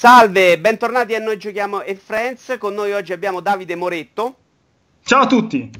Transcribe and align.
Salve, 0.00 0.58
bentornati 0.58 1.14
a 1.14 1.18
Noi 1.18 1.36
Giochiamo 1.36 1.82
e 1.82 1.94
Friends. 1.94 2.56
Con 2.58 2.72
noi 2.72 2.92
oggi 2.92 3.12
abbiamo 3.12 3.40
Davide 3.40 3.74
Moretto. 3.74 4.34
Ciao 5.04 5.24
a 5.24 5.26
tutti. 5.26 5.70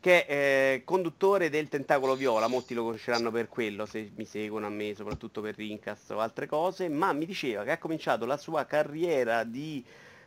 Che 0.00 0.24
è 0.24 0.32
eh, 0.32 0.80
conduttore 0.82 1.50
del 1.50 1.68
Tentacolo 1.68 2.14
Viola, 2.14 2.48
molti 2.48 2.72
lo 2.72 2.84
conosceranno 2.84 3.30
per 3.30 3.48
quello, 3.48 3.84
se 3.84 4.12
mi 4.16 4.24
seguono 4.24 4.64
a 4.64 4.70
me, 4.70 4.94
soprattutto 4.94 5.42
per 5.42 5.56
Rincast 5.56 6.12
o 6.12 6.20
altre 6.20 6.46
cose, 6.46 6.88
ma 6.88 7.12
mi 7.12 7.26
diceva 7.26 7.62
che 7.62 7.72
ha 7.72 7.76
cominciato 7.76 8.24
la 8.24 8.38
sua 8.38 8.64
carriera 8.64 9.44
di, 9.44 9.84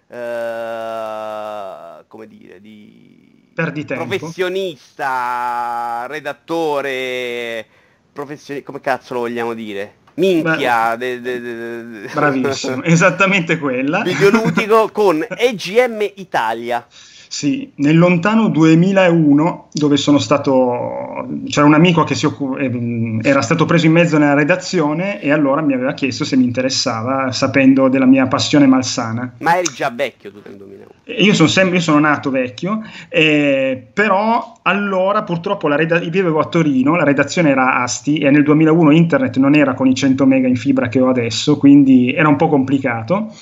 eh, 0.09 2.03
come 2.07 2.27
dire, 2.27 2.61
di 2.61 3.49
professionista, 3.55 6.05
redattore, 6.07 7.65
professionista, 8.13 8.69
come 8.69 8.79
cazzo 8.79 9.15
lo 9.15 9.21
vogliamo 9.21 9.55
dire? 9.55 10.01
Minchia, 10.15 10.95
de, 10.95 11.21
de, 11.21 11.39
de, 11.41 12.07
bravissimo, 12.13 12.83
esattamente 12.85 13.57
quella. 13.57 14.03
Videoludico 14.03 14.89
con 14.91 15.25
EGM 15.29 16.11
Italia. 16.15 16.85
Sì, 17.33 17.67
nel 17.77 17.97
lontano 17.97 18.47
2001, 18.49 19.69
dove 19.71 19.97
sono 19.97 20.19
stato, 20.19 21.27
c'era 21.47 21.65
un 21.65 21.73
amico 21.73 22.03
che 22.03 22.13
occup- 22.27 22.59
ehm, 22.61 23.21
era 23.23 23.41
stato 23.41 23.65
preso 23.65 23.87
in 23.87 23.91
mezzo 23.91 24.19
nella 24.19 24.35
redazione 24.35 25.19
e 25.19 25.31
allora 25.31 25.61
mi 25.61 25.73
aveva 25.73 25.95
chiesto 25.95 26.25
se 26.25 26.37
mi 26.37 26.43
interessava, 26.43 27.31
sapendo 27.31 27.89
della 27.89 28.05
mia 28.05 28.27
passione 28.27 28.67
malsana. 28.67 29.33
Ma 29.39 29.57
eri 29.57 29.67
già 29.73 29.89
vecchio 29.89 30.31
tu 30.31 30.41
nel 30.45 30.57
2001? 30.57 30.91
Io 31.23 31.33
sono, 31.33 31.47
sempre, 31.47 31.77
io 31.77 31.81
sono 31.81 31.97
nato 31.97 32.29
vecchio, 32.29 32.83
eh, 33.09 33.83
però 33.91 34.59
allora 34.61 35.23
purtroppo 35.23 35.67
la 35.67 35.75
reda- 35.75 36.03
io 36.03 36.11
vivevo 36.11 36.37
a 36.39 36.45
Torino, 36.45 36.95
la 36.95 37.03
redazione 37.03 37.49
era 37.49 37.81
Asti 37.81 38.19
e 38.19 38.29
nel 38.29 38.43
2001 38.43 38.91
internet 38.91 39.37
non 39.37 39.55
era 39.55 39.73
con 39.73 39.87
i 39.87 39.95
100 39.95 40.27
mega 40.27 40.47
in 40.47 40.55
fibra 40.55 40.87
che 40.87 41.01
ho 41.01 41.09
adesso, 41.09 41.57
quindi 41.57 42.13
era 42.13 42.27
un 42.27 42.35
po' 42.35 42.47
complicato 42.47 43.33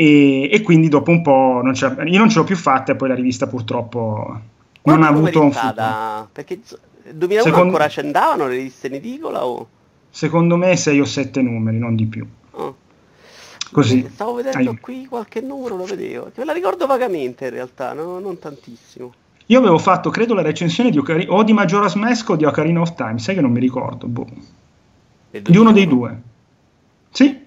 e, 0.00 0.48
e, 0.52 0.62
quindi 0.62 0.88
dopo 0.88 1.10
un 1.10 1.22
po' 1.22 1.60
non 1.60 1.74
io 2.06 2.18
non 2.18 2.30
ce 2.30 2.38
l'ho 2.38 2.44
più 2.44 2.54
fatta 2.54 2.92
e 2.92 2.94
poi 2.94 3.08
la 3.08 3.16
rivista 3.16 3.48
purtroppo 3.48 4.40
non 4.82 5.02
ha 5.02 5.08
avuto 5.08 5.42
un 5.42 5.50
futuro. 5.50 6.28
Perché 6.30 6.60
nel 7.02 7.16
2001 7.16 7.42
Secondo... 7.42 7.66
ancora 7.66 7.88
ci 7.88 7.98
andavano 7.98 8.46
le 8.46 8.54
riviste 8.54 8.86
in 8.86 8.94
edicola 8.94 9.44
o? 9.44 9.68
Secondo 10.08 10.56
me 10.56 10.76
6 10.76 11.00
o 11.00 11.04
7 11.04 11.42
numeri, 11.42 11.78
non 11.78 11.96
di 11.96 12.06
più. 12.06 12.24
Oh. 12.52 12.76
Così. 13.72 14.08
Stavo 14.08 14.34
vedendo 14.34 14.70
Hai... 14.70 14.78
qui 14.78 15.06
qualche 15.06 15.40
numero, 15.40 15.74
lo 15.74 15.84
vedevo. 15.84 16.30
Me 16.32 16.44
la 16.44 16.52
ricordo 16.52 16.86
vagamente 16.86 17.46
in 17.46 17.50
realtà, 17.50 17.92
no? 17.92 18.20
non 18.20 18.38
tantissimo. 18.38 19.12
Io 19.46 19.58
avevo 19.58 19.78
fatto, 19.78 20.10
credo, 20.10 20.32
la 20.32 20.42
recensione 20.42 20.90
di 20.90 20.98
Ocari- 20.98 21.26
o 21.28 21.42
di 21.42 21.52
Majora's 21.52 21.94
Mask 21.94 22.30
o 22.30 22.36
di 22.36 22.44
Ocarina 22.44 22.80
of 22.80 22.94
Time, 22.94 23.18
sai 23.18 23.34
che 23.34 23.40
non 23.40 23.50
mi 23.50 23.58
ricordo. 23.58 24.06
Boh. 24.06 24.26
Di 25.30 25.56
uno 25.56 25.72
dei 25.72 25.88
due. 25.88 26.20
Sì? 27.10 27.46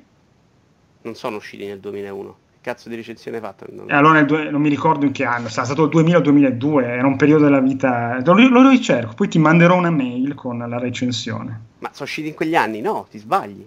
Non 1.02 1.16
sono 1.16 1.38
usciti 1.38 1.66
nel 1.66 1.80
2001 1.80 2.36
cazzo 2.62 2.90
di 2.90 2.96
recensione 2.96 3.38
hai 3.38 3.44
fatto? 3.44 3.66
Non... 3.72 3.90
allora 3.92 4.22
due, 4.24 4.50
non 4.50 4.62
mi 4.62 4.70
ricordo 4.70 5.06
in 5.06 5.12
che 5.12 5.26
anno, 5.26 5.50
sarà 5.50 5.66
stato 5.66 5.84
il 5.84 5.90
2000 5.90 6.18
o 6.18 6.22
2002, 6.22 6.86
era 6.86 7.08
un 7.08 7.18
periodo 7.18 7.46
della 7.46 7.60
vita. 7.60 8.22
Lo, 8.24 8.34
lo 8.34 8.70
ricerco, 8.70 9.14
poi 9.14 9.28
ti 9.28 9.40
manderò 9.40 9.76
una 9.76 9.90
mail 9.90 10.36
con 10.36 10.60
la 10.60 10.78
recensione. 10.78 11.60
Ma 11.80 11.90
sono 11.92 12.06
usciti 12.06 12.28
in 12.30 12.36
quegli 12.36 12.56
anni? 12.56 12.82
No, 12.82 13.08
ti 13.10 13.18
sbagli. 13.18 13.66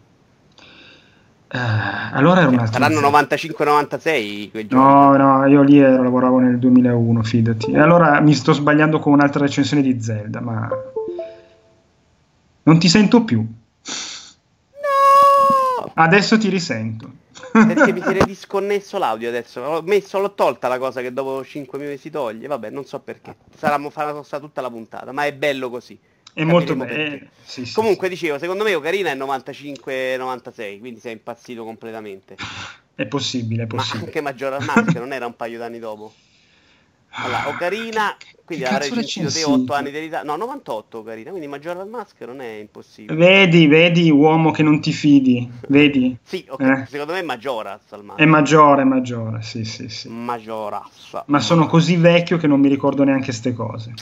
Uh, 1.54 1.58
allora 2.12 2.40
era 2.40 2.50
cioè, 2.50 2.66
Saranno 2.66 3.00
95-96 3.00 4.50
quei 4.50 4.66
giorni. 4.66 4.84
No, 4.84 5.16
no, 5.16 5.46
io 5.46 5.62
lì 5.62 5.78
ero, 5.78 6.02
lavoravo 6.02 6.38
nel 6.38 6.58
2001, 6.58 7.22
fidati. 7.22 7.70
E 7.70 7.78
allora 7.78 8.20
mi 8.20 8.34
sto 8.34 8.52
sbagliando 8.52 8.98
con 8.98 9.12
un'altra 9.12 9.40
recensione 9.44 9.82
di 9.82 10.00
Zelda, 10.00 10.40
ma 10.40 10.68
non 12.62 12.78
ti 12.78 12.88
sento 12.88 13.22
più. 13.22 13.46
Adesso 15.94 16.38
ti 16.38 16.48
risento. 16.48 17.22
Perché 17.52 17.92
mi 17.92 18.02
si 18.02 18.08
è 18.14 18.24
disconnesso 18.24 18.98
l'audio 18.98 19.28
adesso. 19.28 19.60
Ho 19.60 19.82
messo, 19.82 20.18
l'ho 20.20 20.34
tolta 20.34 20.68
la 20.68 20.78
cosa 20.78 21.00
che 21.00 21.12
dopo 21.12 21.44
5 21.44 21.78
minuti 21.78 21.98
si 21.98 22.10
toglie. 22.10 22.46
Vabbè, 22.46 22.70
non 22.70 22.84
so 22.84 23.00
perché. 23.00 23.36
Sarà 23.56 23.78
fatta 23.90 24.40
tutta 24.40 24.60
la 24.60 24.70
puntata, 24.70 25.12
ma 25.12 25.24
è 25.24 25.32
bello 25.32 25.70
così. 25.70 25.98
È 26.32 26.42
molto 26.42 26.74
bello. 26.74 26.92
Eh, 26.92 27.28
sì, 27.44 27.64
sì, 27.64 27.74
Comunque 27.74 28.08
sì. 28.08 28.14
dicevo, 28.14 28.38
secondo 28.38 28.64
me 28.64 28.74
Ocarina 28.74 29.10
è 29.10 29.16
95-96, 29.16 30.80
quindi 30.80 30.98
sei 30.98 31.12
impazzito 31.12 31.64
completamente. 31.64 32.36
È 32.94 33.06
possibile, 33.06 33.62
è 33.62 33.66
possibile. 33.66 34.00
Ma 34.00 34.06
anche 34.06 34.20
Majora's 34.20 34.64
Mask 34.64 34.94
non 34.96 35.12
era 35.12 35.26
un 35.26 35.36
paio 35.36 35.58
d'anni 35.58 35.78
dopo. 35.78 36.12
Allora, 37.16 37.48
Ocarina, 37.48 38.16
quindi 38.44 38.64
avrei 38.64 38.90
recensito 38.90 39.30
te 39.30 39.44
8 39.44 39.72
anni 39.72 39.90
di 39.90 39.98
ritardo. 39.98 40.30
No, 40.30 40.36
98 40.36 40.98
Ocarina, 40.98 41.30
quindi 41.30 41.46
Majora's 41.46 41.88
Mask 41.88 42.20
non 42.22 42.40
è 42.40 42.56
impossibile. 42.56 43.14
Vedi, 43.14 43.66
vedi, 43.68 44.10
uomo 44.10 44.50
che 44.50 44.62
non 44.64 44.80
ti 44.80 44.92
fidi, 44.92 45.48
vedi? 45.68 46.16
sì, 46.22 46.44
okay. 46.48 46.82
eh. 46.82 46.86
secondo 46.86 47.12
me 47.12 47.20
è 47.20 47.22
Majora's 47.22 47.82
al 47.90 48.04
massimo. 48.04 48.26
È 48.26 48.28
maggiore, 48.28 48.82
è 48.82 48.84
maggiore, 48.84 49.42
sì, 49.42 49.64
sì, 49.64 49.88
sì. 49.88 50.08
Majora's. 50.08 51.22
Ma 51.26 51.38
sono 51.38 51.66
così 51.66 51.96
vecchio 51.96 52.36
che 52.36 52.48
non 52.48 52.58
mi 52.58 52.68
ricordo 52.68 53.04
neanche 53.04 53.26
queste 53.26 53.52
cose. 53.52 53.94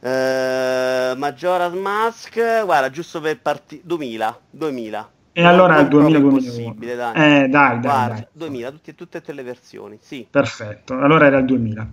Uh, 0.00 1.16
Majora's 1.16 1.74
Mask, 1.74 2.64
guarda, 2.64 2.90
giusto 2.90 3.20
per 3.20 3.38
partire... 3.40 3.82
2000, 3.84 4.40
2000. 4.50 5.10
E 5.36 5.42
allora 5.42 5.80
il 5.80 5.88
2000 5.88 6.18
2001. 6.20 6.76
Dai. 6.78 7.42
Eh, 7.42 7.48
dai, 7.48 7.48
dai, 7.48 7.80
Guarda, 7.80 8.14
dai. 8.14 8.26
2000, 8.30 8.70
tutte, 8.70 8.94
tutte 8.94 9.18
e 9.18 9.20
tre 9.20 9.34
le 9.34 9.42
versioni, 9.42 9.98
sì. 10.00 10.24
Perfetto, 10.30 10.96
allora 10.96 11.26
era 11.26 11.38
il 11.38 11.44
2000. 11.44 11.88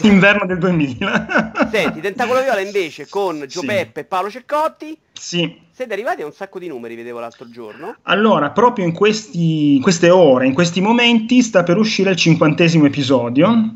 Inverno 0.08 0.46
del 0.46 0.56
2000. 0.56 1.52
Senti, 1.70 2.00
Tentacolo 2.00 2.40
Viola 2.40 2.60
invece 2.60 3.06
con 3.06 3.44
Gio 3.46 3.60
sì. 3.60 3.66
Peppe 3.66 4.00
e 4.00 4.04
Paolo 4.04 4.30
Ceccotti. 4.30 4.98
Sì. 5.12 5.60
Siete 5.70 5.92
arrivati 5.92 6.22
a 6.22 6.24
un 6.24 6.32
sacco 6.32 6.58
di 6.58 6.66
numeri, 6.66 6.94
vedevo 6.96 7.20
l'altro 7.20 7.50
giorno. 7.50 7.96
Allora, 8.04 8.52
proprio 8.52 8.86
in, 8.86 8.94
questi, 8.94 9.76
in 9.76 9.82
queste 9.82 10.08
ore, 10.08 10.46
in 10.46 10.54
questi 10.54 10.80
momenti, 10.80 11.42
sta 11.42 11.62
per 11.64 11.76
uscire 11.76 12.08
il 12.08 12.16
cinquantesimo 12.16 12.86
episodio, 12.86 13.48
ah. 13.48 13.74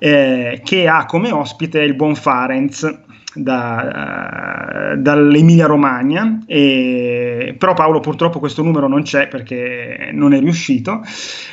eh, 0.00 0.60
che 0.64 0.88
ha 0.88 1.06
come 1.06 1.30
ospite 1.30 1.78
il 1.78 1.94
buon 1.94 2.16
Farenz 2.16 3.06
da, 3.34 4.92
uh, 4.94 5.00
dall'Emilia 5.00 5.66
Romagna, 5.66 6.40
e, 6.46 7.54
però 7.58 7.74
Paolo 7.74 8.00
purtroppo 8.00 8.38
questo 8.38 8.62
numero 8.62 8.88
non 8.88 9.02
c'è 9.02 9.28
perché 9.28 10.10
non 10.12 10.32
è 10.32 10.40
riuscito. 10.40 11.02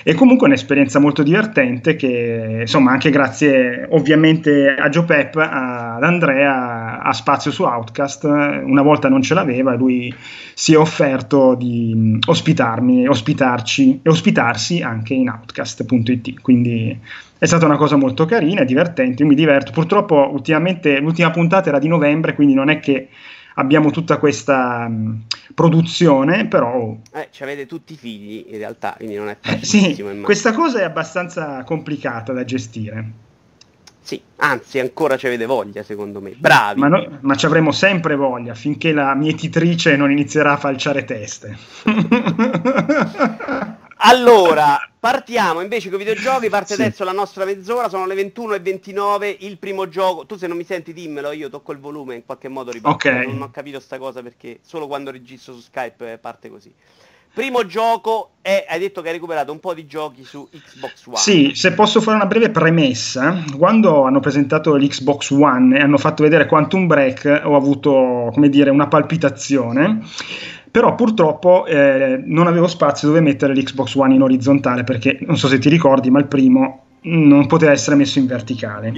E 0.04 0.14
comunque 0.14 0.48
un'esperienza 0.48 1.00
molto 1.00 1.24
divertente 1.24 1.96
che 1.96 2.60
insomma 2.62 2.92
anche 2.92 3.10
grazie 3.10 3.88
ovviamente 3.90 4.76
a 4.76 4.90
Joe 4.90 5.06
Pep, 5.06 5.36
ad 5.36 6.04
Andrea, 6.04 7.02
a 7.02 7.14
spazio 7.14 7.52
su 7.52 7.64
Outcast, 7.64 8.24
una 8.24 8.82
volta 8.82 9.10
non 9.10 9.22
ce 9.22 9.34
l'aveva 9.34 9.74
e 9.74 9.78
lui 9.78 10.14
si 10.54 10.74
è 10.74 10.78
offerto 10.78 11.56
di 11.56 12.18
ospitarmi, 12.26 13.08
ospitarci 13.08 14.00
e 14.02 14.10
ospitarsi 14.10 14.82
anche 14.82 15.14
in 15.14 15.30
outcast.it, 15.30 16.42
quindi 16.42 16.98
è 17.38 17.46
stata 17.46 17.66
una 17.66 17.78
cosa 17.78 17.96
molto 17.96 18.26
carina 18.26 18.62
e 18.62 18.66
divertente, 18.66 19.24
io 19.24 19.30
mi 19.30 19.36
diverto. 19.36 19.72
Purtroppo 19.72 20.30
ultimamente 20.32 21.00
l'ultima 21.00 21.32
puntata 21.32 21.70
era 21.70 21.80
di 21.80 21.88
novembre, 21.88 22.34
quindi 22.34 22.54
non 22.54 22.70
è 22.70 22.80
che 22.80 23.10
abbiamo 23.56 23.92
tutta 23.92 24.18
questa 24.18 24.86
um, 24.88 25.24
produzione, 25.54 26.48
però... 26.48 26.96
Eh, 27.14 27.28
ci 27.32 27.44
avete 27.44 27.66
tutti 27.66 27.94
i 27.94 27.98
figli 27.98 28.46
in 28.50 28.58
realtà, 28.58 28.96
quindi 28.98 29.16
non 29.16 29.30
è 29.30 29.38
facilissimo. 29.40 30.12
sì, 30.12 30.22
questa 30.22 30.54
cosa 30.54 30.80
è 30.80 30.84
abbastanza 30.84 31.64
complicata 31.64 32.34
da 32.34 32.44
gestire. 32.44 33.24
Sì, 34.02 34.22
anzi 34.38 34.80
ancora 34.80 35.18
ci 35.18 35.26
avete 35.26 35.48
voglia 35.48 35.82
secondo 35.82 36.22
me, 36.22 36.36
bravi. 36.38 36.80
Ma, 36.80 36.88
noi, 36.88 37.10
ma 37.22 37.36
ci 37.36 37.48
avremo 37.48 37.72
sempre 37.72 38.16
voglia 38.16 38.54
finché 38.54 38.92
la 38.92 39.16
mietitrice 39.16 39.96
non 39.96 40.12
inizierà 40.12 40.54
a 40.54 40.58
falciare 40.58 41.06
teste. 41.06 41.58
allora, 44.06 44.90
partiamo 45.00 45.62
invece 45.62 45.90
con 45.90 46.00
i 46.00 46.04
videogiochi, 46.04 46.50
parte 46.50 46.76
sì. 46.76 46.82
adesso 46.82 47.04
la 47.04 47.12
nostra 47.12 47.46
mezz'ora, 47.46 47.90
sono 47.90 48.06
le 48.06 48.16
21.29, 48.16 49.38
il 49.40 49.58
primo 49.58 49.88
gioco, 49.90 50.26
tu 50.26 50.36
se 50.36 50.48
non 50.48 50.58
mi 50.58 50.64
senti 50.64 50.94
dimmelo, 50.94 51.32
io 51.32 51.50
tocco 51.50 51.72
il 51.72 51.80
volume 51.80 52.16
in 52.16 52.26
qualche 52.26 52.48
modo 52.48 52.72
riparto, 52.72 53.08
okay. 53.08 53.28
non 53.28 53.42
ho 53.42 53.52
capito 53.52 53.80
sta 53.80 53.98
cosa 53.98 54.22
perché 54.22 54.60
solo 54.62 54.88
quando 54.88 55.12
registro 55.12 55.54
su 55.54 55.62
Skype 55.62 56.18
parte 56.20 56.50
così. 56.50 56.74
Primo 57.36 57.66
gioco 57.66 58.30
è, 58.42 58.66
hai 58.66 58.80
detto 58.80 59.02
che 59.02 59.10
hai 59.10 59.16
recuperato 59.16 59.52
un 59.52 59.60
po' 59.60 59.74
di 59.74 59.86
giochi 59.86 60.24
su 60.24 60.48
Xbox 60.50 61.06
One. 61.08 61.18
Sì, 61.18 61.52
se 61.54 61.74
posso 61.74 62.00
fare 62.00 62.16
una 62.16 62.28
breve 62.28 62.50
premessa, 62.50 63.44
quando 63.58 64.04
hanno 64.04 64.22
presentato 64.22 64.74
l'Xbox 64.78 65.32
One 65.32 65.78
e 65.78 65.82
hanno 65.82 65.98
fatto 65.98 66.24
vedere 66.24 66.46
Quantum 66.46 66.88
Break 66.88 67.42
ho 67.44 67.58
avuto, 67.58 68.30
come 68.32 68.48
dire, 68.48 68.70
una 68.70 68.88
palpitazione 68.88 70.00
però 70.76 70.94
purtroppo 70.94 71.66
eh, 71.66 72.22
non 72.26 72.48
avevo 72.48 72.68
spazio 72.68 73.08
dove 73.08 73.22
mettere 73.22 73.54
l'Xbox 73.54 73.96
One 73.96 74.14
in 74.14 74.22
orizzontale 74.22 74.84
perché 74.84 75.20
non 75.22 75.38
so 75.38 75.48
se 75.48 75.58
ti 75.58 75.70
ricordi 75.70 76.10
ma 76.10 76.20
il 76.20 76.28
primo 76.28 76.82
non 77.04 77.46
poteva 77.48 77.72
essere 77.72 77.96
messo 77.96 78.20
in 78.20 78.26
verticale. 78.26 78.92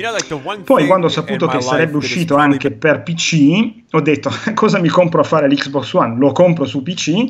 Poi 0.63 0.87
quando 0.87 1.05
ho 1.05 1.09
saputo 1.09 1.45
che 1.45 1.61
sarebbe 1.61 1.97
uscito 1.97 2.35
anche 2.35 2.71
per 2.71 3.03
PC 3.03 3.73
ho 3.91 4.01
detto 4.01 4.31
cosa 4.55 4.79
mi 4.79 4.87
compro 4.87 5.21
a 5.21 5.23
fare 5.23 5.47
l'Xbox 5.47 5.93
One? 5.93 6.15
Lo 6.17 6.31
compro 6.31 6.65
su 6.65 6.81
PC 6.81 7.25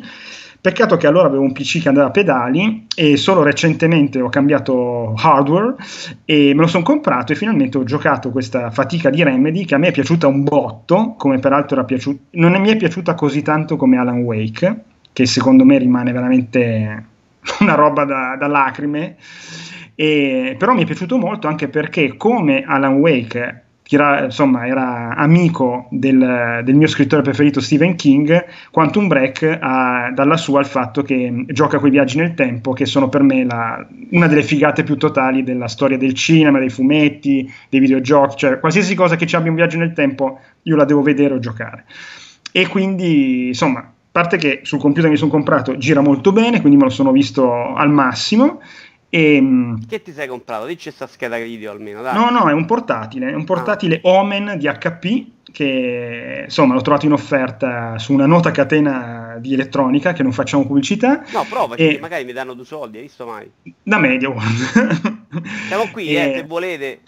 Peccato 0.60 0.98
che 0.98 1.08
allora 1.08 1.28
avevo 1.28 1.44
un 1.44 1.52
PC 1.52 1.82
che 1.82 1.88
andava 1.88 2.08
a 2.08 2.12
pedali 2.12 2.88
e 2.96 3.16
solo 3.16 3.44
recentemente 3.44 4.20
ho 4.20 4.30
cambiato 4.30 5.14
hardware 5.16 5.76
e 6.26 6.54
me 6.56 6.62
lo 6.62 6.68
sono 6.68 6.84
comprato 6.84 7.32
e 7.32 7.36
finalmente 7.36 7.78
ho 7.78 7.84
giocato 7.84 8.32
questa 8.32 8.72
fatica 8.72 9.10
di 9.10 9.24
Remedy 9.24 9.66
che 9.66 9.76
a 9.76 9.78
me 9.78 9.90
è 9.90 9.92
piaciuta 9.92 10.28
un 10.28 10.44
botto, 10.44 11.14
come 11.18 11.40
peraltro 11.40 11.78
era 11.78 11.86
piaciuta, 11.86 12.22
non 12.32 12.60
mi 12.60 12.70
è 12.70 12.76
piaciuta 12.76 13.14
così 13.14 13.42
tanto 13.44 13.78
come 13.78 13.98
Alan 13.98 14.22
Wake, 14.22 14.84
che 15.14 15.26
secondo 15.26 15.64
me 15.64 15.78
rimane 15.78 16.12
veramente 16.12 17.06
una 17.62 17.76
roba 17.76 18.04
da, 18.04 18.36
da 18.38 18.48
lacrime. 18.48 19.16
E, 19.96 20.56
però 20.60 20.74
mi 20.74 20.84
è 20.84 20.86
piaciuto 20.86 21.18
molto 21.18 21.48
anche 21.48 21.70
perché 21.70 22.18
come 22.18 22.64
Alan 22.64 22.98
Wake 22.98 23.64
era, 23.96 24.26
insomma, 24.26 24.68
era 24.68 25.16
amico 25.16 25.88
del, 25.92 26.62
del, 26.64 26.76
mio 26.76 26.88
scrittore 26.88 27.22
preferito 27.22 27.62
Stephen 27.62 27.96
King, 27.96 28.46
Quantum 28.72 29.08
Break 29.08 29.58
ha 29.62 30.12
dalla 30.14 30.38
sua 30.38 30.60
il 30.60 30.66
fatto 30.66 31.02
che 31.04 31.46
gioca 31.48 31.80
quei 31.80 31.92
viaggi 31.92 32.18
nel 32.18 32.34
tempo 32.34 32.74
che 32.74 32.86
sono 32.86 33.08
per 33.08 33.24
me 33.24 33.46
la, 33.46 33.86
una 34.12 34.28
delle 34.28 34.44
figate 34.44 34.84
più 34.84 34.98
totali 34.98 35.44
della 35.44 35.68
storia 35.68 35.98
del 35.98 36.14
cinema, 36.14 36.60
dei 36.60 36.70
fumetti, 36.70 37.52
dei 37.70 37.80
videogiochi, 37.80 38.38
cioè 38.38 38.60
qualsiasi 38.60 38.96
cosa 38.96 39.16
che 39.16 39.26
ci 39.26 39.36
abbia 39.36 39.50
un 39.50 39.56
viaggio 39.56 39.78
nel 39.78 39.94
tempo 39.94 40.40
io 40.64 40.76
la 40.76 40.86
devo 40.86 41.02
vedere 41.02 41.34
o 41.34 41.40
giocare. 41.40 41.86
E 42.52 42.68
quindi, 42.68 43.48
insomma, 43.48 43.90
parte 44.12 44.38
che 44.38 44.62
sul 44.64 44.80
computer 44.80 45.10
mi 45.10 45.16
sono 45.16 45.30
comprato 45.30 45.78
gira 45.78 46.02
molto 46.02 46.32
bene, 46.32 46.60
quindi 46.60 46.78
me 46.78 46.86
lo 46.86 46.90
sono 46.90 47.12
visto 47.12 47.76
al 47.76 47.92
massimo 47.92 48.62
e, 49.10 49.36
ehm, 49.36 49.88
che 49.88 50.02
ti 50.02 50.12
sei 50.12 50.28
comprato? 50.28 50.66
Dici 50.66 50.84
questa 50.84 51.08
scheda 51.08 51.38
video 51.38 51.72
almeno, 51.72 52.02
dai. 52.02 52.14
No, 52.14 52.30
no, 52.30 52.50
è 52.50 52.54
un 52.54 52.66
portatile, 52.66 53.30
è 53.30 53.34
un 53.34 53.46
portatile 53.46 54.02
ah. 54.04 54.10
Omen 54.10 54.56
di 54.58 54.68
HP 54.68 55.36
che 55.52 56.44
insomma 56.46 56.74
l'ho 56.74 56.82
trovato 56.82 57.06
in 57.06 57.14
offerta 57.14 57.98
su 57.98 58.14
una 58.14 58.26
nota 58.26 58.52
catena 58.52 59.38
di 59.40 59.54
elettronica 59.54 60.14
che 60.14 60.24
non 60.24 60.34
facciamo 60.34 60.66
pubblicità. 60.66 61.24
No, 61.32 61.46
provaci, 61.48 61.96
e... 61.96 62.00
magari 62.00 62.26
mi 62.26 62.34
danno 62.34 62.54
due 62.54 62.66
soldi, 62.66 62.98
hai 62.98 63.04
visto 63.04 63.26
mai? 63.26 63.50
Da 63.82 63.98
media, 63.98 64.30
Siamo 65.68 65.90
qui, 65.92 66.10
e... 66.10 66.16
eh, 66.16 66.34
se 66.36 66.44
volete. 66.44 67.00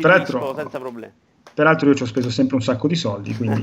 Peraltro, 0.00 0.54
senza 0.56 0.78
problemi. 0.78 1.12
Peraltro 1.54 1.88
io 1.88 1.94
ci 1.94 2.04
ho 2.04 2.06
speso 2.06 2.30
sempre 2.30 2.56
un 2.56 2.62
sacco 2.62 2.86
di 2.86 2.94
soldi, 2.94 3.34
quindi... 3.36 3.62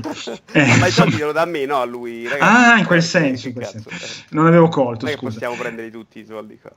eh, 0.52 0.76
Ma 0.78 0.86
i 0.86 0.90
soldi 0.92 1.16
glielo 1.16 1.32
da 1.32 1.44
me, 1.44 1.64
no 1.64 1.80
a 1.80 1.84
lui. 1.84 2.28
Ragazzi, 2.28 2.70
ah, 2.70 2.78
in 2.78 2.84
quel 2.84 3.02
senso, 3.02 3.48
in 3.48 3.54
quel 3.54 3.66
senso. 3.66 3.90
Non 4.30 4.46
avevo 4.46 4.68
colto, 4.68 5.06
non 5.06 5.14
scusa. 5.14 5.32
possiamo 5.32 5.56
prendere 5.56 5.90
tutti 5.90 6.20
i 6.20 6.24
soldi 6.24 6.58
qua. 6.60 6.70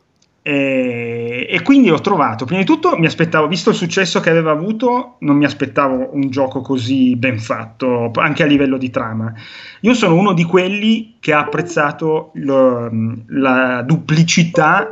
E, 0.45 1.47
e, 1.49 1.61
quindi 1.61 1.89
ho 1.89 2.01
trovato, 2.01 2.43
prima 2.43 2.59
di 2.59 2.65
tutto 2.65 2.97
mi 2.97 3.05
aspettavo, 3.05 3.47
visto 3.47 3.69
il 3.69 3.77
successo 3.77 4.19
che 4.19 4.29
aveva 4.29 4.51
avuto, 4.51 5.15
non 5.19 5.37
mi 5.37 5.45
aspettavo 5.45 6.09
un 6.11 6.29
gioco 6.29 6.59
così 6.59 7.15
ben 7.15 7.39
fatto, 7.39 8.11
anche 8.15 8.43
a 8.43 8.45
livello 8.45 8.77
di 8.77 8.89
trama. 8.89 9.33
Io 9.79 9.93
sono 9.93 10.15
uno 10.15 10.33
di 10.33 10.43
quelli 10.43 11.15
che 11.21 11.31
ha 11.31 11.39
apprezzato 11.39 12.31
lo, 12.33 12.91
la 13.27 13.83
duplicità 13.83 14.89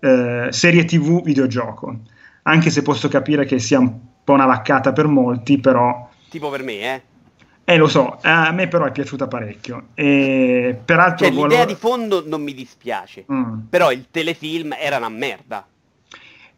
eh, 0.00 0.48
serie 0.50 0.84
TV 0.84 1.22
videogioco, 1.22 2.00
anche 2.42 2.68
se 2.68 2.82
posso 2.82 3.08
capire 3.08 3.46
che 3.46 3.58
sia 3.58 3.78
un 3.78 3.90
po' 4.22 4.34
una 4.34 4.44
vaccata 4.44 4.92
per 4.92 5.06
molti, 5.06 5.58
però... 5.60 6.10
Tipo 6.28 6.50
per 6.50 6.62
me, 6.62 6.94
eh? 6.94 7.02
Eh, 7.66 7.76
lo 7.78 7.88
so, 7.88 8.18
a 8.20 8.52
me 8.52 8.68
però 8.68 8.84
è 8.84 8.92
piaciuta 8.92 9.26
parecchio. 9.26 9.88
E, 9.94 10.78
peraltro, 10.84 11.26
cioè, 11.26 11.34
l'idea 11.34 11.64
di 11.64 11.74
fondo 11.74 12.22
non 12.26 12.42
mi 12.42 12.52
dispiace, 12.52 13.24
mm. 13.30 13.60
però 13.70 13.90
il 13.90 14.06
telefilm 14.10 14.74
era 14.78 14.98
una 14.98 15.08
merda. 15.08 15.66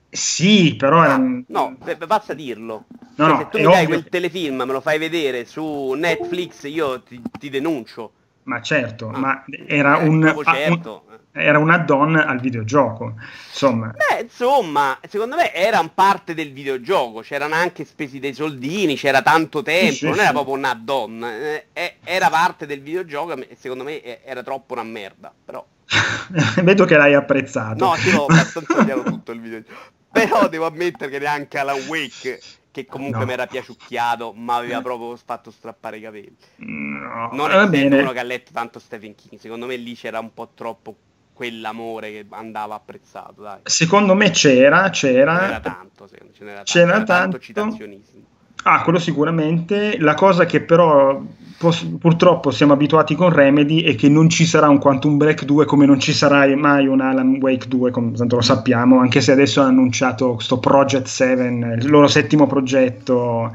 Sì, 0.08 0.74
però 0.76 1.04
era... 1.04 1.14
Ah, 1.14 1.42
no, 1.46 1.76
basta 2.06 2.34
dirlo. 2.34 2.86
No, 3.16 3.26
cioè, 3.26 3.28
no, 3.28 3.38
se 3.38 3.48
tu 3.50 3.58
mi 3.58 3.64
dai 3.64 3.86
quel 3.86 4.08
telefilm, 4.08 4.56
me 4.56 4.72
lo 4.72 4.80
fai 4.80 4.98
vedere 4.98 5.44
su 5.44 5.92
Netflix, 5.92 6.64
io 6.64 7.02
ti, 7.02 7.20
ti 7.38 7.50
denuncio. 7.50 8.12
Ma 8.46 8.62
certo, 8.62 9.10
ah, 9.12 9.18
ma 9.18 9.44
era 9.66 9.98
eh, 10.00 10.06
un, 10.06 10.42
certo. 10.44 11.04
un, 11.08 11.18
era 11.32 11.58
un 11.58 11.68
add-on 11.68 12.14
al 12.14 12.38
videogioco. 12.38 13.14
Insomma. 13.50 13.88
Beh, 13.88 14.22
insomma, 14.22 14.96
secondo 15.08 15.34
me 15.34 15.52
erano 15.52 15.90
parte 15.92 16.32
del 16.32 16.52
videogioco, 16.52 17.22
c'erano 17.22 17.54
anche 17.54 17.84
spesi 17.84 18.20
dei 18.20 18.34
soldini, 18.34 18.94
c'era 18.94 19.20
tanto 19.20 19.62
tempo, 19.62 19.94
sì, 19.94 20.04
non 20.04 20.14
sì, 20.14 20.20
era 20.20 20.30
proprio 20.30 20.54
un 20.54 20.64
add-on, 20.64 21.24
eh, 21.72 21.96
era 22.04 22.30
parte 22.30 22.66
del 22.66 22.80
videogioco 22.82 23.36
e 23.36 23.56
secondo 23.58 23.82
me 23.82 24.24
era 24.24 24.44
troppo 24.44 24.74
una 24.74 24.84
merda, 24.84 25.32
però... 25.44 25.64
Vedo 26.62 26.84
che 26.84 26.96
l'hai 26.96 27.14
apprezzato. 27.14 27.84
No, 27.84 27.94
sì, 27.96 28.12
l'ho 28.12 28.26
abbastanza 28.26 28.74
tutto 29.02 29.32
il 29.32 29.40
videogioco. 29.40 29.94
Però 30.12 30.48
devo 30.48 30.66
ammettere 30.66 31.10
che 31.10 31.18
neanche 31.18 31.58
Alan 31.58 31.84
Wake 31.88 32.40
che 32.76 32.84
comunque 32.84 33.20
no. 33.20 33.24
mi 33.24 33.32
era 33.32 33.46
piaciucchiato, 33.46 34.34
ma 34.34 34.56
aveva 34.56 34.82
proprio 34.82 35.16
fatto 35.16 35.50
strappare 35.50 35.96
i 35.96 36.00
capelli. 36.02 36.36
No, 36.56 37.30
non 37.32 37.50
è 37.50 37.66
bene. 37.68 38.00
uno 38.00 38.12
che 38.12 38.18
ha 38.18 38.22
letto 38.22 38.52
tanto 38.52 38.78
Stephen 38.78 39.14
King, 39.14 39.40
secondo 39.40 39.64
me 39.64 39.76
lì 39.76 39.94
c'era 39.94 40.18
un 40.18 40.34
po' 40.34 40.50
troppo 40.52 40.94
quell'amore 41.32 42.10
che 42.10 42.26
andava 42.30 42.74
apprezzato. 42.74 43.40
Dai. 43.40 43.60
Secondo 43.62 44.14
me 44.14 44.28
c'era, 44.30 44.90
c'era. 44.90 45.38
C'era 45.38 45.60
tanto, 45.60 46.06
ce 46.06 46.44
n'era, 46.44 46.62
c'era 46.64 46.92
tanto, 46.92 47.12
tanto 47.12 47.38
citazionismo. 47.38 48.24
Ah, 48.68 48.82
quello 48.82 48.98
sicuramente. 48.98 49.96
La 50.00 50.14
cosa 50.14 50.44
che 50.44 50.60
però 50.60 51.22
purtroppo 52.00 52.50
siamo 52.50 52.72
abituati 52.72 53.14
con 53.14 53.32
Remedy 53.32 53.80
è 53.82 53.94
che 53.94 54.08
non 54.08 54.28
ci 54.28 54.44
sarà 54.44 54.68
un 54.68 54.78
Quantum 54.78 55.16
Break 55.16 55.44
2 55.44 55.64
come 55.64 55.86
non 55.86 56.00
ci 56.00 56.12
sarà 56.12 56.54
mai 56.56 56.88
un 56.88 57.00
Alan 57.00 57.38
Wake 57.40 57.68
2, 57.68 57.92
come 57.92 58.10
tanto 58.12 58.34
lo 58.34 58.42
sappiamo, 58.42 58.98
anche 58.98 59.20
se 59.20 59.30
adesso 59.30 59.60
hanno 59.60 59.70
annunciato 59.70 60.34
questo 60.34 60.58
Project 60.58 61.06
7, 61.06 61.42
il 61.80 61.88
loro 61.88 62.08
settimo 62.08 62.48
progetto. 62.48 63.52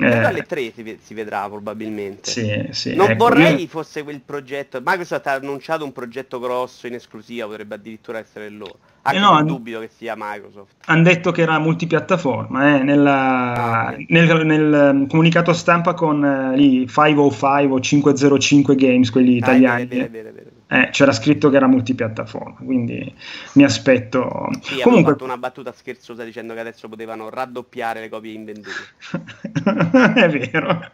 Eh, 0.00 0.16
alle 0.18 0.42
3 0.42 0.72
si, 0.74 0.98
si, 1.02 1.14
vedrà 1.14 1.48
probabilmente. 1.48 2.30
Sì, 2.30 2.68
sì, 2.70 2.94
non 2.94 3.10
ecco, 3.10 3.24
vorrei 3.24 3.60
io... 3.60 3.66
fosse 3.66 4.02
quel 4.02 4.20
progetto. 4.20 4.80
Microsoft 4.84 5.26
ha 5.26 5.32
annunciato 5.32 5.84
un 5.84 5.92
progetto 5.92 6.38
grosso 6.38 6.86
in 6.86 6.94
esclusiva, 6.94 7.46
potrebbe 7.46 7.74
addirittura 7.74 8.18
essere 8.18 8.48
loro. 8.48 8.78
Anche 9.02 9.18
eh 9.18 9.20
no, 9.20 9.32
non 9.32 9.46
dubito 9.46 9.80
che 9.80 9.90
sia 9.94 10.14
Microsoft. 10.16 10.74
Hanno 10.86 11.02
detto 11.02 11.32
che 11.32 11.42
era 11.42 11.58
multipiattaforma, 11.58 12.76
eh, 12.76 12.82
nella, 12.82 13.52
ah, 13.52 13.88
okay. 13.88 14.06
nel, 14.08 14.46
nel, 14.46 14.90
um, 14.94 15.06
comunicato 15.08 15.52
stampa 15.52 15.94
con 15.94 16.22
uh, 16.22 16.54
lì 16.56 16.86
505 16.86 17.76
o 17.76 17.80
505 17.80 18.74
Games, 18.76 19.10
quelli 19.10 19.34
ah, 19.34 19.36
italiani. 19.38 19.86
Vero, 19.86 20.08
vero, 20.10 20.32
vero, 20.32 20.50
eh, 20.72 20.88
c'era 20.90 21.12
scritto 21.12 21.50
che 21.50 21.56
era 21.56 21.66
multipiattaforma, 21.66 22.56
quindi 22.64 23.14
mi 23.52 23.62
aspetto. 23.62 24.48
Sì, 24.62 24.80
Comunque... 24.80 25.12
fatto 25.12 25.24
una 25.24 25.36
battuta 25.36 25.70
scherzosa 25.70 26.24
dicendo 26.24 26.54
che 26.54 26.60
adesso 26.60 26.88
potevano 26.88 27.28
raddoppiare 27.28 28.00
le 28.00 28.08
copie 28.08 28.32
invendute. 28.32 28.70
è 30.16 30.30
vero. 30.30 30.92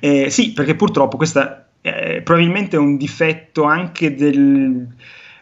Eh, 0.00 0.30
sì, 0.30 0.52
perché 0.52 0.74
purtroppo 0.74 1.16
questa 1.16 1.68
è 1.80 2.22
probabilmente 2.22 2.76
un 2.76 2.96
difetto 2.96 3.62
anche 3.62 4.16
del 4.16 4.88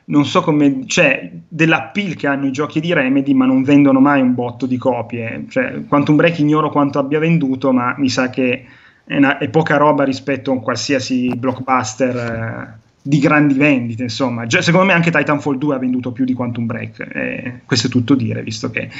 non 0.09 0.27
so 0.27 0.43
come, 0.43 0.87
cioè, 0.87 1.33
dell'appeal 1.49 2.15
che 2.15 2.27
hanno 2.27 2.47
i 2.47 2.53
giochi 2.53 2.79
di 2.79 2.93
Remedy, 2.93 3.33
ma 3.33 3.47
non 3.47 3.63
vendono 3.63 4.01
mai 4.01 4.21
un 4.21 4.35
botto 4.35 4.67
di 4.67 4.77
copie. 4.77 5.47
Cioè, 5.49 5.87
Quantum 5.89 6.15
Break 6.15 6.41
ignoro 6.41 6.69
quanto 6.69 6.99
abbia 6.99 7.19
venduto, 7.19 7.73
ma 7.73 7.95
mi 7.97 8.11
sa 8.11 8.29
che 8.29 8.67
è, 9.03 9.17
una, 9.17 9.39
è 9.39 9.49
poca 9.49 9.79
roba 9.79 10.05
rispetto 10.05 10.51
a 10.51 10.55
un 10.55 10.61
qualsiasi 10.61 11.35
blockbuster. 11.35 12.85
Di 13.07 13.21
grandi 13.21 13.55
vendite, 13.55 14.03
insomma. 14.03 14.47
Già, 14.47 14.61
secondo 14.63 14.87
me 14.87 14.93
anche 14.93 15.13
Titanfall 15.13 15.59
2 15.59 15.75
ha 15.77 15.79
venduto 15.79 16.11
più 16.11 16.25
di 16.25 16.33
Quantum 16.33 16.67
Break, 16.67 17.09
eh, 17.13 17.61
questo 17.65 17.87
è 17.87 17.91
tutto 17.91 18.17
dire, 18.17 18.43
visto 18.43 18.69
che 18.69 18.91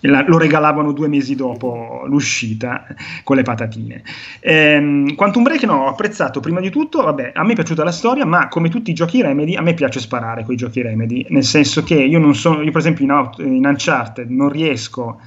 la, 0.00 0.24
lo 0.26 0.38
regalavano 0.38 0.90
due 0.90 1.06
mesi 1.06 1.36
dopo 1.36 2.02
l'uscita 2.06 2.84
con 3.22 3.36
le 3.36 3.42
patatine. 3.42 4.02
Eh, 4.40 5.14
Quantum 5.14 5.44
Break 5.44 5.62
no, 5.62 5.84
ho 5.84 5.88
apprezzato 5.88 6.40
prima 6.40 6.58
di 6.58 6.70
tutto, 6.70 7.02
vabbè, 7.02 7.30
a 7.32 7.44
me 7.44 7.52
è 7.52 7.54
piaciuta 7.54 7.84
la 7.84 7.92
storia, 7.92 8.26
ma 8.26 8.48
come 8.48 8.68
tutti 8.70 8.90
i 8.90 8.94
giochi 8.94 9.22
Remedy, 9.22 9.54
a 9.54 9.62
me 9.62 9.74
piace 9.74 10.00
sparare 10.00 10.42
con 10.42 10.54
i 10.54 10.56
giochi 10.56 10.82
Remedy, 10.82 11.26
nel 11.28 11.44
senso 11.44 11.84
che 11.84 11.94
io 11.94 12.18
non 12.18 12.34
sono, 12.34 12.60
io 12.60 12.72
per 12.72 12.80
esempio 12.80 13.04
in, 13.04 13.12
out, 13.12 13.38
in 13.38 13.64
Uncharted 13.64 14.30
non 14.30 14.48
riesco 14.48 15.20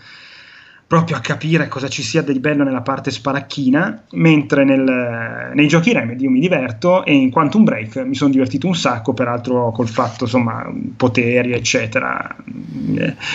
proprio 0.87 1.17
a 1.17 1.19
capire 1.19 1.67
cosa 1.67 1.89
ci 1.89 2.01
sia 2.01 2.21
di 2.21 2.39
bello 2.39 2.63
nella 2.63 2.81
parte 2.81 3.11
sparacchina, 3.11 4.05
mentre 4.11 4.63
nel, 4.63 5.51
nei 5.53 5.67
giochi 5.67 5.91
Remedy 5.91 6.23
io 6.23 6.29
mi 6.29 6.39
diverto 6.39 7.03
e 7.03 7.13
in 7.13 7.29
Quantum 7.29 7.65
Break 7.65 7.97
mi 7.97 8.15
sono 8.15 8.31
divertito 8.31 8.67
un 8.67 8.75
sacco, 8.75 9.13
peraltro 9.13 9.71
col 9.71 9.89
fatto, 9.89 10.23
insomma, 10.23 10.65
poteri, 10.95 11.51
eccetera. 11.51 12.37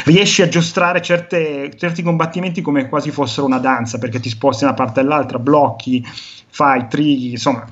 Riesci 0.05 0.41
a 0.41 0.49
giostrare 0.49 1.03
certe, 1.03 1.71
certi 1.77 2.03
combattimenti 2.03 2.63
come 2.63 2.89
quasi 2.89 3.11
fossero 3.11 3.47
una 3.47 3.59
danza, 3.59 3.99
perché 3.99 4.19
ti 4.19 4.31
sposti 4.31 4.65
da 4.65 4.71
una 4.71 4.79
parte 4.79 5.01
all'altra, 5.01 5.39
blocchi, 5.39 6.03
fai, 6.49 6.89
trighi, 6.89 7.33
insomma. 7.33 7.69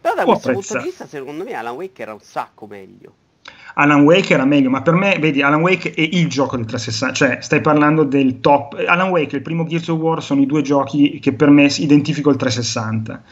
Però 0.00 0.14
da 0.14 0.24
questo 0.24 0.52
punto 0.52 0.78
di 0.78 0.84
vista, 0.84 1.08
secondo 1.08 1.42
me 1.42 1.54
Alan 1.54 1.74
Wake 1.74 2.00
era 2.00 2.12
un 2.12 2.20
sacco 2.20 2.66
meglio. 2.66 3.12
Alan 3.80 4.02
Wake 4.02 4.34
era 4.34 4.44
meglio, 4.44 4.70
ma 4.70 4.82
per 4.82 4.94
me, 4.94 5.18
vedi, 5.20 5.40
Alan 5.40 5.60
Wake 5.60 5.92
è 5.94 6.00
il 6.00 6.28
gioco 6.28 6.56
del 6.56 6.66
360, 6.66 7.14
cioè 7.14 7.38
stai 7.40 7.60
parlando 7.60 8.02
del 8.02 8.40
top. 8.40 8.82
Alan 8.86 9.10
Wake 9.10 9.34
e 9.34 9.36
il 9.36 9.42
primo 9.42 9.64
Gears 9.64 9.86
of 9.88 10.00
War 10.00 10.20
sono 10.20 10.40
i 10.40 10.46
due 10.46 10.62
giochi 10.62 11.20
che 11.20 11.32
per 11.32 11.48
me 11.50 11.72
identifico 11.78 12.30
il 12.30 12.36
360. 12.36 13.22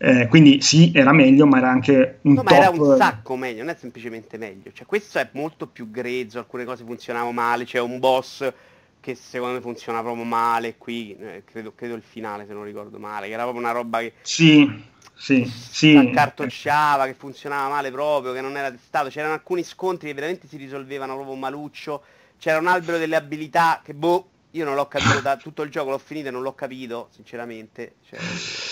Eh, 0.00 0.28
quindi 0.28 0.60
sì, 0.60 0.92
era 0.94 1.12
meglio, 1.12 1.46
ma 1.46 1.58
era 1.58 1.70
anche 1.70 2.18
un 2.22 2.34
no, 2.34 2.42
top... 2.44 2.50
ma 2.50 2.56
era 2.56 2.70
un 2.70 2.96
sacco 2.96 3.34
meglio, 3.34 3.64
non 3.64 3.70
è 3.70 3.76
semplicemente 3.76 4.38
meglio. 4.38 4.70
Cioè, 4.72 4.86
questo 4.86 5.18
è 5.18 5.28
molto 5.32 5.66
più 5.66 5.90
grezzo, 5.90 6.38
alcune 6.38 6.64
cose 6.64 6.84
funzionavano 6.84 7.32
male, 7.32 7.64
c'è 7.64 7.80
un 7.80 7.98
boss 7.98 8.52
che 9.00 9.16
secondo 9.16 9.54
me 9.54 9.60
funziona 9.60 10.00
proprio 10.00 10.22
male 10.22 10.76
qui, 10.78 11.16
eh, 11.18 11.42
credo, 11.44 11.72
credo 11.74 11.94
il 11.94 12.02
finale 12.08 12.46
se 12.46 12.52
non 12.52 12.62
ricordo 12.62 13.00
male, 13.00 13.26
che 13.26 13.32
era 13.32 13.42
proprio 13.42 13.62
una 13.64 13.72
roba 13.72 13.98
che... 13.98 14.12
Sì 14.22 14.96
sì, 15.18 15.44
sì. 15.44 15.96
accartocciava, 15.96 17.06
che 17.06 17.14
funzionava 17.14 17.68
male 17.68 17.90
proprio, 17.90 18.32
che 18.32 18.40
non 18.40 18.56
era 18.56 18.70
testato. 18.70 19.08
C'erano 19.08 19.34
alcuni 19.34 19.64
scontri 19.64 20.06
che 20.08 20.14
veramente 20.14 20.46
si 20.46 20.56
risolvevano 20.56 21.14
proprio 21.14 21.34
maluccio. 21.34 22.02
C'era 22.38 22.58
un 22.58 22.68
albero 22.68 22.98
delle 22.98 23.16
abilità 23.16 23.80
che 23.82 23.94
boh, 23.94 24.28
io 24.52 24.64
non 24.64 24.76
l'ho 24.76 24.86
capito 24.86 25.20
da 25.20 25.36
tutto 25.36 25.62
il 25.62 25.70
gioco, 25.70 25.90
l'ho 25.90 25.98
finito 25.98 26.28
e 26.28 26.30
non 26.30 26.42
l'ho 26.42 26.54
capito, 26.54 27.08
sinceramente. 27.10 27.96
Cioè, 28.08 28.18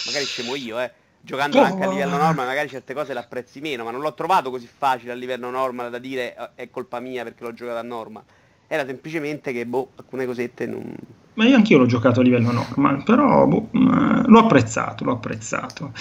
magari 0.07 0.25
scemo 0.25 0.55
io, 0.55 0.79
eh. 0.81 0.93
giocando 1.21 1.59
oh. 1.59 1.63
anche 1.63 1.83
a 1.83 1.91
livello 1.91 2.17
normal 2.17 2.47
magari 2.47 2.69
certe 2.69 2.95
cose 2.95 3.13
le 3.13 3.19
apprezzi 3.19 3.61
meno, 3.61 3.83
ma 3.83 3.91
non 3.91 4.01
l'ho 4.01 4.15
trovato 4.15 4.49
così 4.49 4.69
facile 4.69 5.11
a 5.11 5.17
livello 5.17 5.51
normal 5.51 5.91
da 5.91 5.99
dire 5.99 6.37
eh, 6.37 6.51
è 6.55 6.71
colpa 6.71 7.01
mia 7.01 7.25
perché 7.25 7.43
l'ho 7.43 7.53
giocato 7.53 7.79
a 7.79 7.83
normal. 7.83 8.23
Era 8.69 8.87
semplicemente 8.87 9.53
che, 9.53 9.67
boh, 9.67 9.91
alcune 9.97 10.27
cosette 10.27 10.67
non... 10.67 10.95
Ma 11.37 11.45
io 11.45 11.57
anch'io 11.57 11.77
l'ho 11.77 11.87
giocato 11.87 12.21
a 12.21 12.23
livello 12.23 12.51
normal, 12.51 13.03
però 13.03 13.47
boh, 13.47 13.69
mm, 13.77 14.25
l'ho 14.27 14.39
apprezzato, 14.39 15.05
l'ho 15.05 15.13
apprezzato. 15.13 15.93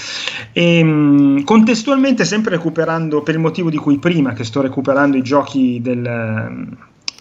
E, 0.54 0.80
ehm, 0.80 1.44
contestualmente, 1.44 2.24
sempre 2.24 2.56
recuperando, 2.56 3.22
per 3.22 3.36
il 3.36 3.42
motivo 3.42 3.70
di 3.70 3.78
cui 3.78 3.98
prima, 3.98 4.32
che 4.32 4.46
sto 4.46 4.62
recuperando 4.62 5.18
i 5.18 5.22
giochi 5.22 5.80
del... 5.82 6.06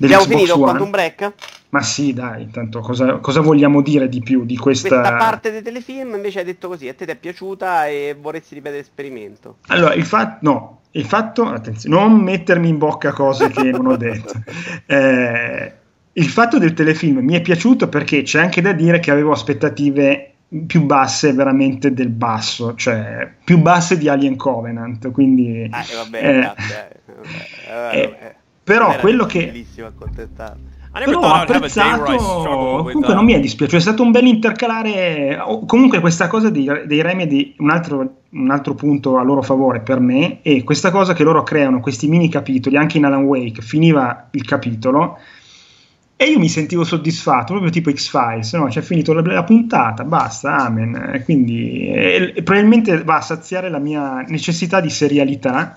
Abbiamo 0.00 0.24
finito 0.24 0.54
One, 0.54 0.62
Quantum 0.62 0.90
Break? 0.90 1.32
Ma 1.70 1.82
sì, 1.82 2.12
dai, 2.12 2.48
tanto 2.50 2.80
cosa, 2.80 3.16
cosa, 3.16 3.40
vogliamo 3.40 3.82
dire 3.82 4.08
di 4.08 4.22
più 4.22 4.44
di 4.44 4.56
questa... 4.56 4.88
Questa 4.88 5.16
parte 5.16 5.50
dei 5.50 5.62
telefilm 5.62 6.14
invece 6.14 6.38
hai 6.40 6.44
detto 6.44 6.68
così, 6.68 6.86
a 6.86 6.94
te 6.94 7.04
ti 7.04 7.10
è 7.10 7.16
piaciuta 7.16 7.88
e 7.88 8.16
vorresti 8.20 8.54
ripetere 8.54 8.82
l'esperimento. 8.82 9.56
Allora, 9.66 9.92
il 9.94 10.04
fatto... 10.04 10.38
No, 10.42 10.80
il 10.92 11.04
fatto... 11.04 11.46
Attenzione, 11.46 11.96
non 11.96 12.12
mettermi 12.20 12.68
in 12.68 12.78
bocca 12.78 13.12
cose 13.12 13.48
che 13.50 13.72
non 13.72 13.86
ho 13.86 13.96
detto. 13.96 14.32
Eh, 14.86 15.72
il 16.16 16.28
fatto 16.28 16.58
del 16.58 16.74
telefilm 16.74 17.18
mi 17.18 17.34
è 17.34 17.40
piaciuto 17.40 17.88
perché 17.88 18.22
c'è 18.22 18.40
anche 18.40 18.60
da 18.60 18.72
dire 18.72 19.00
che 19.00 19.10
avevo 19.10 19.32
aspettative 19.32 20.34
più 20.66 20.82
basse 20.82 21.32
veramente 21.32 21.92
del 21.92 22.10
basso, 22.10 22.74
cioè 22.76 23.28
più 23.42 23.58
basse 23.58 23.98
di 23.98 24.08
Alien 24.08 24.36
Covenant, 24.36 25.10
quindi... 25.10 25.66
Ah, 25.70 25.84
vabbè, 26.04 26.18
eh, 26.18 26.32
grazie, 26.32 26.90
eh, 27.06 27.72
vabbè, 27.72 27.96
eh, 27.96 28.08
vabbè. 28.08 28.34
Però 28.62 28.96
quello 28.96 29.26
che... 29.26 29.66
Però 30.92 31.18
ho 31.18 31.32
apprezzato, 31.32 32.14
comunque 32.84 33.14
non 33.14 33.24
mi 33.24 33.32
è 33.32 33.40
dispiaciuto, 33.40 33.78
è 33.78 33.80
stato 33.80 34.04
un 34.04 34.12
bel 34.12 34.26
intercalare, 34.26 35.42
comunque 35.66 35.98
questa 35.98 36.28
cosa 36.28 36.50
dei, 36.50 36.70
dei 36.86 37.02
Remedy, 37.02 37.56
un 37.58 37.70
altro, 37.70 38.18
un 38.30 38.50
altro, 38.52 38.74
punto 38.74 39.18
a 39.18 39.24
loro 39.24 39.42
favore 39.42 39.80
per 39.80 39.98
me, 39.98 40.38
è 40.42 40.62
questa 40.62 40.92
cosa 40.92 41.12
che 41.12 41.24
loro 41.24 41.42
creano, 41.42 41.80
questi 41.80 42.06
mini 42.06 42.28
capitoli, 42.28 42.76
anche 42.76 42.98
in 42.98 43.06
Alan 43.06 43.24
Wake, 43.24 43.60
finiva 43.60 44.28
il 44.30 44.44
capitolo 44.44 45.18
e 46.16 46.26
io 46.26 46.38
mi 46.38 46.48
sentivo 46.48 46.84
soddisfatto, 46.84 47.52
proprio 47.52 47.70
tipo 47.70 47.90
X-Files, 47.90 48.52
no? 48.54 48.70
Cioè, 48.70 48.82
finito 48.82 49.12
la, 49.12 49.20
la, 49.20 49.42
puntata, 49.42 50.04
basta, 50.04 50.56
amen. 50.56 51.12
E 51.14 51.24
quindi 51.24 51.88
e, 51.88 52.32
e 52.36 52.42
probabilmente 52.42 53.02
va 53.02 53.16
a 53.16 53.20
saziare 53.20 53.68
la 53.68 53.78
mia 53.78 54.20
necessità 54.28 54.80
di 54.80 54.90
serialità 54.90 55.76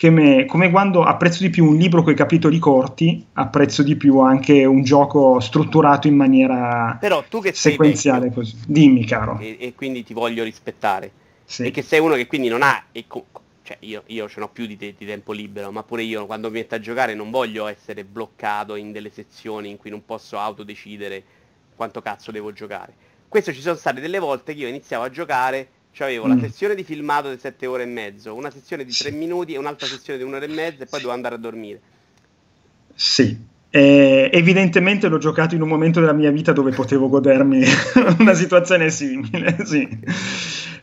che 0.00 0.08
me, 0.08 0.46
come 0.46 0.70
quando 0.70 1.02
apprezzo 1.02 1.42
di 1.42 1.50
più 1.50 1.66
un 1.66 1.76
libro 1.76 2.02
con 2.02 2.12
i 2.12 2.16
capitoli 2.16 2.58
corti, 2.58 3.22
apprezzo 3.34 3.82
di 3.82 3.96
più 3.96 4.18
anche 4.20 4.64
un 4.64 4.82
gioco 4.82 5.40
strutturato 5.40 6.08
in 6.08 6.16
maniera 6.16 6.96
Però 6.98 7.22
tu 7.28 7.42
che 7.42 7.52
sequenziale 7.52 8.26
vecchio, 8.28 8.40
così. 8.40 8.56
Dimmi, 8.66 9.04
caro. 9.04 9.38
E, 9.38 9.56
e, 9.60 9.74
quindi 9.74 10.02
ti 10.02 10.14
voglio 10.14 10.42
rispettare. 10.42 11.10
Sì. 11.44 11.64
E 11.64 11.70
che 11.70 11.82
sei 11.82 12.00
uno 12.00 12.14
che 12.14 12.26
quindi 12.26 12.48
non 12.48 12.62
ha... 12.62 12.82
Co- 13.06 13.26
cioè 13.70 13.76
io, 13.80 14.02
io 14.06 14.28
ce 14.28 14.40
n'ho 14.40 14.48
più 14.48 14.66
di, 14.66 14.76
te, 14.76 14.94
di, 14.98 15.06
tempo 15.06 15.30
libero, 15.32 15.70
ma 15.70 15.84
pure 15.84 16.02
io 16.02 16.26
quando 16.26 16.48
mi 16.50 16.58
metto 16.58 16.74
a 16.74 16.80
giocare 16.80 17.14
non 17.14 17.30
voglio 17.30 17.68
essere 17.68 18.04
bloccato 18.04 18.74
in 18.74 18.90
delle 18.90 19.10
sezioni 19.10 19.70
in 19.70 19.76
cui 19.76 19.90
non 19.90 20.04
posso 20.04 20.38
autodecidere 20.38 21.22
quanto 21.76 22.02
cazzo 22.02 22.32
devo 22.32 22.52
giocare. 22.52 22.92
Questo 23.28 23.52
ci 23.52 23.60
sono 23.60 23.76
state 23.76 24.00
delle 24.00 24.18
volte 24.18 24.54
che 24.54 24.60
io 24.60 24.68
iniziavo 24.68 25.04
a 25.04 25.10
giocare 25.10 25.68
cioè 25.92 26.08
avevo 26.08 26.26
mm. 26.26 26.30
la 26.30 26.38
sessione 26.40 26.74
di 26.74 26.84
filmato 26.84 27.30
di 27.30 27.38
7 27.38 27.66
ore 27.66 27.84
e 27.84 27.86
mezzo, 27.86 28.34
una 28.34 28.50
sessione 28.50 28.84
di 28.84 28.92
3 28.92 29.12
minuti 29.12 29.54
e 29.54 29.58
un'altra 29.58 29.86
sessione 29.86 30.18
di 30.18 30.24
un'ora 30.24 30.44
e 30.44 30.48
mezza 30.48 30.82
e 30.82 30.86
poi 30.86 31.00
dovevo 31.00 31.12
andare 31.12 31.34
a 31.36 31.38
dormire. 31.38 31.80
Sì, 32.94 33.36
eh, 33.70 34.30
evidentemente 34.32 35.08
l'ho 35.08 35.18
giocato 35.18 35.54
in 35.54 35.62
un 35.62 35.68
momento 35.68 36.00
della 36.00 36.12
mia 36.12 36.32
vita 36.32 36.52
dove 36.52 36.72
potevo 36.72 37.08
godermi 37.08 37.64
una 38.18 38.34
situazione 38.34 38.90
simile, 38.90 39.64
sì. 39.64 39.88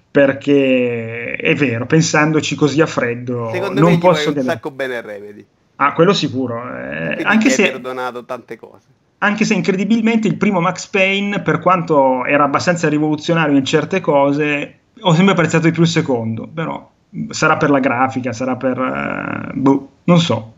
Perché 0.09 1.35
è 1.35 1.53
vero, 1.55 1.85
pensandoci 1.85 2.55
così 2.55 2.81
a 2.81 2.85
freddo, 2.87 3.51
Secondo 3.51 3.81
non 3.81 3.91
me 3.91 3.97
posso 3.97 4.31
un 4.31 4.41
sacco 4.41 4.71
bene 4.71 4.97
il 4.97 5.03
Remedy. 5.03 5.45
Ah, 5.75 5.93
quello 5.93 6.13
sicuro. 6.13 6.63
Eh, 6.75 7.21
anche 7.23 7.49
se 7.49 7.71
perdonato 7.71 8.25
tante 8.25 8.57
cose. 8.57 8.87
Anche 9.19 9.45
se 9.45 9.53
incredibilmente 9.53 10.27
il 10.27 10.37
primo 10.37 10.59
Max 10.59 10.87
Payne, 10.87 11.41
per 11.41 11.59
quanto 11.59 12.25
era 12.25 12.43
abbastanza 12.43 12.87
rivoluzionario 12.87 13.57
in 13.57 13.65
certe 13.65 13.99
cose, 13.99 14.79
ho 14.99 15.13
sempre 15.13 15.33
apprezzato 15.33 15.65
di 15.65 15.71
più 15.71 15.83
il 15.83 15.87
secondo, 15.87 16.47
però 16.47 16.89
sarà 17.29 17.57
per 17.57 17.69
la 17.69 17.79
grafica, 17.79 18.33
sarà 18.33 18.55
per... 18.55 18.77
Uh, 18.77 19.59
boh, 19.59 19.89
non 20.03 20.19
so. 20.19 20.53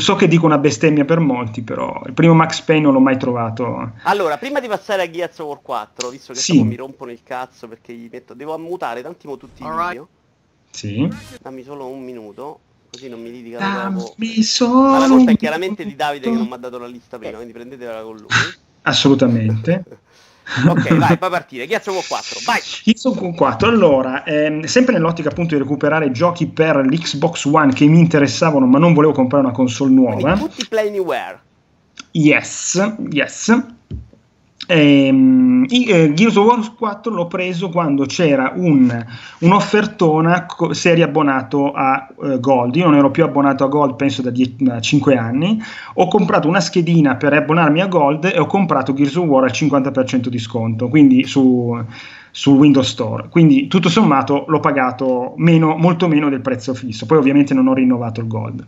So 0.00 0.16
che 0.16 0.26
dico 0.26 0.44
una 0.44 0.58
bestemmia 0.58 1.04
per 1.04 1.20
molti, 1.20 1.62
però 1.62 2.02
il 2.06 2.12
primo 2.12 2.34
Max 2.34 2.60
Payne 2.62 2.82
non 2.82 2.92
l'ho 2.94 3.00
mai 3.00 3.18
trovato. 3.18 3.92
Allora, 4.02 4.36
prima 4.38 4.60
di 4.60 4.66
passare 4.66 5.02
a 5.02 5.10
Gears 5.10 5.38
of 5.38 5.48
War 5.48 5.60
4, 5.62 6.08
visto 6.08 6.32
che 6.32 6.38
sì. 6.38 6.62
mi 6.62 6.76
rompono 6.76 7.10
il 7.10 7.20
cazzo 7.22 7.68
perché 7.68 7.92
gli 7.94 8.08
metto... 8.10 8.34
Devo 8.34 8.54
ammutare 8.54 9.00
un 9.00 9.06
attimo 9.06 9.36
tutti 9.36 9.62
i 9.62 9.66
All 9.66 9.88
video. 9.88 10.08
Sì. 10.70 11.08
Dammi 11.40 11.62
solo 11.62 11.86
un 11.86 12.02
minuto, 12.02 12.58
così 12.90 13.08
non 13.08 13.20
mi 13.20 13.30
Dammi 13.52 14.00
dopo. 14.00 14.14
Solo 14.42 14.90
Ma 14.90 14.98
la 14.98 15.08
colpa 15.08 15.30
è 15.30 15.36
chiaramente 15.36 15.84
di 15.84 15.94
Davide 15.94 16.28
che 16.28 16.36
non 16.36 16.46
mi 16.46 16.52
ha 16.52 16.56
dato 16.56 16.78
la 16.78 16.88
lista 16.88 17.16
prima, 17.16 17.34
quindi 17.34 17.52
prendetela 17.52 18.02
con 18.02 18.16
lui. 18.16 18.26
Assolutamente. 18.82 19.84
ok, 20.68 20.94
vai, 20.96 21.16
puoi 21.16 21.30
partire. 21.30 21.64
Of 21.74 21.86
War 21.86 22.04
4, 22.06 22.40
vai. 22.44 22.60
Of 22.60 23.20
War 23.20 23.34
4, 23.34 23.68
allora, 23.68 24.24
ehm, 24.24 24.64
sempre 24.64 24.94
nell'ottica 24.94 25.28
appunto 25.30 25.54
di 25.54 25.60
recuperare 25.60 26.10
giochi 26.10 26.46
per 26.46 26.76
l'Xbox 26.76 27.44
One 27.46 27.72
che 27.72 27.86
mi 27.86 27.98
interessavano, 27.98 28.66
ma 28.66 28.78
non 28.78 28.94
volevo 28.94 29.12
comprare 29.12 29.44
una 29.44 29.52
console 29.54 29.92
nuova. 29.92 30.32
Quindi 30.32 30.40
tutti 30.40 30.68
Play 30.68 30.88
Anywhere. 30.88 31.40
Yes, 32.12 32.94
yes. 33.10 33.73
Ehm, 34.66 35.66
eh, 35.68 36.12
Gears 36.14 36.36
of 36.36 36.46
War 36.46 36.74
4 36.76 37.12
l'ho 37.12 37.26
preso 37.26 37.68
quando 37.68 38.04
c'era 38.06 38.52
un, 38.54 39.04
un'offertona 39.40 40.46
co- 40.46 40.72
se 40.72 40.90
eri 40.90 41.02
abbonato 41.02 41.72
a 41.72 42.08
uh, 42.14 42.40
Gold. 42.40 42.76
Io 42.76 42.86
non 42.86 42.96
ero 42.96 43.10
più 43.10 43.24
abbonato 43.24 43.64
a 43.64 43.68
Gold, 43.68 43.96
penso 43.96 44.22
da, 44.22 44.30
die- 44.30 44.54
da 44.58 44.80
5 44.80 45.16
anni. 45.16 45.60
Ho 45.94 46.08
comprato 46.08 46.48
una 46.48 46.60
schedina 46.60 47.16
per 47.16 47.32
abbonarmi 47.32 47.80
a 47.80 47.86
Gold 47.86 48.24
e 48.24 48.38
ho 48.38 48.46
comprato 48.46 48.94
Gears 48.94 49.16
of 49.16 49.26
War 49.26 49.44
al 49.44 49.50
50% 49.50 50.28
di 50.28 50.38
sconto. 50.38 50.88
Quindi 50.88 51.24
su 51.24 51.76
sul 52.36 52.56
Windows 52.56 52.88
Store. 52.88 53.28
Quindi 53.28 53.68
tutto 53.68 53.88
sommato 53.88 54.44
l'ho 54.48 54.58
pagato 54.58 55.34
meno, 55.36 55.76
molto 55.76 56.08
meno 56.08 56.28
del 56.28 56.40
prezzo 56.40 56.74
fisso. 56.74 57.06
Poi 57.06 57.18
ovviamente 57.18 57.54
non 57.54 57.68
ho 57.68 57.74
rinnovato 57.74 58.20
il 58.20 58.26
Gold. 58.26 58.64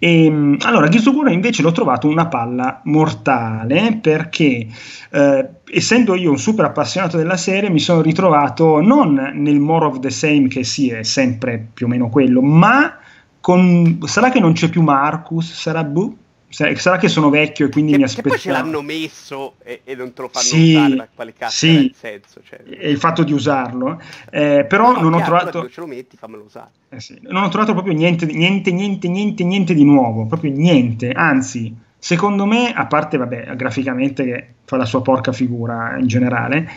E, 0.00 0.24
ehm, 0.24 0.56
allora, 0.62 0.88
War 0.88 1.30
invece 1.30 1.62
l'ho 1.62 1.70
trovato 1.70 2.08
una 2.08 2.26
palla 2.26 2.80
mortale 2.84 3.96
perché 4.02 4.66
eh, 5.12 5.48
essendo 5.70 6.16
io 6.16 6.32
un 6.32 6.38
super 6.38 6.64
appassionato 6.64 7.16
della 7.16 7.36
serie 7.36 7.70
mi 7.70 7.78
sono 7.78 8.00
ritrovato 8.00 8.80
non 8.80 9.30
nel 9.34 9.60
more 9.60 9.84
of 9.86 10.00
the 10.00 10.10
same 10.10 10.48
che 10.48 10.64
sì 10.64 10.88
è 10.90 11.04
sempre 11.04 11.64
più 11.72 11.86
o 11.86 11.88
meno 11.88 12.08
quello, 12.08 12.42
ma 12.42 12.98
con, 13.40 14.00
sarà 14.02 14.30
che 14.30 14.40
non 14.40 14.52
c'è 14.52 14.68
più 14.68 14.82
Marcus, 14.82 15.52
sarà 15.52 15.84
buh, 15.84 16.16
sarà 16.48 16.96
che 16.96 17.08
sono 17.08 17.28
vecchio 17.28 17.66
e 17.66 17.68
quindi 17.70 17.92
che, 17.92 17.98
mi 17.98 18.04
aspetto. 18.04 18.28
poi 18.28 18.38
ce 18.38 18.50
l'hanno 18.50 18.80
messo 18.82 19.54
e, 19.62 19.80
e 19.84 19.94
non 19.94 20.12
te 20.12 20.22
lo 20.22 20.28
fanno 20.28 20.44
sì, 20.44 20.74
usare, 20.74 21.08
quale 21.14 21.32
cazzo 21.32 21.56
sì, 21.56 21.84
il 21.84 21.94
senso? 21.96 22.40
Cioè. 22.42 22.60
E 22.68 22.90
il 22.90 22.98
fatto 22.98 23.24
di 23.24 23.32
usarlo. 23.32 24.00
Eh, 24.30 24.64
però 24.68 24.92
no, 24.92 25.00
non 25.00 25.14
ho 25.14 25.22
trovato... 25.22 25.68
Ce 25.68 25.80
lo 25.80 25.86
metti, 25.86 26.16
fammelo 26.16 26.44
usare. 26.44 26.70
Eh 26.88 27.00
sì. 27.00 27.18
Non 27.22 27.42
ho 27.42 27.48
trovato 27.48 27.72
proprio 27.72 27.94
niente, 27.94 28.26
niente, 28.26 28.70
niente, 28.70 29.08
niente, 29.08 29.44
niente 29.44 29.74
di 29.74 29.84
nuovo, 29.84 30.26
proprio 30.26 30.52
niente. 30.52 31.10
Anzi, 31.10 31.74
secondo 31.98 32.46
me, 32.46 32.72
a 32.72 32.86
parte, 32.86 33.16
vabbè, 33.16 33.56
graficamente 33.56 34.24
che 34.24 34.46
fa 34.64 34.76
la 34.76 34.86
sua 34.86 35.02
porca 35.02 35.32
figura 35.32 35.96
in 35.98 36.06
generale, 36.06 36.70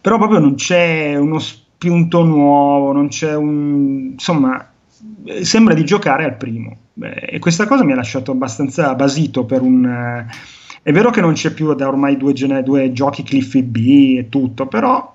però 0.00 0.18
proprio 0.18 0.38
non 0.38 0.54
c'è 0.54 1.16
uno 1.16 1.38
spunto 1.38 2.22
nuovo, 2.22 2.92
non 2.92 3.08
c'è 3.08 3.34
un... 3.34 4.10
insomma 4.12 4.70
sembra 5.42 5.74
di 5.74 5.84
giocare 5.84 6.24
al 6.24 6.36
primo. 6.36 6.76
e 7.00 7.38
questa 7.38 7.66
cosa 7.66 7.84
mi 7.84 7.92
ha 7.92 7.96
lasciato 7.96 8.32
abbastanza 8.32 8.94
basito 8.94 9.44
per 9.44 9.62
un... 9.62 9.84
Eh, 9.84 10.26
è 10.82 10.92
vero 10.92 11.10
che 11.10 11.20
non 11.20 11.32
c'è 11.32 11.52
più 11.52 11.74
da 11.74 11.88
ormai 11.88 12.16
due, 12.16 12.32
due 12.62 12.92
giochi 12.92 13.24
Cliffy 13.24 13.62
B 13.62 14.18
e 14.18 14.28
tutto, 14.28 14.66
però 14.66 15.14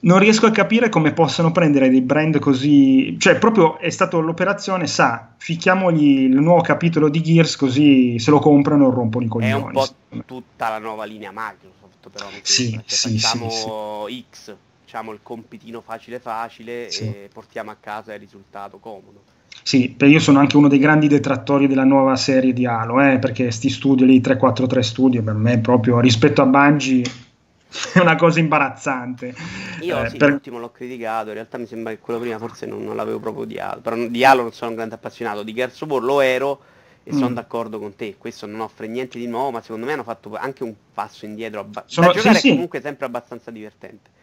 non 0.00 0.18
riesco 0.18 0.46
a 0.46 0.50
capire 0.50 0.90
come 0.90 1.12
possano 1.12 1.52
prendere 1.52 1.88
dei 1.88 2.02
brand 2.02 2.38
così. 2.38 3.16
Cioè, 3.18 3.38
proprio 3.38 3.78
è 3.78 3.88
stata 3.88 4.18
l'operazione, 4.18 4.86
sa, 4.86 5.32
ficchiamogli 5.38 6.24
il 6.24 6.38
nuovo 6.38 6.60
capitolo 6.60 7.08
di 7.08 7.22
Gears 7.22 7.56
così 7.56 8.18
se 8.18 8.30
lo 8.30 8.38
comprano 8.38 8.90
e 8.90 8.94
rompono 8.94 9.24
i 9.24 9.28
coglioni. 9.28 9.52
È 9.52 9.54
un 9.54 9.72
po' 9.72 9.88
tutta 10.26 10.68
la 10.68 10.78
nuova 10.78 11.04
linea 11.04 11.30
Microsoft, 11.32 12.10
però. 12.10 12.28
Sì, 12.42 12.78
sì, 12.84 13.18
facciamo 13.18 14.06
sì, 14.06 14.24
X 14.30 14.56
facciamo 14.86 15.10
il 15.10 15.18
compitino 15.20 15.80
facile 15.80 16.20
facile 16.20 16.92
sì. 16.92 17.02
e 17.02 17.28
portiamo 17.32 17.72
a 17.72 17.76
casa 17.78 18.14
il 18.14 18.20
risultato 18.20 18.78
comodo. 18.78 19.24
Sì, 19.64 19.96
io 19.98 20.20
sono 20.20 20.38
anche 20.38 20.56
uno 20.56 20.68
dei 20.68 20.78
grandi 20.78 21.08
detrattori 21.08 21.66
della 21.66 21.82
nuova 21.82 22.14
serie 22.14 22.52
di 22.52 22.66
Halo, 22.66 23.00
eh, 23.00 23.18
perché 23.18 23.50
sti 23.50 23.68
studio 23.68 24.06
lì, 24.06 24.20
343 24.20 24.82
studio, 24.84 25.22
per 25.24 25.34
me 25.34 25.58
proprio 25.58 25.98
rispetto 25.98 26.40
a 26.42 26.46
Bungie 26.46 27.02
è 27.94 27.98
una 27.98 28.14
cosa 28.14 28.38
imbarazzante. 28.38 29.34
Io 29.80 30.04
eh, 30.04 30.10
sì, 30.10 30.18
per... 30.18 30.30
l'ultimo 30.30 30.60
l'ho 30.60 30.70
criticato, 30.70 31.28
in 31.28 31.34
realtà 31.34 31.58
mi 31.58 31.66
sembra 31.66 31.92
che 31.92 31.98
quello 31.98 32.20
prima 32.20 32.38
forse 32.38 32.66
non, 32.66 32.84
non 32.84 32.94
l'avevo 32.94 33.18
proprio 33.18 33.42
odiato, 33.42 33.80
però 33.80 33.96
di 33.96 34.24
Halo 34.24 34.42
non 34.42 34.52
sono 34.52 34.70
un 34.70 34.76
grande 34.76 34.94
appassionato, 34.94 35.42
di 35.42 35.52
Gears 35.52 35.80
of 35.80 35.90
War 35.90 36.02
lo 36.02 36.20
ero 36.20 36.60
e 37.02 37.12
mm. 37.12 37.18
sono 37.18 37.34
d'accordo 37.34 37.80
con 37.80 37.96
te, 37.96 38.14
questo 38.16 38.46
non 38.46 38.60
offre 38.60 38.86
niente 38.86 39.18
di 39.18 39.26
nuovo, 39.26 39.50
ma 39.50 39.62
secondo 39.62 39.84
me 39.84 39.94
hanno 39.94 40.04
fatto 40.04 40.36
anche 40.36 40.62
un 40.62 40.74
passo 40.94 41.24
indietro, 41.24 41.58
abba- 41.60 41.82
sono, 41.86 42.06
da 42.06 42.12
giocare 42.12 42.36
sì, 42.36 42.40
sì. 42.42 42.48
comunque 42.50 42.80
sempre 42.80 43.06
abbastanza 43.06 43.50
divertente. 43.50 44.14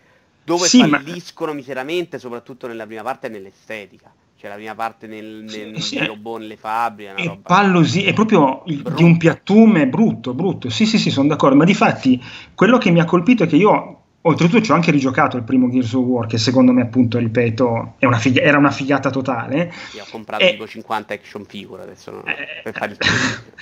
Dove 0.43 0.67
sì, 0.67 0.79
falliscono 0.79 1.51
ma... 1.51 1.57
miseramente, 1.57 2.19
soprattutto 2.19 2.67
nella 2.67 2.85
prima 2.85 3.01
parte 3.01 3.27
e 3.27 3.29
nell'estetica. 3.29 4.11
Cioè 4.37 4.49
la 4.49 4.57
prima 4.57 4.75
parte 4.75 5.07
nel, 5.07 5.45
nel, 5.47 5.81
sì, 5.81 5.97
nei 5.97 6.07
robot, 6.07 6.41
nelle 6.41 6.57
fabbriche. 6.57 7.13
È, 7.15 7.37
pallosi, 7.41 8.03
è 8.03 8.11
proprio 8.11 8.63
il, 8.65 8.81
di 8.93 9.01
un 9.01 9.15
piattume 9.15 9.87
brutto, 9.87 10.33
brutto. 10.33 10.69
Sì, 10.69 10.85
sì, 10.85 10.99
sì, 10.99 11.11
sono 11.11 11.29
d'accordo. 11.29 11.55
Ma 11.55 11.63
di 11.63 11.73
fatti 11.73 12.21
quello 12.53 12.77
che 12.77 12.91
mi 12.91 12.99
ha 12.99 13.05
colpito 13.05 13.43
è 13.43 13.47
che 13.47 13.55
io 13.55 14.02
Oltretutto 14.25 14.61
ci 14.61 14.71
ho 14.71 14.75
anche 14.75 14.89
rigiocato 14.89 15.35
il 15.35 15.43
primo 15.43 15.69
Gears 15.69 15.91
of 15.93 16.05
War, 16.05 16.27
che 16.27 16.37
secondo 16.37 16.71
me, 16.71 16.83
appunto, 16.83 17.17
ripeto, 17.17 17.95
una 17.99 18.17
figa- 18.17 18.41
era 18.41 18.57
una 18.57 18.71
figata 18.71 19.09
totale. 19.09 19.73
Io 19.95 20.03
ho 20.03 20.07
comprato 20.09 20.41
e... 20.41 20.51
tipo 20.51 20.65
50 20.65 21.13
action 21.13 21.43
figure 21.45 21.83
adesso, 21.83 22.11
no? 22.11 22.23
eh... 22.23 22.61
per 22.63 22.73
fare 22.73 22.91
il 22.91 22.97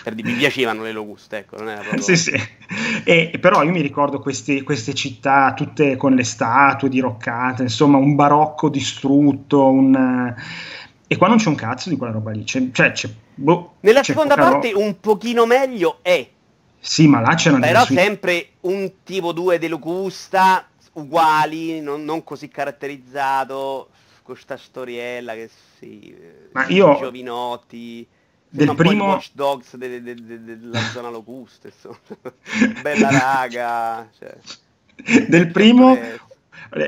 per 0.04 0.14
mi 0.14 0.34
piacevano 0.34 0.84
le 0.84 0.92
locuste, 0.92 1.40
ecco, 1.40 1.58
non 1.58 1.70
era 1.70 1.82
proprio... 1.82 2.02
Sì, 2.06 2.16
sì. 2.16 2.34
E, 3.04 3.38
però 3.40 3.64
io 3.64 3.72
mi 3.72 3.82
ricordo 3.82 4.20
queste, 4.20 4.62
queste, 4.62 4.94
città 4.94 5.54
tutte 5.56 5.96
con 5.96 6.14
le 6.14 6.24
statue 6.24 6.90
diroccate, 6.90 7.64
insomma, 7.64 7.98
un 7.98 8.14
barocco 8.14 8.70
distrutto, 8.70 9.68
un... 9.68 10.36
E 11.08 11.18
qua 11.18 11.28
non 11.28 11.38
c'è 11.38 11.48
un 11.48 11.56
cazzo 11.56 11.90
di 11.90 11.98
quella 11.98 12.14
roba 12.14 12.30
lì. 12.30 12.44
C'è, 12.44 12.70
cioè, 12.72 12.92
c'è, 12.92 13.10
boh, 13.34 13.78
Nella 13.80 14.02
c'è 14.02 14.14
seconda 14.14 14.36
parte 14.36 14.72
ro- 14.74 14.80
un 14.80 15.00
pochino 15.00 15.48
meglio 15.48 15.98
è 16.04 16.30
sì, 16.82 17.08
ma 17.08 17.22
là 17.22 17.36
c'erano 17.36 17.62
Però 17.62 17.86
sui... 17.86 17.96
sempre 17.96 18.48
un 18.62 18.92
tipo 19.04 19.32
2 19.32 19.60
di 19.60 19.68
Locusta, 19.68 20.68
uguali, 20.94 21.80
non, 21.80 22.04
non, 22.04 22.24
così 22.24 22.48
caratterizzato, 22.48 23.90
con 24.24 24.34
questa 24.34 24.58
storiella 24.58 25.34
che 25.34 25.50
sì, 25.78 26.14
ma 26.54 26.68
io... 26.68 26.98
Giovinotti, 26.98 28.08
del 28.50 28.76
primo... 28.76 29.06
Watch 29.06 29.30
Dogs 29.34 29.78
de, 29.78 30.02
de, 30.02 30.16
de, 30.16 30.44
della 30.44 30.80
zona 30.92 31.10
Locusta, 31.10 31.68
insomma. 31.68 31.98
Bella 32.82 33.10
raga. 33.10 34.10
Cioè. 34.18 35.28
Del 35.28 35.52
primo... 35.52 35.96
Eh, 35.96 36.20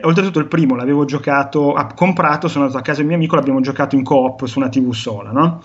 oltretutto 0.03 0.39
il 0.39 0.47
primo 0.47 0.75
l'avevo 0.75 1.05
giocato, 1.05 1.73
ah, 1.73 1.93
comprato, 1.93 2.47
sono 2.47 2.65
andato 2.65 2.81
a 2.81 2.85
casa 2.85 2.99
del 2.99 3.07
mio 3.07 3.15
amico, 3.15 3.35
l'abbiamo 3.35 3.59
giocato 3.61 3.95
in 3.95 4.03
coop 4.03 4.45
su 4.45 4.59
una 4.59 4.69
TV 4.69 4.93
sola, 4.93 5.31
no? 5.31 5.63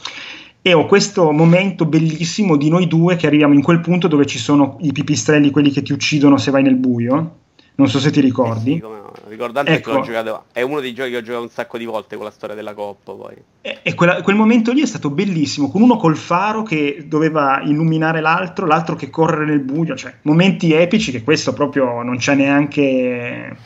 E 0.68 0.74
ho 0.74 0.84
questo 0.84 1.32
momento 1.32 1.86
bellissimo 1.86 2.56
di 2.56 2.68
noi 2.68 2.86
due 2.86 3.16
che 3.16 3.26
arriviamo 3.26 3.54
in 3.54 3.62
quel 3.62 3.80
punto 3.80 4.06
dove 4.06 4.26
ci 4.26 4.36
sono 4.36 4.76
i 4.82 4.92
pipistrelli, 4.92 5.50
quelli 5.50 5.70
che 5.70 5.80
ti 5.80 5.94
uccidono 5.94 6.36
se 6.36 6.50
vai 6.50 6.62
nel 6.62 6.76
buio. 6.76 7.36
Non 7.76 7.88
so 7.88 7.98
se 7.98 8.10
ti 8.10 8.20
ricordi. 8.20 8.72
Eh 8.72 8.74
sì, 8.74 8.80
no. 8.80 9.12
Ricordo 9.28 9.60
anche 9.60 9.72
ecco. 9.72 9.90
che 9.92 9.96
l'ho 9.96 10.02
giocato. 10.02 10.44
È 10.52 10.60
uno 10.60 10.80
dei 10.80 10.92
giochi 10.92 11.10
che 11.10 11.16
ho 11.16 11.22
giocato 11.22 11.42
un 11.44 11.48
sacco 11.48 11.78
di 11.78 11.86
volte 11.86 12.16
con 12.16 12.26
la 12.26 12.30
storia 12.30 12.54
della 12.54 12.74
Coppa. 12.74 13.12
Poi. 13.12 13.34
E, 13.62 13.78
e 13.82 13.94
quella, 13.94 14.20
quel 14.20 14.36
momento 14.36 14.72
lì 14.72 14.82
è 14.82 14.86
stato 14.86 15.08
bellissimo, 15.08 15.70
con 15.70 15.80
uno 15.80 15.96
col 15.96 16.16
faro 16.16 16.62
che 16.64 17.04
doveva 17.06 17.62
illuminare 17.62 18.20
l'altro, 18.20 18.66
l'altro 18.66 18.94
che 18.94 19.08
corre 19.08 19.46
nel 19.46 19.60
buio. 19.60 19.96
Cioè, 19.96 20.16
momenti 20.22 20.72
epici 20.74 21.12
che 21.12 21.22
questo 21.22 21.54
proprio 21.54 22.02
non 22.02 22.18
c'è 22.18 22.34
neanche. 22.34 23.56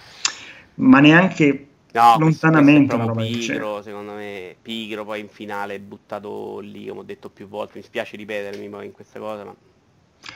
Ma 0.75 1.01
neanche 1.01 1.67
No, 1.93 2.17
lontanamente 2.19 2.97
questo 2.97 3.21
è 3.21 3.25
pigro, 3.25 3.83
secondo 3.83 4.13
me, 4.13 4.57
pigro 4.61 5.05
poi 5.05 5.21
in 5.21 5.29
finale 5.29 5.79
buttato 5.79 6.59
lì, 6.61 6.87
come 6.87 7.01
ho 7.01 7.05
detto 7.05 7.29
più 7.29 7.47
volte, 7.47 7.79
mi 7.79 7.85
spiace 7.85 8.17
ripetermi 8.17 8.69
poi 8.69 8.87
in 8.87 8.93
questa 8.93 9.19
cosa, 9.19 9.45
ma... 9.45 9.55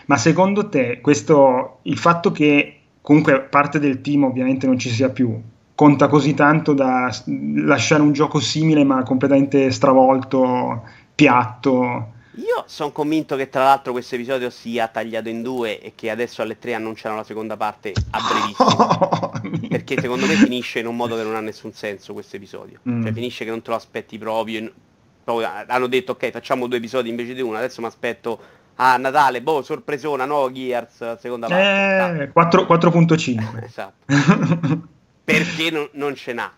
Ma 0.07 0.17
secondo 0.17 0.69
te 0.69 1.01
questo, 1.01 1.79
il 1.83 1.97
fatto 1.97 2.31
che 2.33 2.81
comunque 3.01 3.41
parte 3.43 3.79
del 3.79 4.01
team 4.01 4.25
ovviamente 4.25 4.67
non 4.67 4.79
ci 4.79 4.91
sia 4.91 5.09
più, 5.09 5.41
conta 5.75 6.09
così 6.09 6.35
tanto 6.35 6.75
da 6.75 7.11
lasciare 7.27 8.03
un 8.03 8.13
gioco 8.13 8.41
simile 8.41 8.85
ma 8.85 9.03
completamente 9.03 9.71
stravolto, 9.71 10.83
piatto? 11.15 12.15
Io 12.37 12.64
sono 12.66 12.93
convinto 12.93 13.35
che 13.35 13.49
tra 13.49 13.64
l'altro 13.64 13.93
questo 13.93 14.14
episodio 14.14 14.50
sia 14.50 14.88
tagliato 14.88 15.31
in 15.31 15.43
due 15.43 15.81
e 15.81 15.93
che 15.95 16.11
adesso 16.11 16.43
alle 16.43 16.59
tre 16.59 16.75
annunciano 16.75 17.16
la 17.16 17.25
seconda 17.25 17.57
parte 17.57 17.95
a 18.11 18.21
brevissimo. 18.21 19.69
perché 19.69 19.99
secondo 19.99 20.26
me 20.26 20.35
finisce 20.35 20.81
in 20.81 20.87
un 20.87 20.97
modo 20.97 21.16
che 21.16 21.23
non 21.23 21.35
ha 21.35 21.40
nessun 21.40 21.73
senso 21.73 22.12
questo 22.12 22.37
episodio. 22.37 22.81
Mm. 22.88 23.05
Cioè 23.05 23.12
finisce 23.12 23.45
che 23.45 23.50
non 23.50 23.62
te 23.62 23.71
lo 23.71 23.76
aspetti 23.76 24.19
proprio. 24.19 24.71
proprio. 25.25 25.49
Hanno 25.66 25.87
detto 25.87 26.12
ok 26.12 26.31
facciamo 26.31 26.66
due 26.66 26.76
episodi 26.76 27.09
invece 27.09 27.33
di 27.33 27.40
uno, 27.40 27.57
adesso 27.57 27.81
mi 27.81 27.87
aspetto 27.87 28.38
a 28.76 28.99
Natale, 28.99 29.40
boh, 29.40 29.63
sorpresona, 29.63 30.26
no, 30.26 30.52
Gears, 30.52 31.19
seconda 31.19 31.47
parte. 31.47 32.25
Eh, 32.25 32.28
4, 32.30 32.63
4.5. 32.65 33.65
esatto. 33.65 34.89
perché 35.25 35.71
non, 35.71 35.89
non 35.93 36.15
ce 36.15 36.32
n'ha. 36.34 36.52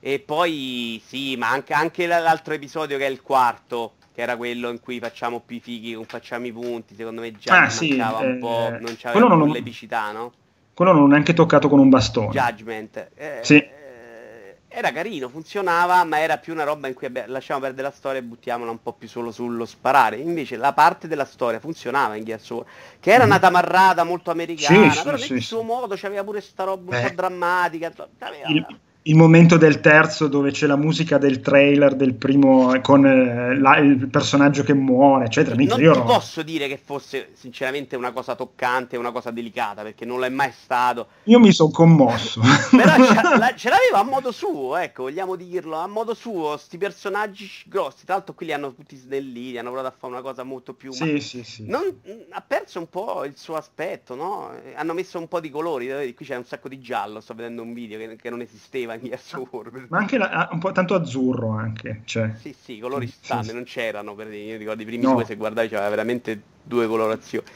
E 0.00 0.18
poi 0.18 1.02
sì, 1.06 1.36
ma 1.36 1.50
anche, 1.50 1.74
anche 1.74 2.06
l'altro 2.06 2.54
episodio 2.54 2.96
che 2.96 3.06
è 3.06 3.10
il 3.10 3.20
quarto, 3.22 3.94
che 4.14 4.22
era 4.22 4.36
quello 4.36 4.70
in 4.70 4.78
cui 4.78 5.00
facciamo 5.00 5.40
più 5.40 5.60
fighi, 5.60 5.98
facciamo 6.06 6.46
i 6.46 6.52
punti, 6.52 6.94
secondo 6.94 7.20
me 7.20 7.32
già 7.32 7.62
ah, 7.62 7.68
sì, 7.68 7.96
mancava 7.96 8.20
eh, 8.20 8.26
un 8.26 8.38
po', 8.38 8.68
non 8.70 8.94
c'aveva 8.96 9.26
non, 9.26 9.48
l'epicità, 9.48 10.12
no? 10.12 10.32
Quello 10.72 10.92
non 10.92 11.02
ho 11.02 11.06
neanche 11.08 11.34
toccato 11.34 11.68
con 11.68 11.80
un 11.80 11.88
bastone. 11.88 12.28
Judgment. 12.28 13.08
Eh, 13.16 13.40
sì. 13.42 13.56
Eh, 13.56 14.56
era 14.68 14.92
carino, 14.92 15.28
funzionava, 15.28 16.04
ma 16.04 16.20
era 16.20 16.38
più 16.38 16.52
una 16.52 16.62
roba 16.62 16.86
in 16.86 16.94
cui 16.94 17.08
abbiamo, 17.08 17.32
lasciamo 17.32 17.58
perdere 17.58 17.88
la 17.88 17.92
storia 17.92 18.20
e 18.20 18.22
buttiamola 18.22 18.70
un 18.70 18.80
po' 18.80 18.92
più 18.92 19.08
solo 19.08 19.32
sullo 19.32 19.66
sparare. 19.66 20.16
Invece 20.18 20.56
la 20.56 20.72
parte 20.72 21.08
della 21.08 21.24
storia 21.24 21.58
funzionava 21.58 22.14
in 22.14 22.22
Gears 22.22 22.50
of 22.50 22.66
che 23.00 23.12
era 23.12 23.24
mm. 23.24 23.26
una 23.26 23.38
tamarrata 23.40 24.04
molto 24.04 24.30
americana, 24.30 24.92
sì, 24.92 25.02
però 25.02 25.16
sì, 25.16 25.32
nel 25.32 25.42
suo 25.42 25.62
modo 25.62 25.96
c'aveva 25.96 26.22
pure 26.22 26.40
sta 26.40 26.62
roba 26.62 26.96
un 26.96 27.02
po' 27.02 27.14
drammatica. 27.14 27.92
Aveva... 28.20 28.48
Il 28.48 28.64
il 29.06 29.16
momento 29.16 29.58
del 29.58 29.80
terzo 29.80 30.28
dove 30.28 30.50
c'è 30.50 30.66
la 30.66 30.76
musica 30.76 31.18
del 31.18 31.40
trailer 31.40 31.94
del 31.94 32.14
primo 32.14 32.80
con 32.80 33.04
eh, 33.04 33.58
la, 33.58 33.76
il 33.76 34.08
personaggio 34.08 34.62
che 34.62 34.72
muore, 34.72 35.26
eccetera. 35.26 35.54
Non 35.54 35.80
io 35.80 35.92
ti 35.92 36.00
posso 36.00 36.42
dire 36.42 36.68
che 36.68 36.80
fosse 36.82 37.32
sinceramente 37.34 37.96
una 37.96 38.12
cosa 38.12 38.34
toccante, 38.34 38.96
una 38.96 39.12
cosa 39.12 39.30
delicata, 39.30 39.82
perché 39.82 40.06
non 40.06 40.20
l'è 40.20 40.30
mai 40.30 40.52
stato. 40.52 41.08
Io 41.24 41.38
mi 41.38 41.52
sono 41.52 41.70
commosso. 41.70 42.40
Però 42.74 42.94
ce, 42.96 43.14
la, 43.36 43.54
ce, 43.54 43.68
l'aveva 43.68 43.98
a 43.98 44.04
modo 44.04 44.32
suo, 44.32 44.76
ecco, 44.76 45.02
vogliamo 45.02 45.36
dirlo, 45.36 45.76
a 45.76 45.86
modo 45.86 46.14
suo, 46.14 46.56
sti 46.56 46.78
personaggi 46.78 47.50
grossi, 47.66 48.06
tra 48.06 48.14
l'altro 48.14 48.32
qui 48.32 48.46
li 48.46 48.52
hanno 48.54 48.72
tutti 48.72 48.96
snelliti, 48.96 49.58
hanno 49.58 49.70
provato 49.70 49.94
a 49.94 49.96
fare 49.98 50.12
una 50.14 50.22
cosa 50.22 50.44
molto 50.44 50.72
più... 50.72 50.92
Sì, 50.92 51.20
sì, 51.20 51.44
sì. 51.44 51.66
Non, 51.66 51.82
ha 52.30 52.40
perso 52.40 52.78
un 52.78 52.88
po' 52.88 53.24
il 53.26 53.36
suo 53.36 53.56
aspetto, 53.56 54.14
no? 54.14 54.50
Hanno 54.74 54.94
messo 54.94 55.18
un 55.18 55.28
po' 55.28 55.40
di 55.40 55.50
colori, 55.50 56.14
qui 56.14 56.24
c'è 56.24 56.36
un 56.36 56.46
sacco 56.46 56.68
di 56.70 56.80
giallo, 56.80 57.20
sto 57.20 57.34
vedendo 57.34 57.60
un 57.60 57.74
video 57.74 57.98
che, 57.98 58.16
che 58.16 58.30
non 58.30 58.40
esisteva 58.40 58.92
Gears 58.98 59.32
of 59.34 59.48
War. 59.50 59.70
Ma 59.88 59.98
anche 59.98 60.18
la, 60.18 60.48
un 60.50 60.58
po' 60.58 60.72
tanto 60.72 60.94
azzurro 60.94 61.50
anche. 61.50 62.02
Cioè. 62.04 62.32
Sì, 62.40 62.54
sì, 62.58 62.76
i 62.76 62.80
colori 62.80 63.06
stanno, 63.06 63.42
sì, 63.42 63.52
non 63.52 63.64
c'erano 63.64 64.14
per 64.14 64.32
io 64.32 64.56
ricordo 64.56 64.82
i 64.82 64.86
primi 64.86 65.02
no. 65.02 65.12
due 65.12 65.24
se 65.24 65.36
guardavi 65.36 65.68
c'era 65.68 65.88
veramente 65.88 66.40
due 66.62 66.86
colorazioni. 66.86 67.46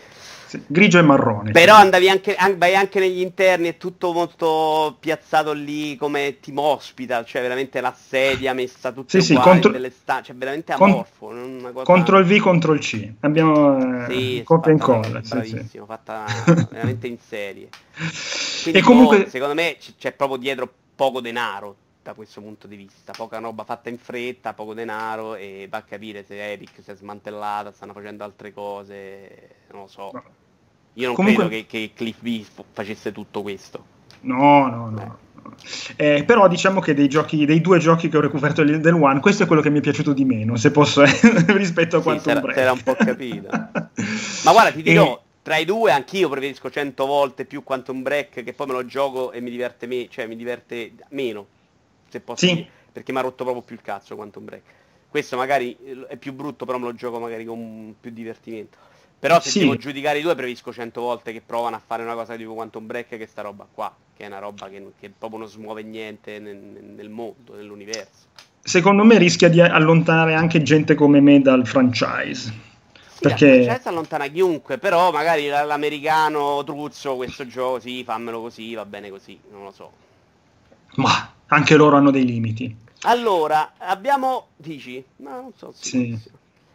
Sì, 0.49 0.63
grigio 0.67 0.99
e 0.99 1.03
marrone. 1.03 1.51
Però 1.51 1.75
sì. 1.75 1.81
andavi 1.83 2.09
anche, 2.09 2.37
vai 2.57 2.75
anche 2.75 3.01
negli 3.01 3.21
interni, 3.21 3.69
è 3.69 3.77
tutto 3.77 4.15
molto 4.15 4.97
piazzato 4.99 5.53
lì 5.53 5.95
come 5.97 6.39
team 6.41 6.57
hospital, 6.57 7.27
cioè 7.27 7.43
veramente 7.43 7.83
la 7.83 7.95
sedia 7.95 8.55
messa 8.55 8.91
tutta 8.91 9.21
sì, 9.21 9.33
uguali, 9.33 9.51
contro... 9.51 9.71
delle 9.73 9.91
sta- 9.91 10.23
cioè 10.23 10.35
veramente 10.35 10.73
amorfo. 10.73 11.27
Con... 11.27 11.71
Cosa... 11.71 11.85
Contro 11.85 12.19
il 12.19 12.25
V, 12.25 12.39
contro 12.39 12.73
il 12.73 12.81
C. 12.81 13.13
Abbiamo 13.21 14.07
sì, 14.09 14.39
eh, 14.39 14.43
copia 14.43 14.71
e 14.71 14.75
incolla. 14.75 15.21
Bravissimo, 15.21 15.85
fatta 15.85 16.25
veramente 16.73 17.07
in 17.07 17.19
serie. 17.19 17.69
Quindi, 18.63 18.81
e 18.81 18.83
comunque... 18.83 19.25
Boh, 19.25 19.29
secondo 19.29 19.53
me 19.53 19.77
c'è 19.99 20.13
proprio 20.13 20.39
dietro 20.39 20.73
poco 20.99 21.21
denaro 21.21 21.77
da 22.03 22.13
questo 22.13 22.41
punto 22.41 22.67
di 22.67 22.75
vista, 22.75 23.13
poca 23.13 23.39
roba 23.39 23.63
fatta 23.63 23.89
in 23.89 23.99
fretta, 23.99 24.53
poco 24.53 24.75
denaro 24.75 25.37
e 25.37 25.69
va 25.71 25.79
a 25.79 25.83
capire 25.83 26.25
se 26.25 26.53
Epic 26.53 26.83
si 26.83 26.91
è 26.91 26.95
smantellata, 26.97 27.71
stanno 27.71 27.93
facendo 27.93 28.25
altre 28.25 28.53
cose, 28.53 29.51
non 29.71 29.83
lo 29.83 29.87
so. 29.87 30.11
Io 30.95 31.07
non 31.07 31.15
Comunque... 31.15 31.47
credo 31.47 31.67
che, 31.67 31.67
che 31.69 31.93
Cliff 31.95 32.21
B 32.21 32.45
facesse 32.73 33.13
tutto 33.13 33.43
questo. 33.43 33.85
No, 34.23 34.67
no, 34.69 34.91
no. 34.91 35.19
Eh, 35.95 36.25
però 36.25 36.49
diciamo 36.49 36.81
che 36.81 36.95
dei, 36.95 37.09
giochi, 37.09 37.47
dei 37.47 37.61
due 37.61 37.79
giochi 37.79 38.09
che 38.09 38.17
ho 38.17 38.21
recuperato 38.21 38.65
del 38.65 38.95
One, 38.95 39.21
questo 39.21 39.45
è 39.45 39.47
quello 39.47 39.63
che 39.63 39.71
mi 39.71 39.79
è 39.79 39.83
piaciuto 39.83 40.13
di 40.13 40.25
meno, 40.25 40.57
se 40.57 40.73
posso, 40.73 41.05
eh, 41.05 41.11
rispetto 41.55 41.99
a 41.99 42.03
quanto 42.03 42.29
sì, 42.29 42.41
Break. 42.41 42.57
Era 42.57 42.73
un 42.73 42.83
po' 42.83 42.97
capito. 42.97 43.49
Ma 43.51 44.51
guarda, 44.51 44.73
ti 44.73 44.83
dirò, 44.83 45.15
e... 45.23 45.28
tra 45.49 45.57
i 45.57 45.65
due 45.65 45.91
anch'io 45.91 46.29
preferisco 46.29 46.71
cento 46.71 47.07
volte 47.07 47.47
più 47.47 47.63
Quantum 47.63 48.03
Break, 48.03 48.45
che 48.45 48.53
poi 48.53 48.67
me 48.67 48.75
lo 48.75 48.85
gioco 48.85 49.33
e 49.33 49.41
mi 49.41 49.49
diverte, 49.49 49.87
me, 49.87 50.07
cioè 50.11 50.27
mi 50.27 50.37
diverte 50.37 50.93
meno, 51.09 51.47
se 52.07 52.21
posso 52.21 52.47
sì. 52.47 52.55
dire, 52.55 52.69
perché 52.93 53.13
mi 53.13 53.19
ha 53.19 53.23
rotto 53.23 53.45
proprio 53.45 53.63
più 53.63 53.75
il 53.75 53.81
cazzo 53.81 54.15
Quantum 54.15 54.45
Break. 54.45 54.63
Questo 55.09 55.39
magari 55.39 55.75
è 56.07 56.19
più 56.19 56.35
brutto, 56.35 56.67
però 56.67 56.77
me 56.77 56.85
lo 56.85 56.95
gioco 56.95 57.19
magari 57.19 57.47
con 57.47 57.95
più 57.99 58.11
divertimento. 58.11 58.77
Però 59.19 59.41
se 59.41 59.49
sì. 59.49 59.61
devo 59.61 59.77
giudicare 59.77 60.19
i 60.19 60.23
due 60.23 60.35
preferisco 60.35 60.71
cento 60.71 61.01
volte 61.01 61.33
che 61.33 61.41
provano 61.41 61.77
a 61.77 61.83
fare 61.85 62.03
una 62.03 62.13
cosa 62.13 62.37
tipo 62.37 62.53
Quantum 62.53 62.85
Break 62.85 63.17
che 63.17 63.27
sta 63.27 63.41
roba 63.41 63.67
qua, 63.73 63.97
che 64.15 64.25
è 64.25 64.27
una 64.27 64.41
roba 64.41 64.69
che, 64.69 64.85
che 65.01 65.11
proprio 65.19 65.39
non 65.39 65.49
smuove 65.49 65.83
niente 65.83 66.39
nel, 66.41 66.57
nel 66.57 67.09
mondo, 67.09 67.55
nell'universo. 67.55 68.27
Secondo 68.61 69.03
me 69.03 69.17
rischia 69.17 69.49
di 69.49 69.63
allontanare 69.63 70.35
anche 70.35 70.61
gente 70.61 70.95
come 70.95 71.23
me 71.23 71.41
dal 71.41 71.67
franchise. 71.67 72.53
Sì, 73.19 73.25
perché... 73.27 73.65
la 73.65 73.81
allontana 73.83 74.29
chiunque, 74.29 74.79
però 74.79 75.11
magari 75.11 75.49
l'americano 75.49 76.63
truzzo 76.63 77.17
questo 77.17 77.49
gioco, 77.49 77.81
sì, 77.81 78.05
fammelo 78.05 78.41
così, 78.41 78.75
va 78.75 78.85
bene 78.85 79.11
così, 79.11 79.37
non 79.51 79.65
lo 79.65 79.73
so. 79.73 79.91
Ma 80.95 81.33
anche 81.49 81.75
loro 81.75 81.97
hanno 81.97 82.13
dei 82.13 82.25
limiti. 82.25 82.77
Allora, 83.03 83.73
abbiamo... 83.79 84.49
Dici? 84.57 85.05
Ma 85.17 85.35
non 85.35 85.51
so. 85.57 85.73
Sì. 85.77 86.17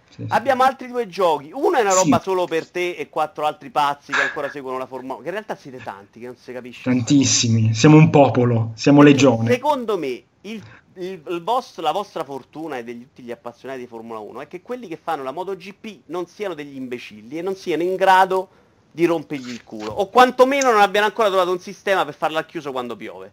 sì, 0.10 0.26
Abbiamo 0.30 0.64
altri 0.64 0.88
due 0.88 1.08
giochi. 1.08 1.52
Uno 1.54 1.78
è 1.78 1.82
una 1.82 1.94
roba 1.94 2.18
sì. 2.18 2.24
solo 2.24 2.46
per 2.46 2.68
te 2.68 2.92
e 2.92 3.08
quattro 3.10 3.46
altri 3.46 3.70
pazzi 3.70 4.12
che 4.12 4.22
ancora 4.22 4.50
seguono 4.50 4.78
la 4.78 4.86
Formula 4.86 5.14
1. 5.14 5.22
Che 5.22 5.28
in 5.28 5.34
realtà 5.34 5.56
siete 5.56 5.82
tanti, 5.82 6.20
che 6.20 6.26
non 6.26 6.36
si 6.36 6.52
capisce. 6.52 6.84
Tantissimi. 6.84 7.74
Siamo 7.74 7.96
un 7.96 8.10
popolo, 8.10 8.72
siamo 8.76 9.02
legione. 9.02 9.50
Secondo 9.50 9.98
me, 9.98 10.24
il, 10.42 10.62
il, 10.96 11.42
vostro, 11.44 11.82
la 11.82 11.92
vostra 11.92 12.24
fortuna 12.24 12.78
e 12.78 12.84
di 12.84 13.00
tutti 13.00 13.24
gli 13.24 13.32
appassionati 13.32 13.80
di 13.80 13.88
Formula 13.88 14.20
1 14.20 14.42
è 14.42 14.48
che 14.48 14.62
quelli 14.62 14.88
che 14.88 15.00
fanno 15.02 15.24
la 15.24 15.32
MotoGP 15.32 16.02
non 16.08 16.28
siano 16.28 16.54
degli 16.54 16.76
imbecilli 16.76 17.38
e 17.38 17.42
non 17.42 17.56
siano 17.56 17.84
in 17.84 17.96
grado 17.96 18.50
di 18.92 19.06
rompergli 19.06 19.50
il 19.50 19.64
culo. 19.64 19.92
O 19.92 20.10
quantomeno 20.10 20.72
non 20.72 20.82
abbiano 20.82 21.08
ancora 21.08 21.30
trovato 21.30 21.52
un 21.52 21.60
sistema 21.60 22.06
per 22.06 22.14
farla 22.14 22.46
chiuso 22.46 22.72
quando 22.72 22.96
piove. 22.96 23.32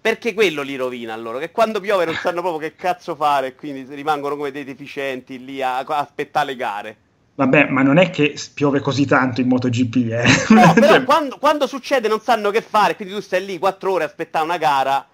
Perché 0.00 0.32
quello 0.32 0.62
li 0.62 0.76
rovina 0.76 1.16
loro, 1.16 1.38
che 1.38 1.50
quando 1.50 1.80
piove 1.80 2.04
non 2.04 2.14
sanno 2.14 2.40
proprio 2.40 2.68
che 2.68 2.76
cazzo 2.76 3.16
fare, 3.16 3.56
quindi 3.56 3.94
rimangono 3.94 4.36
come 4.36 4.52
dei 4.52 4.64
deficienti 4.64 5.44
lì 5.44 5.60
a, 5.60 5.78
a 5.78 5.84
aspettare 5.84 6.46
le 6.46 6.56
gare. 6.56 6.96
Vabbè, 7.34 7.68
ma 7.68 7.82
non 7.82 7.98
è 7.98 8.10
che 8.10 8.34
piove 8.54 8.80
così 8.80 9.06
tanto 9.06 9.40
in 9.40 9.48
MotoGP, 9.48 9.96
eh. 9.96 10.24
No, 10.54 10.72
però 10.78 11.02
quando, 11.02 11.36
quando, 11.38 11.66
succede 11.66 12.08
non 12.08 12.20
sanno 12.20 12.50
che 12.50 12.62
fare, 12.62 12.94
quindi 12.96 13.14
tu 13.14 13.20
stai 13.20 13.44
lì 13.44 13.58
quattro 13.58 13.92
ore 13.92 14.04
a 14.04 14.06
aspettare 14.06 14.44
una 14.44 14.56
gara 14.56 15.06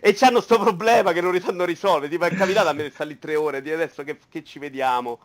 e 0.00 0.14
c'hanno 0.14 0.40
sto 0.40 0.58
problema 0.58 1.12
che 1.12 1.20
non 1.20 1.30
risanno 1.30 1.64
risolvere. 1.64 2.08
Tipo 2.08 2.24
è 2.24 2.34
capitato 2.34 2.68
a 2.68 2.72
me 2.72 2.84
di 2.84 2.90
stare 2.90 3.10
lì 3.10 3.18
tre 3.18 3.36
ore, 3.36 3.62
di 3.62 3.70
adesso 3.70 4.02
che, 4.02 4.18
che 4.28 4.44
ci 4.44 4.58
vediamo. 4.58 5.18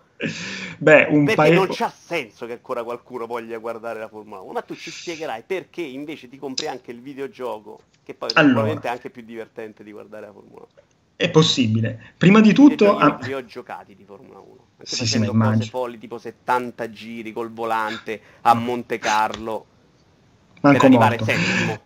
Beh, 0.78 1.08
un 1.10 1.24
perché 1.24 1.36
paio... 1.36 1.54
non 1.54 1.68
c'ha 1.70 1.92
senso 1.92 2.46
che 2.46 2.54
ancora 2.54 2.84
qualcuno 2.84 3.26
voglia 3.26 3.58
guardare 3.58 4.00
la 4.00 4.08
Formula 4.08 4.42
1, 4.42 4.52
ma 4.52 4.62
tu 4.62 4.76
ci 4.76 4.92
spiegherai 4.92 5.44
perché 5.46 5.82
invece 5.82 6.30
ti 6.30 6.38
compri 6.38 6.68
anche 6.68 6.92
il 6.92 7.02
videogioco, 7.02 7.82
che 8.04 8.14
poi 8.14 8.30
allora, 8.34 8.54
probabilmente 8.54 8.88
è 8.88 8.92
anche 8.92 9.10
più 9.10 9.24
divertente 9.24 9.84
di 9.84 9.92
guardare 9.92 10.28
la 10.28 10.34
Formula 10.34 10.62
1. 10.62 10.68
È 11.16 11.30
possibile. 11.30 12.14
Prima 12.18 12.40
di 12.40 12.54
tutto... 12.54 12.86
Io 12.86 12.98
ah... 12.98 13.20
li 13.22 13.34
ho 13.34 13.44
giocati 13.44 13.96
di 13.96 14.06
Formula 14.06 14.40
1, 14.40 14.68
anche 14.78 14.86
sì, 14.86 14.96
facendo 14.98 15.32
sì, 15.32 15.38
cose 15.38 15.70
folli 15.70 15.98
tipo 15.98 16.18
70 16.18 16.90
giri 16.90 17.34
col 17.34 17.52
volante 17.52 18.22
a 18.42 18.54
Monte 18.54 18.98
Carlo 19.00 19.66
Manco 20.62 20.80
per 20.80 20.88
arrivare 20.88 21.18
morto. 21.18 21.32
settimo. 21.32 21.82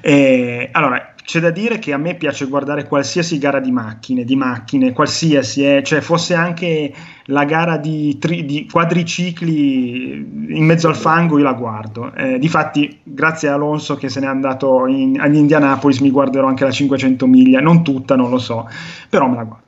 Eh, 0.00 0.68
allora, 0.72 1.14
c'è 1.22 1.38
da 1.38 1.50
dire 1.50 1.78
che 1.78 1.92
a 1.92 1.96
me 1.96 2.16
piace 2.16 2.46
guardare 2.46 2.88
qualsiasi 2.88 3.38
gara 3.38 3.60
di 3.60 3.70
macchine, 3.70 4.24
di 4.24 4.34
macchine, 4.34 4.92
qualsiasi, 4.92 5.64
eh, 5.64 5.82
cioè 5.84 6.00
fosse 6.00 6.34
anche 6.34 6.92
la 7.26 7.44
gara 7.44 7.76
di, 7.76 8.18
tri- 8.18 8.44
di, 8.44 8.66
quadricicli 8.68 10.56
in 10.56 10.64
mezzo 10.64 10.88
al 10.88 10.96
fango, 10.96 11.38
io 11.38 11.44
la 11.44 11.52
guardo. 11.52 12.12
Eh, 12.14 12.38
difatti, 12.38 12.98
grazie 13.04 13.48
a 13.48 13.54
Alonso 13.54 13.94
che 13.94 14.08
se 14.08 14.18
n'è 14.18 14.26
andato 14.26 14.86
in, 14.86 15.20
agli 15.20 15.36
Indianapolis, 15.36 16.00
mi 16.00 16.10
guarderò 16.10 16.48
anche 16.48 16.64
la 16.64 16.72
500 16.72 17.26
miglia, 17.26 17.60
non 17.60 17.84
tutta, 17.84 18.16
non 18.16 18.30
lo 18.30 18.38
so, 18.38 18.68
però 19.08 19.28
me 19.28 19.36
la 19.36 19.44
guardo. 19.44 19.59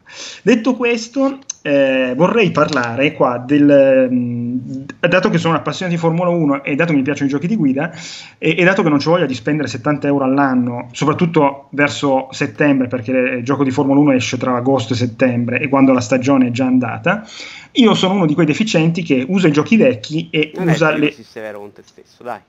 Detto 0.42 0.74
questo, 0.74 1.38
eh, 1.62 2.14
vorrei 2.16 2.50
parlare 2.50 3.12
qua 3.12 3.38
del... 3.38 4.08
Mh, 4.10 4.84
dato 4.98 5.30
che 5.30 5.38
sono 5.38 5.54
appassionato 5.54 5.96
di 5.96 6.00
Formula 6.00 6.28
1 6.30 6.64
e 6.64 6.74
dato 6.74 6.90
che 6.90 6.98
mi 6.98 7.04
piacciono 7.04 7.28
i 7.28 7.30
giochi 7.32 7.46
di 7.46 7.56
guida 7.56 7.92
e, 8.38 8.56
e 8.58 8.64
dato 8.64 8.82
che 8.82 8.88
non 8.88 8.98
ci 8.98 9.08
voglia 9.08 9.26
di 9.26 9.34
spendere 9.34 9.68
70 9.68 10.06
euro 10.06 10.24
all'anno, 10.24 10.88
soprattutto 10.92 11.68
verso 11.70 12.28
settembre, 12.30 12.88
perché 12.88 13.12
il 13.12 13.44
gioco 13.44 13.64
di 13.64 13.70
Formula 13.70 14.00
1 14.00 14.12
esce 14.12 14.36
tra 14.36 14.56
agosto 14.56 14.92
e 14.92 14.96
settembre 14.96 15.60
e 15.60 15.68
quando 15.68 15.92
la 15.92 16.00
stagione 16.00 16.48
è 16.48 16.50
già 16.50 16.66
andata, 16.66 17.26
io 17.72 17.94
sono 17.94 18.14
uno 18.14 18.26
di 18.26 18.34
quei 18.34 18.46
deficienti 18.46 19.02
che 19.02 19.24
usa 19.26 19.48
i 19.48 19.52
giochi 19.52 19.76
vecchi 19.76 20.28
e 20.30 20.52
non 20.56 20.68
usa 20.68 20.94
è 20.94 20.98
le... 20.98 21.12
severo 21.12 21.60
con 21.60 21.72
te 21.72 21.82
stesso, 21.84 22.22
dai 22.22 22.40